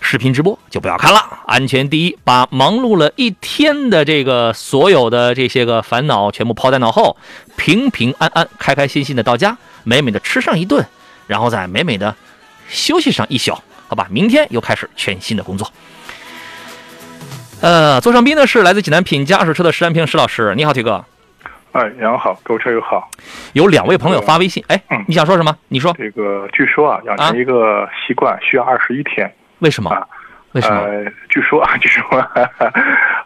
[0.07, 7.18] 视频直播就不要看了，安全第一，把忙碌了一天的这个所有的这些个烦恼全部抛在脑后，
[7.57, 10.86] 平平安安、开开心心的到家，美美的吃上一顿，
[11.26, 12.15] 然后再美美的
[12.69, 13.57] 休息上一宿，
[13.88, 14.06] 好吧？
[14.11, 15.68] 明天又开始全新的工作。
[17.61, 21.03] 呃，座上宾呢是来自济南品家二手车的石安平石老师，你好，铁哥。
[21.72, 23.10] 哎，杨好，各位车友好。
[23.53, 25.57] 有两位朋友发微信，哎，嗯你想说什么？
[25.68, 29.34] 你说这个据说啊，养成一个习惯需要二十一天。
[29.60, 30.06] 为什么啊？
[30.53, 30.82] 为什么？
[30.82, 32.03] 呃，据说啊， 据说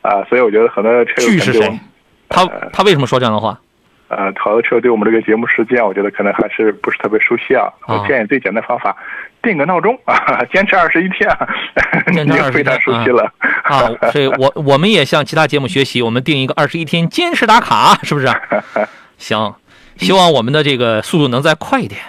[0.01, 1.79] 啊，所以我觉得很多车友据是谁？
[2.27, 3.59] 他他为什么说这样的话？
[4.07, 7.65] 呃，好多车友对我们这个节目时间，我觉得可能还是不是特别熟悉啊。
[7.81, 8.95] 啊我建议最简单的方法，
[9.43, 11.47] 定个闹钟啊， 坚持二十一天啊，
[12.07, 13.31] 你 坚持21就非常熟悉了。
[13.63, 18.27] 啊，所以我我们也向其他节目学习，我们定一个二十一天坚持打卡，是不是？
[19.19, 19.53] 行，
[19.97, 22.01] 希望我们的这个速度能再快一点，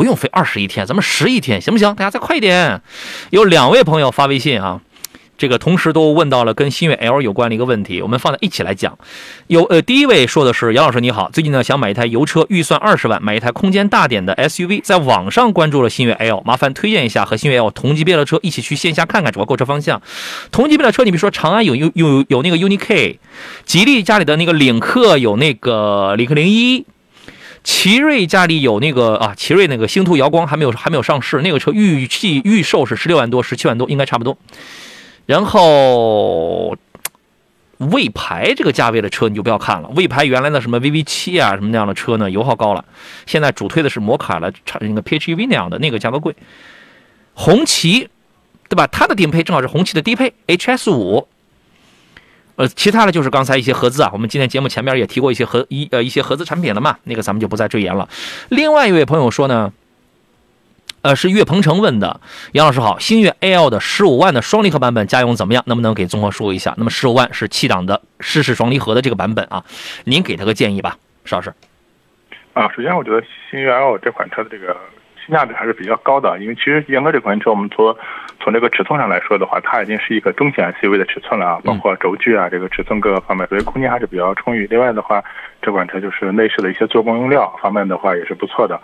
[0.00, 1.94] 不用费二十一天，咱们十一天行不行？
[1.94, 2.80] 大家再快一点。
[3.28, 4.80] 有两位朋友发微信啊，
[5.36, 8.98] 这个同时都问到了跟新月 L 有关的一个问题，我们放在一起来讲。
[9.48, 20.00] 有呃，第一位说的是杨老师你好，最近呢想买一台油车，预算二十万，买一台空间大点的 SUV，在网上关注了新月 L，麻烦推荐一下和新月 L 同级别的车，一起去线下看看主要购车方向。
[20.50, 23.20] 同级别的车，你比如说长安有有有有那个 UNI K，
[23.66, 26.86] 吉利家里的那个领克有那个领克零一。
[27.62, 34.36] 奇瑞家里有那个啊，奇瑞那个星途瑶光还没有还没有上市，那个车预计预售是十六万多、十七万多，应该差不多。
[35.26, 36.76] 然后
[37.78, 42.84] 魏牌这个价位的车你就不要看了，魏牌原来的什么 VV 七啊什么那样的车呢，油耗高了，
[43.26, 46.34] 现在主推的是摩卡了，差那个 PHEV 那样的，那个价格贵。
[47.34, 48.08] 红旗，
[48.68, 48.86] 对吧？
[48.86, 51.28] 它的顶配正好是红旗的低配 HS 五。
[52.60, 58.06] 呃，其他的就是刚才一些合资啊，我们今天节目前面也提过一些合一呃一些合资产品了嘛，那个咱们就不再赘言了。
[58.50, 59.72] 另外一位朋友说呢，
[61.00, 62.20] 呃，是岳鹏程问的，
[62.52, 65.64] 杨老师好，星越 L 的十五万的双离合版本家用怎么样？
[65.68, 66.74] 能不能给综合说一下？
[66.76, 69.64] 那么十五万是七档的湿式双离合的这个版本啊，
[70.04, 71.54] 您给他个建议吧，石老师。
[72.52, 74.76] 啊，首先我觉得星越 L 这款车的这个
[75.30, 77.96] 性价比还是比较高的，因为其实严格这款车，我们从
[78.40, 84.66] 从这个尺寸上来说的话，它已经是一个中型 SUV 的尺寸了啊，包括轴距啊，这个尺寸各个方面，所以空间还是比较充裕。
[84.68, 85.22] 另外的话，
[85.62, 88.80] 这款车就是内饰的一些做工用料方面的话也是不错的。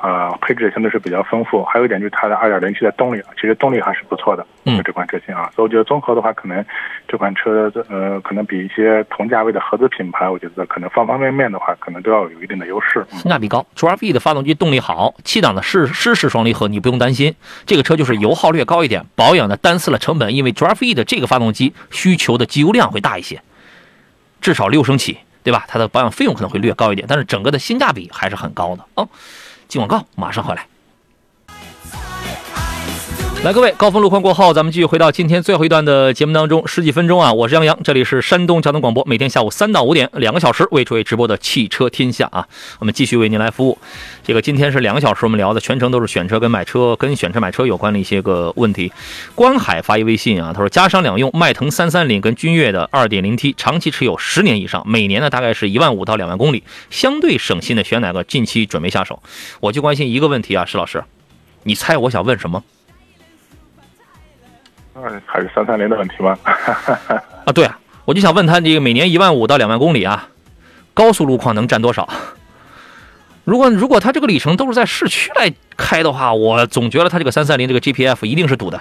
[0.00, 4.46] 啊、配置相对是比较丰富，还有一点就是它的二点零 T 的动力啊，其实动力还是不错的。
[4.64, 6.64] 嗯这款车型啊，所以我觉得综合的话，可能
[7.08, 13.04] 这款车呃，可能比一些同价位的合资品牌，我觉得可能方方面面的话，可能都要有一定的优势。
[13.12, 17.34] 嗯性价比高，2V 的发动机动力好，七档的湿湿式双离合你不用担心，
[17.66, 23.40] 这个车就是油耗略高一点，保养的单次的成本，因为 2V 的这个发动机需求的机油量会大一些，
[24.40, 25.64] 至少六升起，对吧？
[25.66, 29.08] 它的保养费用可能会略高一点，但是整个的性价比还是很高的哦。
[29.68, 30.67] 进广告，马上回来。
[33.44, 42.48] 来，各位，高峰路况过后，咱们继续回到今天最后一段的节目当中，十几分钟啊，我是杨洋，这里是山东交通广播，每天下午三到五点，两个小时为诸位直播的汽车天下啊，
[42.80, 43.78] 我们继续为您来服务。
[44.24, 48.92] 这个今天是两个小时，我们聊的全程都是选车跟买车、跟选车买车有关的一些个问题。
[49.36, 58.24] 关海发一微信啊，他说加商两用，迈腾三三零跟君越的二点零 T，长期持有十年以上，每年呢大概是一万五到两万公里，相对省心的选哪个？
[58.24, 59.22] 近期准备下手。
[59.60, 61.04] 我就关心一个问题啊，石老师，
[61.62, 62.64] 你猜我想问什么？
[65.26, 66.38] 还是三三零的问题吗？
[67.44, 70.28] 啊，对啊，我就想问他这个每年一万五到两万公里啊，
[70.94, 72.08] 高速路况能占多少？
[73.44, 78.80] 如果如果他这个里程都是在市区来开的话，我总觉得他这个三三零这个 GPF 一定是堵的。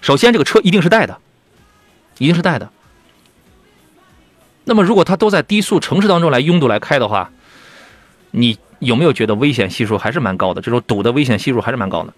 [0.00, 1.16] 首先，这个车一定是带的，
[2.18, 2.68] 一定是带的。
[4.64, 7.30] 那么，如果他都在低速城市当中来拥堵来开的话，
[8.32, 10.60] 你有没有觉得危险系数还是蛮高的？
[10.60, 12.12] 这种堵的危险系数还是蛮高的。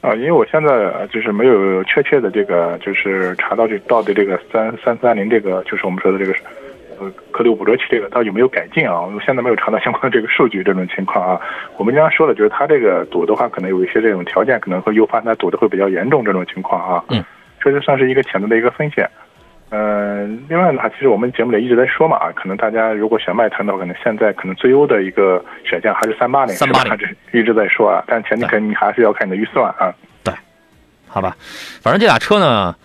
[0.00, 6.32] 啊，因为我现在呃就是没有确切的这个，就是查到这到底这个三三三零这个，就是我们说的这个
[7.00, 9.00] 呃颗粒捕捉器这个到底有没有改进啊？
[9.00, 11.40] 我现在没有查到相关的这个数据这种情况啊。
[11.76, 17.04] 我们经常说了就是它这个堵的话，可能有一些这种条件可能会诱发它堵的会比较严重这种情况啊。
[17.08, 17.24] 嗯，
[17.60, 19.10] 这就算是一个潜在的一个风险。
[19.70, 29.92] 嗯、另外的话，其实我们节目里一直在说嘛，啊，可能大家如果选迈腾的话，可能现在可能最优的一个选项还是三八零，380这一直在说啊，但前提肯定还是要看你的预算啊。
[30.22, 30.32] 对
[31.08, 31.36] 好吧，
[31.82, 32.76] 反正这俩车呢，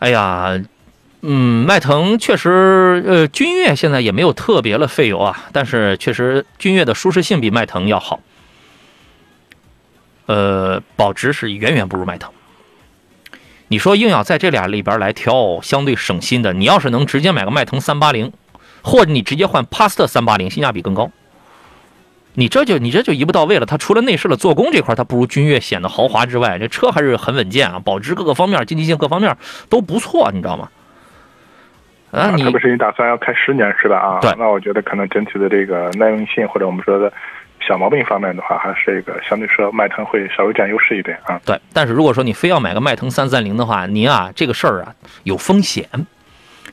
[0.00, 0.60] 哎呀，
[1.22, 8.20] 嗯，迈腾确实，呃，君越现在也没有特别的费油啊，但是确实君越的舒适性比迈腾要好，
[10.26, 12.30] 呃，保值是远远不如迈腾。
[13.68, 18.32] 你说硬要在这俩里边来挑相对省心的，你要是能直接买个迈腾三八零，
[18.82, 21.10] 或者你直接换帕萨特三八零，性价比更高。
[22.34, 23.66] 你这就你这就一步到位了。
[23.66, 29.36] 它除了内饰的做工这块，它不如君越显得豪华之外，这车还是很稳健啊，保值各个方面、经济性各方面
[29.68, 30.68] 都不错，你知道吗？
[32.10, 33.98] 啊，你特别是你打算要开十年是吧？
[33.98, 37.12] 啊，对那我觉得可能整体的这个耐用性或者我们说的
[37.66, 41.40] 小毛病方面的话，还是这个相对说迈腾会稍微占优势一点啊。
[41.44, 45.88] 对，但是如果说你非要买个迈腾三三零的话，您啊这个事儿啊有风险，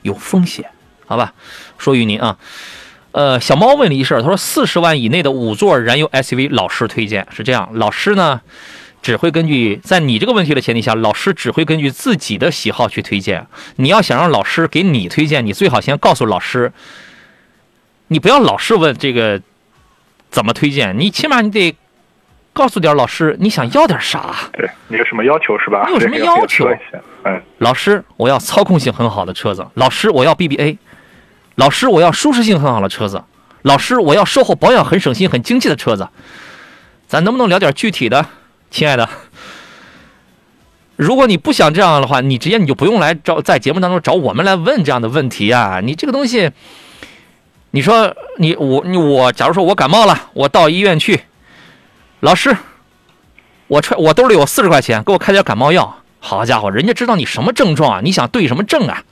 [0.02, 0.66] 有风险，
[1.06, 1.32] 好吧？
[1.78, 2.36] 说于您啊，
[3.12, 8.42] 呃，小猫问了一事儿，他说四十万以内的五座燃油 SUV，老师推荐是这样，老师呢
[9.00, 13.46] 只会根据在你这个问题的前提下，老师只会根据自己的喜好去推荐。
[13.76, 16.72] 你要想让老师给你推荐，你最好先告诉老师，
[18.08, 19.40] 你不要老是问这个
[20.32, 21.76] 怎么推荐，你起码你得
[22.52, 24.34] 告诉点老师你想要点啥。
[24.54, 25.84] 对你有什么要求是吧？
[25.86, 26.68] 你有什么要要求
[27.24, 29.64] 嗯，老师，我要操控性很好的车子。
[29.74, 30.78] 老师，我要 BBA。
[31.56, 33.22] 老师，我要舒适性很好的车子。
[33.62, 36.08] 老师，我要售后保养很省心、很经济的车子。
[37.06, 38.26] 咱能不能聊点具体的，
[38.70, 39.08] 亲爱的？
[40.96, 45.80] 如果你不想这样的话，你直接你就不用来找在节目当中找我们来问这样的问题啊！
[45.82, 46.50] 你这个东西，
[47.72, 51.22] 你说你我你我，假如说我感冒了，我到医院去，
[52.20, 52.54] 老师，
[53.66, 56.02] 我揣我兜里有四十块钱，给我开点感冒药。
[56.20, 58.00] 好家伙，人家知道你什么症状啊？
[58.04, 59.02] 你想对什么症啊？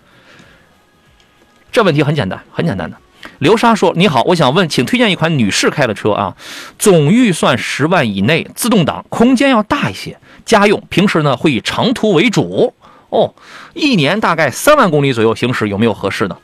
[1.73, 2.99] 这问题很简单，很简单的。
[3.39, 6.37] 刘莎说：“你好，我想问，请推荐一款女士开的车啊，
[6.79, 12.75] 总预算十万以内，自动挡，空间要大一些，家用，平时呢会以长途为主。
[13.09, 13.35] 哦，
[13.73, 16.37] 一年大概三万公里左右行驶，有没有合适的？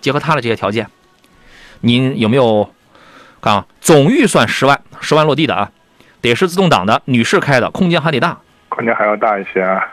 [0.00, 0.88] 结合她的这些条件，
[1.84, 2.68] 您有没有
[3.42, 3.66] 看啊？
[3.80, 5.70] 总预算十万，十万落地的啊，
[6.22, 8.38] 得是自动挡的，女士开的，空间还得大，
[8.70, 9.86] 空间还要大一些啊。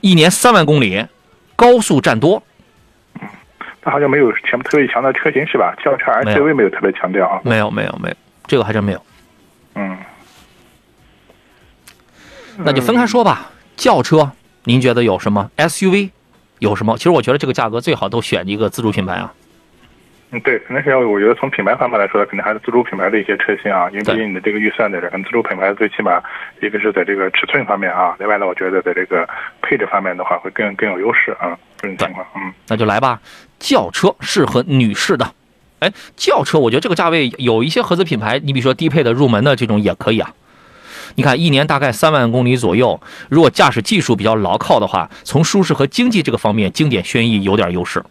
[0.00, 1.06] 一年三万公里，
[1.54, 2.42] 高速占多。”
[3.80, 5.74] 它好像没有前特别强的车型是吧？
[5.82, 7.40] 轿车 SUV 没有特别强调啊。
[7.44, 8.16] 没有没有没有，
[8.46, 9.00] 这个还真没有。
[9.76, 9.96] 嗯，
[12.56, 13.52] 那就分开说吧。
[13.76, 14.32] 轿车，
[14.64, 16.10] 您觉得有什么？SUV
[16.58, 16.96] 有什么？
[16.98, 19.32] 其实我觉得这个价格最好都选一个自主品牌啊。
[20.30, 20.98] 嗯，对，肯定是要。
[21.00, 26.22] 我觉得从品牌方面来说，肯定还是自主品牌的一些车型啊，因为毕竟你的这个预算在这，可能自主品牌最起码
[26.60, 29.26] 一个是在这个尺寸方面啊，另外呢，我觉得在这个
[29.62, 32.52] 配置方面的话会更更有优势啊，这种情况，嗯。
[32.68, 33.20] 那就来吧。
[33.58, 35.32] 轿车适合女士的，
[35.78, 40.30] 哎，轿车我觉得这个价位有一些合资品牌，你比如说低配的、入门的这种也可以啊。
[41.14, 43.00] 你看，一年大概三万公里左右，
[43.30, 48.04] 如果驾驶技术比较牢靠的话，从舒适和经济这个方面，经典轩逸有点优势。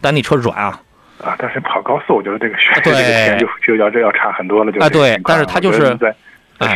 [0.00, 0.80] 但那车软啊，
[1.22, 6.14] 啊，但是跑高速，我觉得这个选对这个钱就就要这要差很多了，就啊对但是它就是在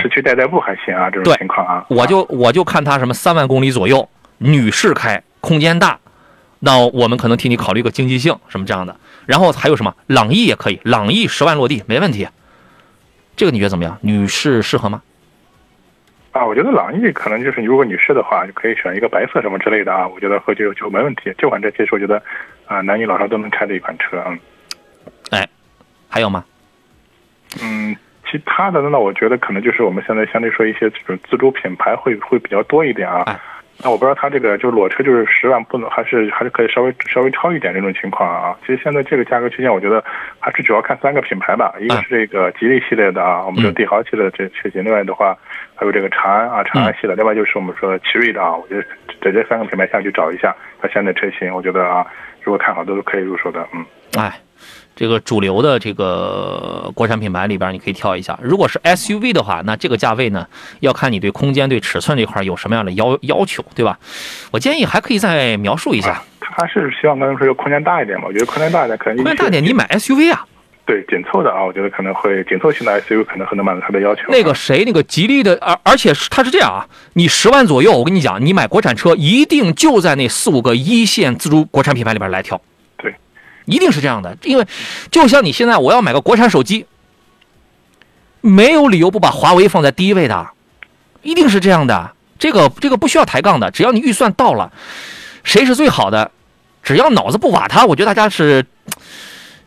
[0.00, 4.08] 市区代代步还行啊，这种情况啊，我就我就看它什么三万公里左右，
[4.38, 5.98] 女士开，空间大，
[6.60, 8.96] 那我们可能替你考虑个经济性什么这样的。
[9.26, 12.28] 然后还有什么朗逸也可以，朗逸十万落地没问题。
[13.36, 13.98] 这个你觉得怎么样？
[14.02, 15.02] 女士适合吗？
[16.32, 21.32] 啊，我觉得朗逸可能就是如果女士的话，就可以选一个白色什么之类的啊，我觉得会就就没问题。
[21.38, 22.22] 这款车其实我觉得
[22.66, 24.22] 啊，男女老少都能开的一款车，
[25.30, 25.48] 嗯
[26.08, 26.44] 还有吗？
[27.62, 27.96] 嗯。
[28.30, 33.22] 其他的呢，那我觉得可能就是我们现在相对说一些这种自主品牌会会比较多一点啊。
[33.26, 33.38] 哎
[33.78, 38.56] 那我不知道它这个就是裸车就是十万不能还是还是可以稍微稍微超一点这种情况啊。
[38.60, 40.02] 其实现在这个价格区间，我觉得
[40.38, 45.36] 还是主要看三个品牌吧，一个哎是这个吉利系列的啊，我们说嗯帝豪系列的这车型，另外的话
[45.74, 48.84] 还有这个长安啊长安系的，另外就是我们说奇瑞的啊，我觉得
[49.20, 52.06] 在这三个品牌下去找一下它现在车型，我觉得啊，
[52.44, 53.84] 如果看好都是可以入手的，嗯。
[54.16, 54.40] 哎，
[54.94, 58.38] 这个主流的这个国产品牌里边，你可以挑一下。
[58.40, 60.46] 如果是 SUV 的话，那这个价位呢，
[60.80, 63.98] 要看你对空间、对尺寸这块有什么样的要要求，对吧？
[64.52, 68.26] 我建议还可以再描述一下，他是希望刚才说空间大一点嘛？
[68.28, 70.46] 我觉得空间大一点可能空间大点，你买 SUV 啊。
[70.86, 74.22] 对紧凑的啊，我觉得可能会紧凑型的 SUV 可能很能满足他的要求。
[74.28, 82.60] 那个谁，那个吉利的，而而且是它是这样啊，你十万左右，我跟你讲，你买国产车一定就在那四五个一线自主国产品牌里边来挑，
[82.98, 83.14] 对，
[83.64, 84.66] 一定是这样的，因为
[85.10, 86.84] 就像你现在我要买个国产手机，
[88.42, 90.48] 没有理由不把华为放在第一位的，
[91.22, 94.70] 一定是这样的，这个这个不需要抬杠的，只要你预算到了，
[95.44, 96.30] 谁是最好的，
[96.82, 98.66] 只要脑子不瓦塌，我觉得大家是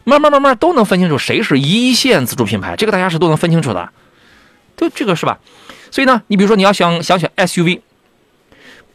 [0.07, 3.89] 慢慢慢慢都能分清楚谁是一线自主品牌，这个大家是都能分清楚的。
[4.77, 5.37] 就这个是吧？
[5.91, 7.81] 所以呢，你比如说你要想想选 SUV，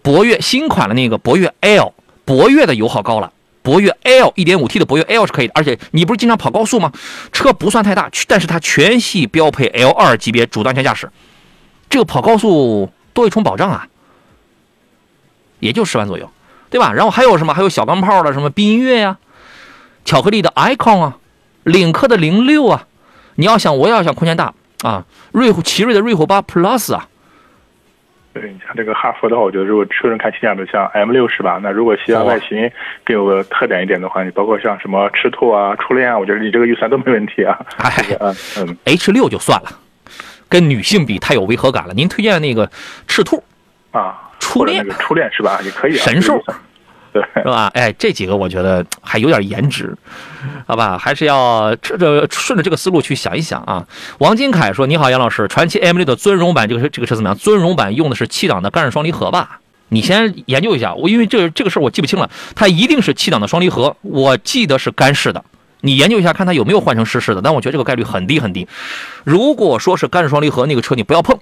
[0.00, 1.92] 博越新款的那个博越 L
[2.24, 3.30] 博越的油耗高了。
[3.60, 6.90] 博越 L 1.5T 的博越 L 是可以的，而且你不是经常跑高速吗？
[7.30, 11.10] 车不算太大，但是它全系标配 L2 级别主动安全驾驶，
[11.90, 13.86] 这个跑高速多一重保障啊，
[15.60, 16.28] 也就十万左右，
[16.70, 16.92] 对吧？
[16.92, 17.52] 然后还有什么？
[17.54, 19.18] 还有小钢炮的什么缤越呀、
[20.04, 21.18] 巧克力的 icon 啊、
[21.64, 22.86] 领克的零六啊，
[23.36, 24.52] 你要想我要想空间大
[24.82, 27.08] 啊，瑞虎奇瑞的瑞虎八 Plus 啊，
[28.32, 31.60] 对你像这个哈弗的话，我觉得如果车人看性价比，像 M 六是吧？
[31.62, 32.70] 那如果西安外形
[33.04, 37.58] 更有个特点一点的话，你包括像什么赤兔啊、初恋啊，我觉得你这个预算都没问题啊。
[37.78, 39.70] 哎嗯嗯 H 六就算了，
[40.48, 41.94] 跟女性比太有违和感了。
[41.94, 42.70] 您推荐那个
[43.06, 43.42] 赤兔
[43.92, 45.60] 啊，初恋初恋是吧？
[45.62, 46.02] 也可以啊。
[46.02, 46.42] 神兽
[47.12, 47.70] 对，是吧？
[47.74, 49.94] 哎，这几个我觉得还有点颜值，
[50.66, 50.96] 好吧？
[50.96, 53.86] 还是要这这顺着这个思路去想一想啊。
[54.18, 57.36] 王金凯说：“你好，杨老师，传祺 M 六的尊荣版这个车这个车怎么样？
[57.36, 59.60] 尊荣版用的是七档的干式双离合吧？
[59.88, 65.44] 你先研究一下，我因为这这个事儿我记不清了，它一定是七档的双离合，我记得是干式的。
[65.82, 68.66] 你研究一下，看它有没有换成湿式的，但我觉得这个概率很低很低。
[69.24, 71.38] 如果说是干式双离合，那个车你不要碰，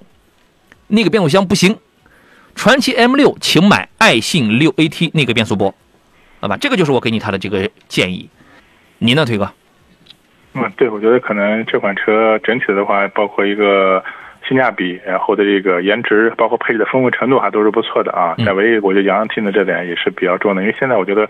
[0.88, 1.78] 那个变速箱不行。
[2.60, 5.74] 传祺 M 六，请买爱信六 AT 那个变速波，
[6.40, 6.58] 好吧？
[6.60, 8.28] 这个就是我给你他的这个建议。
[8.98, 9.50] 您呢，推哥？
[10.52, 14.04] 嗯，对，我觉得可能这款车整体的话，包括一个
[14.46, 18.34] 性价比，然后的这个颜值，包括配置的丰富程度，还都是不错的啊。
[18.36, 21.26] 嗯但唯一我觉得杨洋听的这点也是比较重的，因为现在我觉得，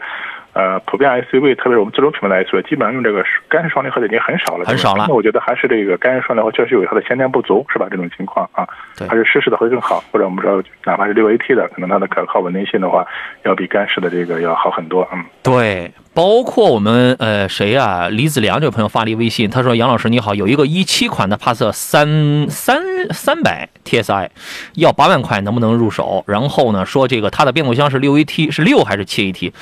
[0.53, 7.87] 呃，普遍 SUV，特别是我们自主品牌来说，基本上用这个干式双离合的已经很少了，很少了那我觉得还是这个干式双离合确实有它的先天不足，是吧？
[7.91, 13.07] 这种情况啊，对还是湿式的会更好，或者我们说哪怕是六 AT 的，可能它的可靠稳定性的话，
[13.45, 15.25] 要比干式的这个要好很多，嗯。
[15.43, 24.29] 对，包括我们呃谁呀、李子良这位朋友发了一微信，他说：“杨老师你好，有一个一七款的帕萨三三三百 TSI，
[24.75, 26.23] 要八万块，能不能入手？
[26.27, 29.53] 然后呢，说这个它的变速箱是六 AT，是六还是七 AT？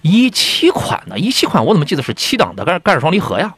[0.00, 3.54] 一七款的，一七款我怎么记得是七档的干干式双离合呀？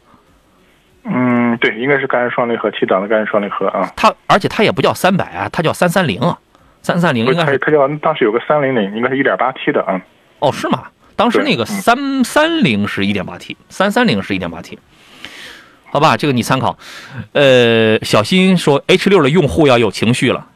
[1.03, 3.91] 嗯，对，应该是干式双离合，七档的干式双离合啊。
[3.95, 6.37] 它而且它也不叫三百啊，它叫三三零啊，
[6.81, 9.99] 三三零应该是它它叫当时有个三零零，应该是一点八 T 的啊。
[10.39, 10.83] 哦，是吗？
[11.15, 14.79] 当时那个三三零是一点八 T，三三零是一点八 T，
[15.91, 16.79] 好吧，这个你参考。
[17.33, 20.47] 呃，小新说 H 六的用户要有情绪了。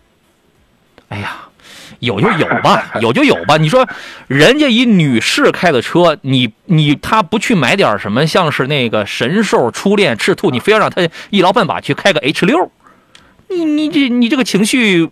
[1.10, 1.45] 哎呀，
[2.00, 3.58] 有就有吧，有就有吧。
[3.58, 3.88] 你说
[4.28, 12.72] 人家一女士开的车，你你他不去买点什么，像是那个神兽、初恋、赤兔，你非要让他一劳半把去开个 H 六，
[13.50, 15.10] 你你这你这个情绪，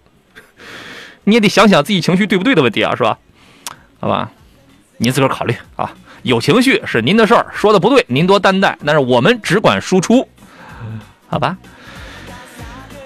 [1.25, 3.17] 你也得想想自己情绪对不对的问题啊，是吧？
[3.99, 4.29] 好吧。
[4.97, 5.91] 您自个儿考虑啊，
[6.21, 10.25] 有情绪是您的事儿，说的不对您多担待，但是我们只管输出，
[11.27, 11.57] 好吧？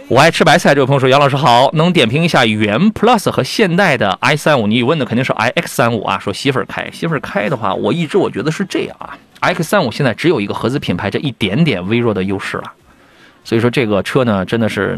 [0.09, 4.65] 我爱吃白菜这位朋友说：“杨老师好，能点评一下元 Plus 和现代的 i 三五？
[4.65, 6.17] 你问的肯定是 iX 三五啊。
[6.17, 12.71] 说媳妇儿开，媳妇儿开的话，我一直我觉得是这样啊 x 三五现在只有一个合资品牌这一点点微弱的优势了，
[13.43, 14.97] 所以说这个车呢，真的是，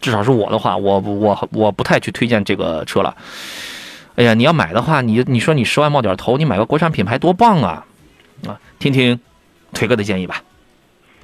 [0.00, 3.16] 至少是我的话，我我我不太去推荐这个车了。
[4.14, 7.84] 哎呀，你要买的话，你你说你十万冒点头，你买个国产品牌多棒啊！
[8.46, 9.18] 啊，听听
[9.74, 10.40] 腿哥的建议吧。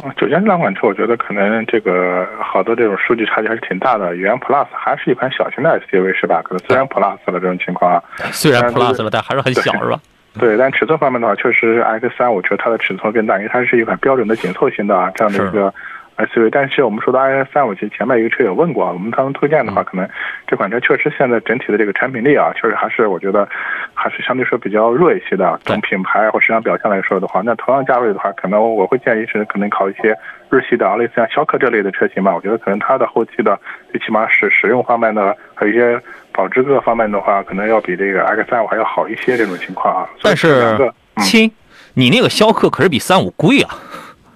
[0.03, 4.17] 啊，首先这两款车，我觉得可能这个好多这种数据差距还是挺大的。
[4.17, 6.43] 元 Plus 还是一款小型的 SUV 是吧？
[6.43, 8.03] 可能虽然 Plus 了这种情况啊，
[8.33, 10.01] 虽然 Plus 了，但还是很小，是吧？
[10.41, 15.73] 对，但尺寸方面的话，确实 X 三五车它的尺寸更大，因为它是一款标准的紧凑型的啊这样的一个
[16.17, 16.49] SUV。
[16.51, 20.09] 但是我们说到 X 三五，其实前面一个车友问过啊，我们刚刚推荐的话，可能
[20.47, 23.49] 这款车确实现在整体的这个产品力啊，确实还是我觉得
[23.95, 25.59] 还是相对说比较弱一些的。
[25.65, 30.17] 从品牌或市场表现来说的话，那同样价位的话，可能我会建议是可能考一些
[30.51, 32.35] 日系的啊，类似像逍客这类的车型吧。
[32.35, 33.59] 我觉得可能它的后期的
[33.91, 36.01] 最起码使使用方面的，还有一些
[36.33, 40.09] 保值各方面的话，可能要比这个 X 三五还要好一些这种情况啊。
[40.19, 41.51] 所以但是亲，
[41.95, 43.75] 你那个逍客可是比三五贵啊，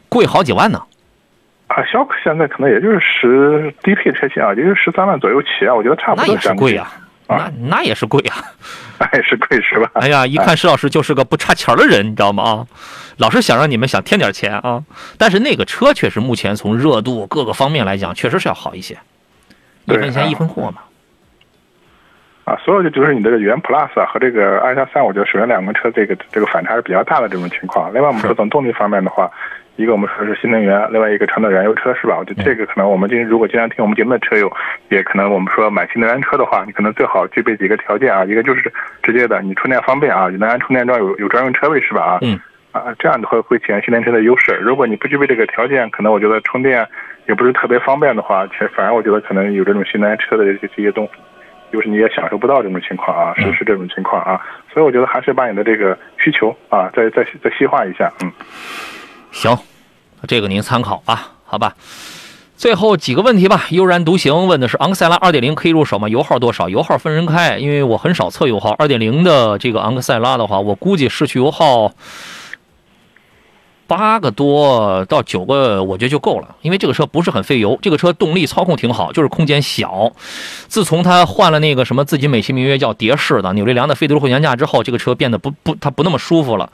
[0.08, 0.78] 贵好几万呢。
[0.78, 0.86] 啊，
[1.90, 6.92] 逍客现在可能也就是十低配车型啊，也就是十三万左右起啊，我觉得差不那也是多这样贵啊，
[7.28, 8.36] 那啊那也是贵啊。
[8.98, 9.90] 那也是贵是吧？
[9.94, 12.42] 哎呀，一看石老师就是个不差钱儿的人，你知道吗？
[12.42, 12.66] 啊，
[13.18, 14.82] 老是想让你们想添点钱啊。
[15.18, 18.96] 但是那个车确实目前从热度各个方面来讲，确实是要好一些，
[19.84, 20.78] 一分钱一分货嘛。
[22.44, 27.92] 啊，所有的就是你这个元 Plus 啊和这个 i 加三，我觉得首先两个车这个这个反差是比较大的这种情况。
[27.92, 29.30] 另外我们说从动力方面的话，
[29.76, 32.16] 一个我们说是新能源，另外一个传统燃油车是吧？
[32.18, 34.50] 我觉得这个可能我们今如果经常听我们节目的车友，
[34.88, 38.72] 也可能我们说买新能源车的话，你可能最好具备几个条件啊，一个就是
[39.02, 42.02] 直接的你充电方便啊，有能源充电桩有有专用车位是吧？
[42.02, 42.40] 啊，嗯。
[42.72, 44.52] 啊，这样的话会体现新能源车的优势。
[44.60, 46.86] 如果你不具备这个条件，可能我觉得充电
[47.26, 51.08] 也不是特别方便的话，其实反而我觉得可能有这种新能源车的这这些东
[51.72, 54.38] 就是你也享受不到这种情况啊，是是这种情况啊。
[54.72, 58.30] 所以我觉得还是把你的这个需求啊，再再再细化一下，嗯。
[59.36, 59.58] 行，
[60.26, 61.76] 这个您参考吧，好吧。
[62.56, 63.66] 最后几个问题吧。
[63.68, 66.08] 悠然独行问的是昂克赛拉2.0可以入手吗？
[66.08, 66.70] 油耗多少？
[66.70, 68.72] 油耗分人开，因为我很少测油耗。
[68.76, 71.92] 2.0的这个昂克赛拉的话，我估计市区油耗。
[73.86, 80.12] 八个多到九个，我觉得就够了，因为这个车不是很费油，这个车动力操控挺好，就是空间小。
[80.68, 86.70] 自从它换了那个什么自己美其名曰叫蝶式的扭力梁的非独立后悬架之后，这个车变得不不它不那么舒服了。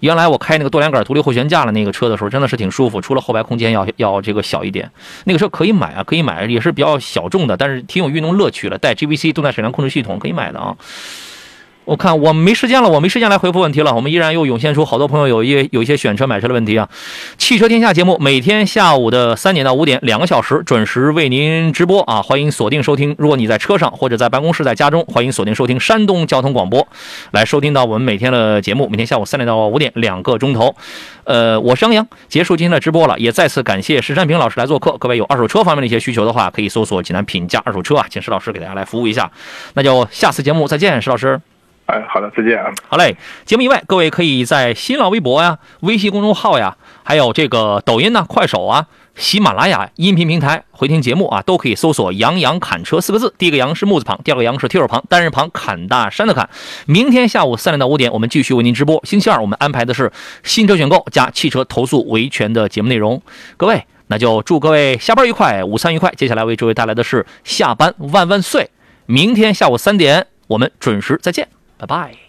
[0.00, 4.90] 原来我开那个多连杆独立后悬架的那个车的时候，真的是挺舒服，除了后排空间要要这个小一点。
[5.24, 10.76] 那个车可以买啊，可以买，也是比较小众的，但是挺有运动乐趣的，带 GVC 动态水量控制系统可以买的啊。
[11.86, 13.94] 我看我没时间了，我没时间来回复问题了。
[13.94, 16.88] 我们依然又涌现出好多朋友有一有一些选车买车的问题啊。
[17.38, 23.14] 汽车天下节目每天下午的三点到五点，两个小时准时为您直播啊，欢迎锁定收听。
[23.18, 26.84] 如果你在车上或者在办公室、在家中，欢迎锁定收听山东交通广播，
[27.30, 28.88] 来收听到我们每天的节目。
[28.88, 30.74] 每天下午三点到五点，两个钟头。
[31.22, 34.96] 呃，我是杨洋，结束今天的直播了，也再次感谢石山平老师来做客。
[34.98, 39.30] 各位有二手车方面的一些需求的话，可以搜索济南品价二手车啊，请石老师给大家来服务一下。
[39.74, 41.40] 那就下次节目再见，石老师。
[41.86, 42.72] 哎，好的，再见啊！
[42.88, 53.32] 好嘞，节目以外，各位可以在新浪微博呀、微信公众号呀，还有这个抖音呢、快手啊、喜马拉雅音频平台回听节目啊，都可以搜索“杨洋砍车”四个字。
[53.38, 56.50] 第一个“杨”是木字旁，第二个“杨”是提手旁，单人旁，砍大山的砍。
[56.86, 59.00] 明天下午三点到五点，我们继续为您直播。
[59.04, 60.10] 星期二我们安排的是
[60.42, 63.22] 新车选购加汽车投诉维权的节目内容。
[63.56, 66.12] 各位，那就祝各位下班愉快，午餐愉快。
[66.16, 68.70] 接下来为诸位带来的是下班万万岁。
[69.06, 71.46] 明天下午三点，我们准时再见。
[71.78, 72.25] 拜拜。